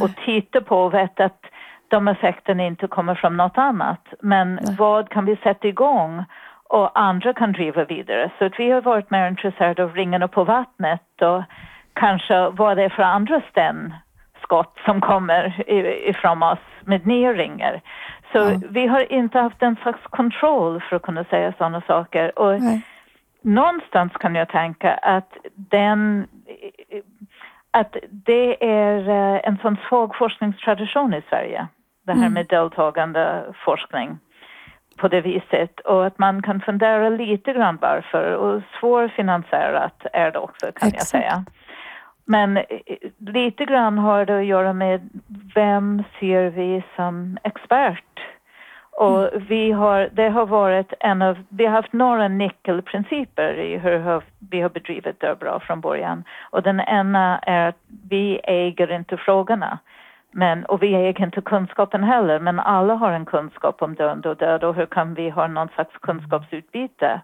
och 0.00 0.10
titta 0.24 0.60
på 0.60 0.76
och 0.76 0.94
veta 0.94 1.24
att 1.24 1.44
de 1.88 2.08
effekterna 2.08 2.62
inte 2.66 2.86
kommer 2.86 3.14
från 3.14 3.36
något 3.36 3.58
annat. 3.58 4.06
Men 4.20 4.54
Nej. 4.54 4.76
vad 4.78 5.08
kan 5.08 5.24
vi 5.24 5.36
sätta 5.36 5.68
igång 5.68 6.24
och 6.70 7.00
andra 7.00 7.34
kan 7.34 7.52
driva 7.52 7.84
vidare. 7.84 8.30
Så 8.38 8.44
att 8.44 8.58
vi 8.58 8.70
har 8.70 8.80
varit 8.80 9.10
mer 9.10 9.28
intresserade 9.28 9.84
av 9.84 9.94
ringarna 9.94 10.28
på 10.28 10.44
vattnet 10.44 11.22
och 11.22 11.42
kanske 11.92 12.50
vad 12.50 12.76
det 12.76 12.84
är 12.84 12.88
för 12.88 13.02
andra 13.02 13.42
stenskott 13.50 14.78
som 14.84 15.00
kommer 15.00 15.70
ifrån 16.08 16.42
oss 16.42 16.58
med 16.84 17.06
nya 17.06 17.32
ringar. 17.32 17.80
Så 18.32 18.38
ja. 18.38 18.60
vi 18.70 18.86
har 18.86 19.12
inte 19.12 19.38
haft 19.38 19.62
en 19.62 19.76
slags 19.76 20.02
kontroll 20.02 20.80
för 20.80 20.96
att 20.96 21.02
kunna 21.02 21.24
säga 21.24 21.52
sådana 21.58 21.80
saker. 21.80 22.38
Och 22.38 22.60
Nej. 22.60 22.82
någonstans 23.42 24.12
kan 24.12 24.34
jag 24.34 24.48
tänka 24.48 24.94
att 24.94 25.36
den 25.54 26.26
att 27.70 27.96
det 28.10 28.64
är 28.64 29.08
eh, 29.08 29.40
en 29.44 29.58
sån 29.62 29.76
svag 29.88 30.16
forskningstradition 30.16 31.14
i 31.14 31.22
Sverige. 31.28 31.66
Det 32.06 32.12
här 32.12 32.20
mm. 32.20 32.32
med 32.32 32.46
deltagande 32.46 33.44
forskning 33.64 34.18
på 34.96 35.08
det 35.08 35.20
viset 35.20 35.80
och 35.80 36.06
att 36.06 36.18
man 36.18 36.42
kan 36.42 36.60
fundera 36.60 37.08
lite 37.08 37.52
grann 37.52 37.78
varför 37.80 38.32
och 38.36 38.62
svårfinansierat 38.80 40.06
är 40.12 40.30
det 40.30 40.38
också 40.38 40.66
kan 40.66 40.88
Exakt. 40.88 40.96
jag 40.96 41.06
säga. 41.06 41.44
Men 42.24 42.56
eh, 42.56 42.64
lite 43.18 43.64
grann 43.64 43.98
har 43.98 44.24
det 44.24 44.38
att 44.38 44.44
göra 44.44 44.72
med 44.72 45.08
vem 45.54 46.02
ser 46.20 46.50
vi 46.50 46.82
som 46.96 47.38
expert? 47.42 48.04
Och 48.92 49.32
mm. 49.32 49.46
vi 49.48 49.72
har, 49.72 50.08
det 50.12 50.28
har 50.28 50.46
varit 50.46 50.92
en 51.00 51.22
av, 51.22 51.38
vi 51.48 51.66
har 51.66 51.72
haft 51.72 51.92
några 51.92 52.28
nyckelprinciper 52.28 53.54
i 53.54 53.78
hur 53.78 54.22
vi 54.50 54.60
har 54.60 54.68
bedrivit 54.68 55.20
det 55.20 55.36
bra 55.40 55.60
från 55.60 55.80
början. 55.80 56.24
Och 56.50 56.62
den 56.62 56.80
ena 56.80 57.38
är 57.38 57.68
att 57.68 57.78
vi 58.10 58.40
äger 58.44 58.92
inte 58.92 59.16
frågorna. 59.16 59.78
Men, 60.32 60.64
och 60.64 60.82
vi 60.82 60.94
äger 60.94 61.24
inte 61.24 61.40
kunskapen 61.40 62.04
heller, 62.04 62.40
men 62.40 62.60
alla 62.60 62.94
har 62.94 63.12
en 63.12 63.26
kunskap 63.26 63.82
om 63.82 63.94
döende 63.94 64.28
och 64.28 64.36
död 64.36 64.64
och 64.64 64.74
hur 64.74 64.86
kan 64.86 65.14
vi 65.14 65.30
ha 65.30 65.46
någon 65.46 65.68
slags 65.68 65.96
kunskapsutbyte? 66.02 67.20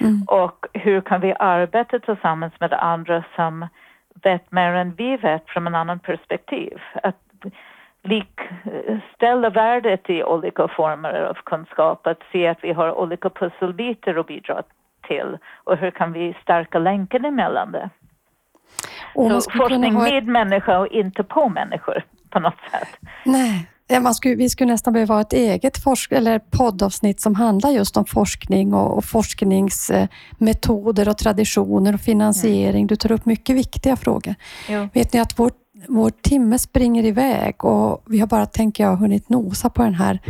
Mm. 0.00 0.22
Och 0.26 0.66
hur 0.72 1.00
kan 1.00 1.20
vi 1.20 1.34
arbeta 1.38 1.98
tillsammans 1.98 2.52
med 2.60 2.72
andra 2.72 3.24
som 3.36 3.66
vet 4.22 4.52
mer 4.52 4.72
än 4.72 4.94
vi 4.94 5.16
vet 5.16 5.48
från 5.48 5.66
en 5.66 5.74
annan 5.74 5.98
perspektiv? 5.98 6.78
Att 7.02 7.25
likställa 8.06 9.50
värdet 9.50 10.10
i 10.10 10.24
olika 10.24 10.68
former 10.68 11.22
av 11.22 11.34
kunskap, 11.44 12.06
att 12.06 12.22
se 12.32 12.46
att 12.46 12.58
vi 12.62 12.72
har 12.72 12.98
olika 12.98 13.30
pusselbitar 13.30 14.14
att 14.14 14.26
bidra 14.26 14.62
till 15.06 15.38
och 15.64 15.76
hur 15.76 15.90
kan 15.90 16.12
vi 16.12 16.36
stärka 16.42 16.78
länken 16.78 17.24
emellan 17.24 17.72
det? 17.72 17.90
Så 19.14 19.50
forskning 19.58 19.94
med 19.94 20.26
människor 20.26 20.78
och 20.78 20.86
inte 20.86 21.22
på 21.22 21.48
människor 21.48 22.02
på 22.30 22.40
något 22.40 22.60
sätt. 22.70 22.98
Nej. 23.24 23.68
Skulle, 24.14 24.34
vi 24.34 24.50
skulle 24.50 24.72
nästan 24.72 24.92
behöva 24.92 25.14
ha 25.14 25.20
ett 25.20 25.32
eget 25.32 25.78
forsk 25.78 26.12
eller 26.12 26.38
poddavsnitt 26.38 27.20
som 27.20 27.34
handlar 27.34 27.70
just 27.70 27.96
om 27.96 28.04
forskning 28.04 28.74
och, 28.74 28.98
och 28.98 29.04
forskningsmetoder 29.04 31.08
och 31.08 31.18
traditioner 31.18 31.94
och 31.94 32.00
finansiering. 32.00 32.80
Mm. 32.80 32.86
Du 32.86 32.96
tar 32.96 33.12
upp 33.12 33.26
mycket 33.26 33.56
viktiga 33.56 33.96
frågor. 33.96 34.34
Jo. 34.68 34.88
Vet 34.94 35.12
ni 35.12 35.20
att 35.20 35.38
vår, 35.38 35.50
vår 35.88 36.10
timme 36.10 36.58
springer 36.58 37.04
iväg 37.04 37.64
och 37.64 38.02
vi 38.06 38.18
har 38.18 38.26
bara, 38.26 38.46
tänker 38.46 38.84
jag, 38.84 38.96
hunnit 38.96 39.28
nosa 39.28 39.70
på 39.70 39.82
det 39.82 39.90
här 39.90 40.20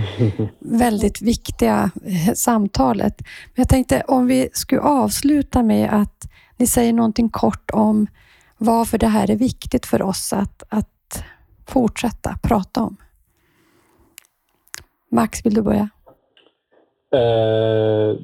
väldigt 0.58 1.22
viktiga 1.22 1.90
eh, 2.06 2.32
samtalet. 2.34 3.14
Men 3.20 3.28
jag 3.54 3.68
tänkte 3.68 4.02
om 4.08 4.26
vi 4.26 4.48
skulle 4.52 4.80
avsluta 4.80 5.62
med 5.62 5.88
att 5.92 6.28
ni 6.56 6.66
säger 6.66 6.92
någonting 6.92 7.28
kort 7.28 7.70
om 7.70 8.06
varför 8.58 8.98
det 8.98 9.08
här 9.08 9.30
är 9.30 9.36
viktigt 9.36 9.86
för 9.86 10.02
oss 10.02 10.32
att, 10.32 10.62
att 10.68 11.24
fortsätta 11.66 12.38
prata 12.42 12.82
om? 12.82 12.96
Max, 15.16 15.46
vill 15.46 15.54
du 15.54 15.62
börja? 15.62 15.88
Uh, 17.14 18.16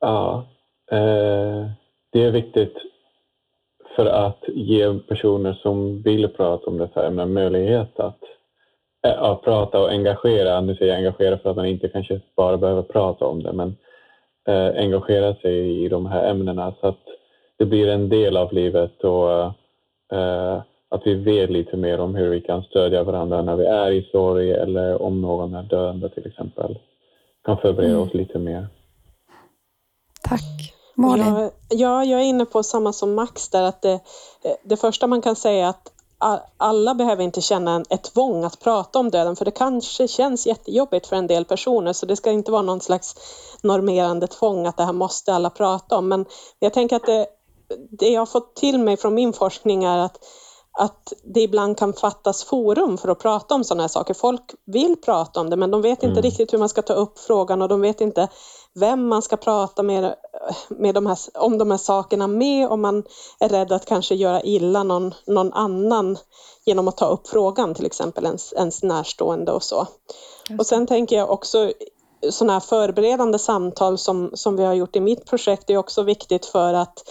ja, 0.00 0.46
uh, 0.92 1.66
det 2.12 2.24
är 2.24 2.30
viktigt 2.30 2.74
för 3.96 4.06
att 4.06 4.44
ge 4.48 4.98
personer 4.98 5.52
som 5.52 6.02
vill 6.02 6.28
prata 6.28 6.66
om 6.66 6.78
dessa 6.78 7.06
ämnen 7.06 7.32
möjlighet 7.32 8.00
att, 8.00 8.18
äh, 9.06 9.36
prata 9.36 9.80
och 9.80 9.90
engagera. 9.90 10.60
Nu 10.60 10.76
säger 10.76 10.92
jag 10.92 10.98
engagera 10.98 11.38
för 11.38 11.50
att 11.50 11.56
man 11.56 11.66
inte 11.66 11.88
kanske 11.88 12.20
bara 12.36 12.56
behöver 12.56 12.82
prata 12.82 13.26
om 13.26 13.42
det, 13.42 13.52
men 13.52 13.76
äh, 14.48 14.82
engagera 14.82 15.34
sig 15.34 15.84
i 15.84 15.88
de 15.88 16.06
här 16.06 16.30
ämnena 16.30 16.74
så 16.80 16.86
att 16.86 17.04
det 17.58 17.64
blir 17.64 17.88
en 17.88 18.08
del 18.08 18.36
av 18.36 18.52
livet 18.52 19.04
och 19.04 19.30
äh, 20.18 20.62
att 20.94 21.06
vi 21.06 21.14
vet 21.14 21.50
lite 21.50 21.76
mer 21.76 22.00
om 22.00 22.14
hur 22.14 22.30
vi 22.30 22.40
kan 22.40 22.62
stödja 22.62 23.04
varandra 23.04 23.42
när 23.42 23.56
vi 23.56 23.64
är 23.64 23.90
i 23.90 24.08
sorg 24.12 24.52
eller 24.52 25.02
om 25.02 25.20
någon 25.20 25.54
är 25.54 25.62
döende 25.62 26.08
till 26.08 26.26
exempel. 26.26 26.78
Kan 27.44 27.56
förbereda 27.56 27.92
mm. 27.92 28.02
oss 28.02 28.14
lite 28.14 28.38
mer. 28.38 28.66
Tack. 30.22 30.74
Malin? 30.94 31.26
Jag, 31.26 31.50
ja, 31.68 32.04
jag 32.04 32.20
är 32.20 32.24
inne 32.24 32.44
på 32.44 32.62
samma 32.62 32.92
som 32.92 33.14
Max 33.14 33.48
där 33.48 33.62
att 33.62 33.82
det, 33.82 34.00
det 34.64 34.76
första 34.76 35.06
man 35.06 35.22
kan 35.22 35.36
säga 35.36 35.64
är 35.64 35.68
att 35.68 35.90
alla 36.56 36.94
behöver 36.94 37.24
inte 37.24 37.40
känna 37.40 37.82
ett 37.90 38.02
tvång 38.02 38.44
att 38.44 38.60
prata 38.60 38.98
om 38.98 39.10
döden 39.10 39.36
för 39.36 39.44
det 39.44 39.50
kanske 39.50 40.08
känns 40.08 40.46
jättejobbigt 40.46 41.06
för 41.06 41.16
en 41.16 41.26
del 41.26 41.44
personer 41.44 41.92
så 41.92 42.06
det 42.06 42.16
ska 42.16 42.30
inte 42.30 42.52
vara 42.52 42.62
någon 42.62 42.80
slags 42.80 43.16
normerande 43.62 44.26
tvång 44.26 44.66
att 44.66 44.76
det 44.76 44.84
här 44.84 44.92
måste 44.92 45.34
alla 45.34 45.50
prata 45.50 45.98
om 45.98 46.08
men 46.08 46.26
jag 46.58 46.72
tänker 46.72 46.96
att 46.96 47.06
det, 47.06 47.26
det 47.90 48.08
jag 48.08 48.20
har 48.20 48.26
fått 48.26 48.56
till 48.56 48.78
mig 48.78 48.96
från 48.96 49.14
min 49.14 49.32
forskning 49.32 49.84
är 49.84 49.98
att 49.98 50.18
att 50.78 51.12
det 51.34 51.40
ibland 51.40 51.78
kan 51.78 51.92
fattas 51.92 52.44
forum 52.44 52.98
för 52.98 53.08
att 53.08 53.18
prata 53.18 53.54
om 53.54 53.64
sådana 53.64 53.82
här 53.82 53.88
saker. 53.88 54.14
Folk 54.14 54.54
vill 54.66 54.96
prata 54.96 55.40
om 55.40 55.50
det 55.50 55.56
men 55.56 55.70
de 55.70 55.82
vet 55.82 56.02
inte 56.02 56.06
mm. 56.06 56.22
riktigt 56.22 56.52
hur 56.52 56.58
man 56.58 56.68
ska 56.68 56.82
ta 56.82 56.92
upp 56.92 57.18
frågan 57.18 57.62
och 57.62 57.68
de 57.68 57.80
vet 57.80 58.00
inte 58.00 58.28
vem 58.74 59.08
man 59.08 59.22
ska 59.22 59.36
prata 59.36 59.82
med, 59.82 60.14
med 60.68 60.94
de 60.94 61.06
här, 61.06 61.18
om 61.34 61.58
de 61.58 61.70
här 61.70 61.78
sakerna 61.78 62.26
med 62.26 62.68
om 62.68 62.80
man 62.80 63.02
är 63.40 63.48
rädd 63.48 63.72
att 63.72 63.86
kanske 63.86 64.14
göra 64.14 64.42
illa 64.42 64.82
någon, 64.82 65.14
någon 65.26 65.52
annan 65.52 66.18
genom 66.64 66.88
att 66.88 66.96
ta 66.96 67.06
upp 67.06 67.28
frågan, 67.28 67.74
till 67.74 67.86
exempel 67.86 68.24
ens, 68.24 68.52
ens 68.52 68.82
närstående 68.82 69.52
och 69.52 69.62
så. 69.62 69.86
Och 70.58 70.66
sen 70.66 70.86
tänker 70.86 71.16
jag 71.16 71.30
också 71.30 71.72
sådana 72.30 72.52
här 72.52 72.60
förberedande 72.60 73.38
samtal 73.38 73.98
som, 73.98 74.30
som 74.34 74.56
vi 74.56 74.64
har 74.64 74.74
gjort 74.74 74.96
i 74.96 75.00
mitt 75.00 75.26
projekt 75.26 75.70
är 75.70 75.76
också 75.76 76.02
viktigt 76.02 76.46
för 76.46 76.74
att 76.74 77.10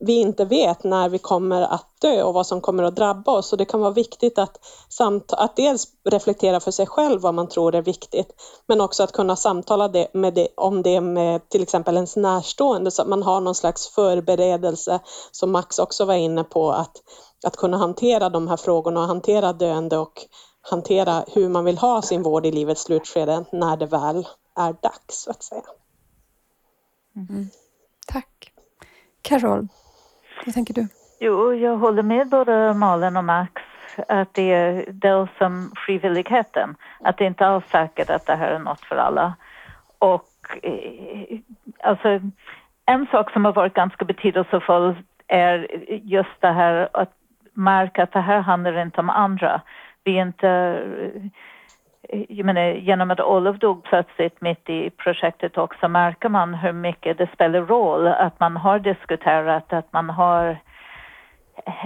vi 0.00 0.20
inte 0.20 0.44
vet 0.44 0.84
när 0.84 1.08
vi 1.08 1.18
kommer 1.18 1.62
att 1.62 2.00
dö 2.00 2.22
och 2.22 2.34
vad 2.34 2.46
som 2.46 2.60
kommer 2.60 2.82
att 2.82 2.96
drabba 2.96 3.32
oss. 3.32 3.48
Så 3.48 3.56
det 3.56 3.64
kan 3.64 3.80
vara 3.80 3.90
viktigt 3.90 4.38
att, 4.38 4.58
samt, 4.88 5.32
att 5.32 5.56
dels 5.56 5.86
reflektera 6.04 6.60
för 6.60 6.70
sig 6.70 6.86
själv 6.86 7.20
vad 7.20 7.34
man 7.34 7.48
tror 7.48 7.74
är 7.74 7.82
viktigt, 7.82 8.32
men 8.66 8.80
också 8.80 9.02
att 9.02 9.12
kunna 9.12 9.36
samtala 9.36 9.88
det, 9.88 10.14
med 10.14 10.34
det, 10.34 10.48
om 10.56 10.82
det 10.82 11.00
med 11.00 11.48
till 11.48 11.62
exempel 11.62 11.94
ens 11.94 12.16
närstående 12.16 12.90
så 12.90 13.02
att 13.02 13.08
man 13.08 13.22
har 13.22 13.40
någon 13.40 13.54
slags 13.54 13.88
förberedelse, 13.88 15.00
som 15.30 15.50
Max 15.50 15.78
också 15.78 16.04
var 16.04 16.14
inne 16.14 16.44
på, 16.44 16.72
att, 16.72 17.02
att 17.46 17.56
kunna 17.56 17.76
hantera 17.76 18.28
de 18.28 18.48
här 18.48 18.56
frågorna 18.56 19.00
och 19.00 19.06
hantera 19.06 19.52
döende 19.52 19.98
och 19.98 20.26
hantera 20.60 21.24
hur 21.28 21.48
man 21.48 21.64
vill 21.64 21.78
ha 21.78 22.02
sin 22.02 22.22
vård 22.22 22.46
i 22.46 22.50
livets 22.50 22.82
slutskede 22.82 23.44
när 23.52 23.76
det 23.76 23.86
väl 23.86 24.28
är 24.56 24.72
dags, 24.82 25.22
så 25.22 25.30
att 25.30 25.42
säga. 25.42 25.62
Mm. 27.16 27.48
Tack. 28.06 28.52
Carol, 29.22 29.68
vad 30.48 30.54
tänker 30.54 30.74
du? 30.74 30.88
Jo, 31.20 31.54
jag 31.54 31.76
håller 31.76 32.02
med 32.02 32.28
både 32.28 32.74
Malin 32.74 33.16
och 33.16 33.24
Max 33.24 33.62
att 34.08 34.34
det 34.34 34.52
är 34.52 34.84
dels 34.92 35.30
som 35.38 35.72
frivilligheten, 35.86 36.76
att 37.00 37.18
det 37.18 37.24
inte 37.24 37.46
alls 37.46 37.64
säkert 37.70 38.10
att 38.10 38.26
det 38.26 38.36
här 38.36 38.50
är 38.50 38.58
något 38.58 38.80
för 38.80 38.96
alla. 38.96 39.34
Och 39.98 40.58
eh, 40.62 41.38
alltså, 41.82 42.20
en 42.86 43.06
sak 43.06 43.32
som 43.32 43.44
har 43.44 43.52
varit 43.52 43.74
ganska 43.74 44.04
betydelsefull 44.04 44.94
är 45.26 45.66
just 46.02 46.40
det 46.40 46.52
här 46.52 46.88
att 46.92 47.12
märka 47.52 48.02
att 48.02 48.12
det 48.12 48.20
här 48.20 48.40
handlar 48.40 48.82
inte 48.82 49.00
om 49.00 49.10
andra. 49.10 49.60
Vi 50.04 50.18
är 50.18 50.22
inte 50.22 50.48
eh, 50.48 51.22
jag 52.08 52.46
menar, 52.46 52.62
genom 52.62 53.10
att 53.10 53.20
Olof 53.20 53.56
dog 53.56 53.84
plötsligt 53.84 54.40
mitt 54.40 54.70
i 54.70 54.90
projektet 54.90 55.58
också 55.58 55.88
märker 55.88 56.28
man 56.28 56.54
hur 56.54 56.72
mycket 56.72 57.18
det 57.18 57.28
spelar 57.32 57.60
roll 57.60 58.06
att 58.06 58.40
man 58.40 58.56
har 58.56 58.78
diskuterat, 58.78 59.72
att 59.72 59.92
man 59.92 60.10
har 60.10 60.58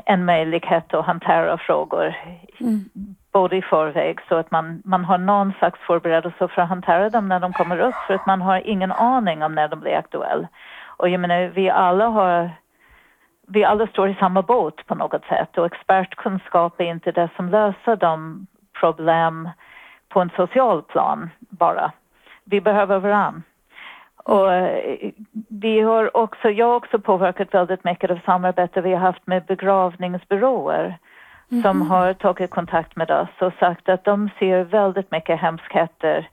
en 0.04 0.24
möjlighet 0.24 0.94
att 0.94 1.06
hantera 1.06 1.58
frågor 1.58 2.14
mm. 2.60 2.84
både 3.32 3.56
i 3.56 3.62
förväg 3.62 4.20
så 4.28 4.34
att 4.34 4.50
man, 4.50 4.82
man 4.84 5.04
har 5.04 5.18
någon 5.18 5.52
slags 5.52 5.80
förberedelse 5.80 6.48
för 6.48 6.62
att 6.62 6.68
hantera 6.68 7.10
dem 7.10 7.28
när 7.28 7.40
de 7.40 7.52
kommer 7.52 7.80
upp 7.80 7.94
för 8.06 8.14
att 8.14 8.26
man 8.26 8.42
har 8.42 8.66
ingen 8.66 8.92
aning 8.92 9.42
om 9.42 9.54
när 9.54 9.68
de 9.68 9.80
blir 9.80 9.96
aktuella. 9.96 10.48
Och 10.96 11.08
jag 11.08 11.20
menar, 11.20 11.44
vi 11.54 11.70
alla 11.70 12.06
har 12.06 12.50
vi 13.48 13.64
alla 13.64 13.86
står 13.86 14.08
i 14.08 14.14
samma 14.14 14.42
båt 14.42 14.86
på 14.86 14.94
något 14.94 15.24
sätt 15.24 15.58
och 15.58 15.66
expertkunskap 15.66 16.80
är 16.80 16.84
inte 16.84 17.12
det 17.12 17.28
som 17.36 17.48
löser 17.48 17.96
de 17.96 18.46
problem 18.80 19.48
på 20.12 20.20
en 20.20 20.30
social 20.36 20.82
plan 20.82 21.30
bara. 21.40 21.92
Vi 22.44 22.60
behöver 22.60 22.98
varandra. 22.98 23.42
Och 24.24 24.52
eh, 24.52 25.10
vi 25.48 25.80
har 25.80 26.16
också, 26.16 26.50
jag 26.50 26.66
har 26.66 26.74
också 26.74 26.98
påverkat 26.98 27.54
väldigt 27.54 27.84
mycket 27.84 28.10
av 28.10 28.20
samarbete 28.24 28.80
vi 28.80 28.92
har 28.92 29.00
haft 29.00 29.26
med 29.26 29.44
begravningsbyråer 29.44 30.98
mm. 31.50 31.62
som 31.62 31.82
har 31.82 32.12
tagit 32.12 32.50
kontakt 32.50 32.96
med 32.96 33.10
oss 33.10 33.28
och 33.38 33.52
sagt 33.52 33.88
att 33.88 34.04
de 34.04 34.30
ser 34.38 34.64
väldigt 34.64 35.10
mycket 35.10 35.40
hemskheter 35.40 36.28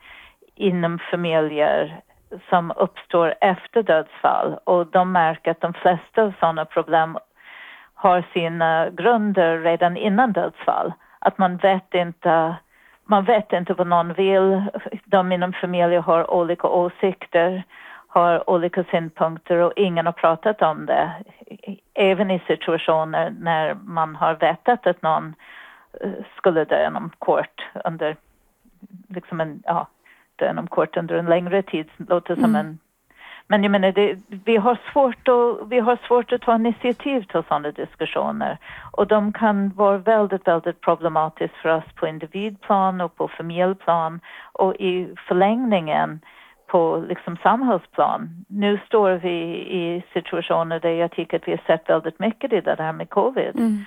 inom 0.56 1.00
familjer 1.12 2.02
som 2.50 2.72
uppstår 2.76 3.36
efter 3.42 3.84
dödsfall 3.84 4.60
och 4.64 4.88
de 4.88 5.12
märker 5.12 5.52
att 5.52 5.62
de 5.62 5.74
flesta 5.74 6.24
av 6.24 6.34
sådana 6.40 6.66
problem 6.66 7.18
har 7.94 8.24
sina 8.34 8.90
grunder 8.90 9.60
redan 9.60 9.98
innan 9.98 10.32
dödsfall. 10.32 10.94
Att 11.20 11.38
man 11.38 11.58
vet 11.58 11.94
inte 11.94 12.56
man 13.10 13.24
vet 13.24 13.54
inte 13.54 13.74
vad 13.74 13.88
någon 13.88 14.14
vill. 14.14 14.62
De 15.06 15.32
inom 15.32 15.54
familjen 15.54 16.04
har 16.04 16.32
olika 16.32 16.68
åsikter, 16.68 17.64
har 18.08 18.50
olika 18.50 18.84
synpunkter 18.84 19.58
och 19.58 19.74
ingen 19.76 20.06
har 20.06 20.14
pratat 20.14 20.62
om 20.62 20.86
det. 20.86 21.12
Även 21.94 22.32
i 22.32 22.42
situationer 22.48 23.34
när 23.40 23.74
man 23.74 24.16
har 24.16 24.36
vetat 24.36 24.88
att 24.88 25.02
någon 25.02 25.36
eh, 26.02 26.12
skulle 26.38 26.66
dö 26.66 26.88
inom 26.88 27.12
kort 27.20 27.68
under, 27.86 28.16
liksom 29.08 29.42
en, 29.42 29.64
ja, 29.66 29.88
dö 30.36 30.50
inom 30.50 30.68
kort 30.68 30.98
under 30.98 31.16
en 31.16 31.26
längre 31.26 31.62
tid, 31.62 31.90
låter 31.98 32.36
som 32.36 32.44
mm. 32.44 32.56
en 32.56 32.80
men 33.52 33.64
jag 33.64 33.72
menar, 33.72 33.92
det, 33.92 34.18
vi, 34.46 34.58
har 34.58 34.78
svårt 34.94 35.28
att, 35.28 35.70
vi 35.70 35.80
har 35.80 35.98
svårt 36.08 36.32
att 36.32 36.42
ta 36.42 36.56
initiativ 36.56 37.22
till 37.22 37.44
sådana 37.48 37.72
diskussioner 37.72 38.58
och 38.92 39.08
de 39.08 39.34
kan 39.34 39.70
vara 39.70 39.98
väldigt, 39.98 40.48
väldigt 40.48 40.82
problematiska 40.82 41.58
för 41.62 41.70
oss 41.70 41.84
på 41.96 42.08
individplan 42.08 43.02
och 43.02 43.16
på 43.16 43.28
familjeplan 43.28 44.20
och 44.54 44.76
i 44.76 45.16
förlängningen 45.28 46.20
på 46.68 47.06
liksom 47.08 47.38
samhällsplan. 47.44 48.46
Nu 48.48 48.80
står 48.86 49.12
vi 49.12 49.36
i 49.70 50.04
situationer 50.14 50.80
där 50.80 50.90
jag 50.90 51.12
tycker 51.12 51.38
att 51.38 51.48
vi 51.48 51.52
har 51.52 51.62
sett 51.68 51.90
väldigt 51.90 52.20
mycket 52.20 52.54
i 52.54 52.62
det 52.62 52.76
här 52.80 52.94
med 52.94 53.10
covid. 53.10 53.56
Mm. 53.56 53.86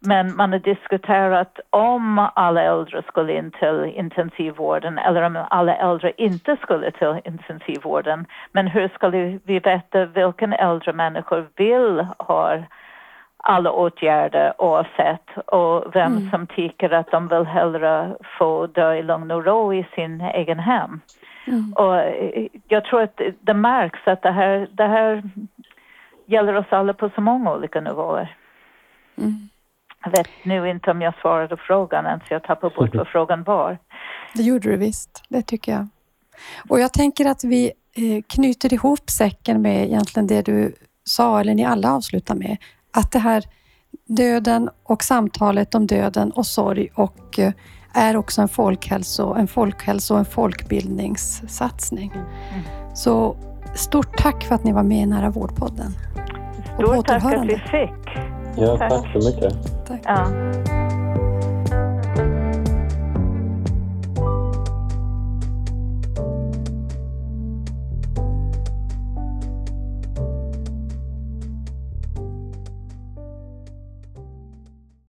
Men 0.00 0.36
man 0.36 0.52
har 0.52 0.58
diskuterat 0.58 1.60
om 1.70 2.28
alla 2.34 2.62
äldre 2.62 3.02
skulle 3.02 3.32
in 3.32 3.50
till 3.50 3.92
intensivvården 3.96 4.98
eller 4.98 5.22
om 5.22 5.44
alla 5.50 5.76
äldre 5.76 6.12
inte 6.16 6.56
skulle 6.62 6.90
till 6.90 7.20
intensivvården. 7.24 8.26
Men 8.52 8.66
hur 8.66 8.88
skulle 8.88 9.38
vi 9.44 9.58
veta 9.58 10.04
vilken 10.04 10.52
äldre 10.52 10.92
människor 10.92 11.46
vill 11.56 12.06
ha 12.18 12.58
alla 13.36 13.72
åtgärder 13.72 14.52
oavsett 14.58 15.38
och 15.46 15.94
vem 15.94 16.12
mm. 16.12 16.30
som 16.30 16.46
tycker 16.46 16.90
att 16.90 17.10
de 17.10 17.28
vill 17.28 17.46
hellre 17.46 18.16
få 18.38 18.66
dö 18.66 18.94
i 18.94 19.02
lugn 19.02 19.30
och 19.30 19.44
ro 19.44 19.74
i 19.74 19.86
sin 19.94 20.20
egen 20.20 20.58
hem. 20.58 21.00
Mm. 21.46 21.72
Och 21.72 21.96
jag 22.68 22.84
tror 22.84 23.02
att 23.02 23.20
det 23.40 23.54
märks 23.54 24.00
att 24.04 24.22
det 24.22 24.30
här, 24.30 24.68
det 24.70 24.86
här 24.86 25.22
gäller 26.26 26.56
oss 26.56 26.66
alla 26.70 26.92
på 26.92 27.10
så 27.14 27.20
många 27.20 27.52
olika 27.52 27.80
nivåer. 27.80 28.36
Mm. 29.18 29.32
Jag 30.04 30.10
vet 30.10 30.28
nu 30.44 30.70
inte 30.70 30.90
om 30.90 31.02
jag 31.02 31.14
svarade 31.20 31.56
frågan 31.56 32.06
än, 32.06 32.20
så 32.20 32.34
jag 32.34 32.44
tappade 32.44 32.74
bort 32.74 32.94
vad 32.94 33.08
frågan 33.08 33.42
var. 33.42 33.78
Det 34.34 34.42
gjorde 34.42 34.70
du 34.70 34.76
visst, 34.76 35.22
det 35.28 35.42
tycker 35.42 35.72
jag. 35.72 35.88
Och 36.68 36.80
jag 36.80 36.92
tänker 36.92 37.26
att 37.26 37.44
vi 37.44 37.72
eh, 37.96 38.22
knyter 38.28 38.74
ihop 38.74 39.10
säcken 39.10 39.62
med 39.62 39.84
egentligen 39.84 40.26
det 40.26 40.42
du 40.42 40.74
sa, 41.04 41.40
eller 41.40 41.54
ni 41.54 41.64
alla 41.64 41.92
avslutar 41.92 42.34
med. 42.34 42.56
Att 42.92 43.12
det 43.12 43.18
här 43.18 43.44
döden 44.06 44.70
och 44.82 45.02
samtalet 45.02 45.74
om 45.74 45.86
döden 45.86 46.30
och 46.30 46.46
sorg 46.46 46.88
och 46.94 47.38
eh, 47.38 47.52
är 47.94 48.16
också 48.16 48.42
en 48.42 48.48
folkhälso, 48.48 49.34
en 49.34 49.48
folkhälso 49.48 50.14
och 50.14 50.20
en 50.20 50.26
folkbildningssatsning. 50.26 52.12
Mm. 52.12 52.94
Så 52.94 53.36
stort 53.74 54.16
tack 54.16 54.44
för 54.44 54.54
att 54.54 54.64
ni 54.64 54.72
var 54.72 54.82
med 54.82 55.02
i 55.02 55.06
Nära 55.06 55.30
vårdpodden. 55.30 55.92
Stort 56.78 57.06
tack 57.06 57.24
att 57.24 57.46
vi 57.46 57.58
fick. 57.58 58.35
Ja, 58.58 58.76
tack, 58.78 58.90
tack 58.90 59.12
så 59.12 59.30
mycket. 59.30 59.54
Tack. 59.86 60.00
Ja. 60.04 60.85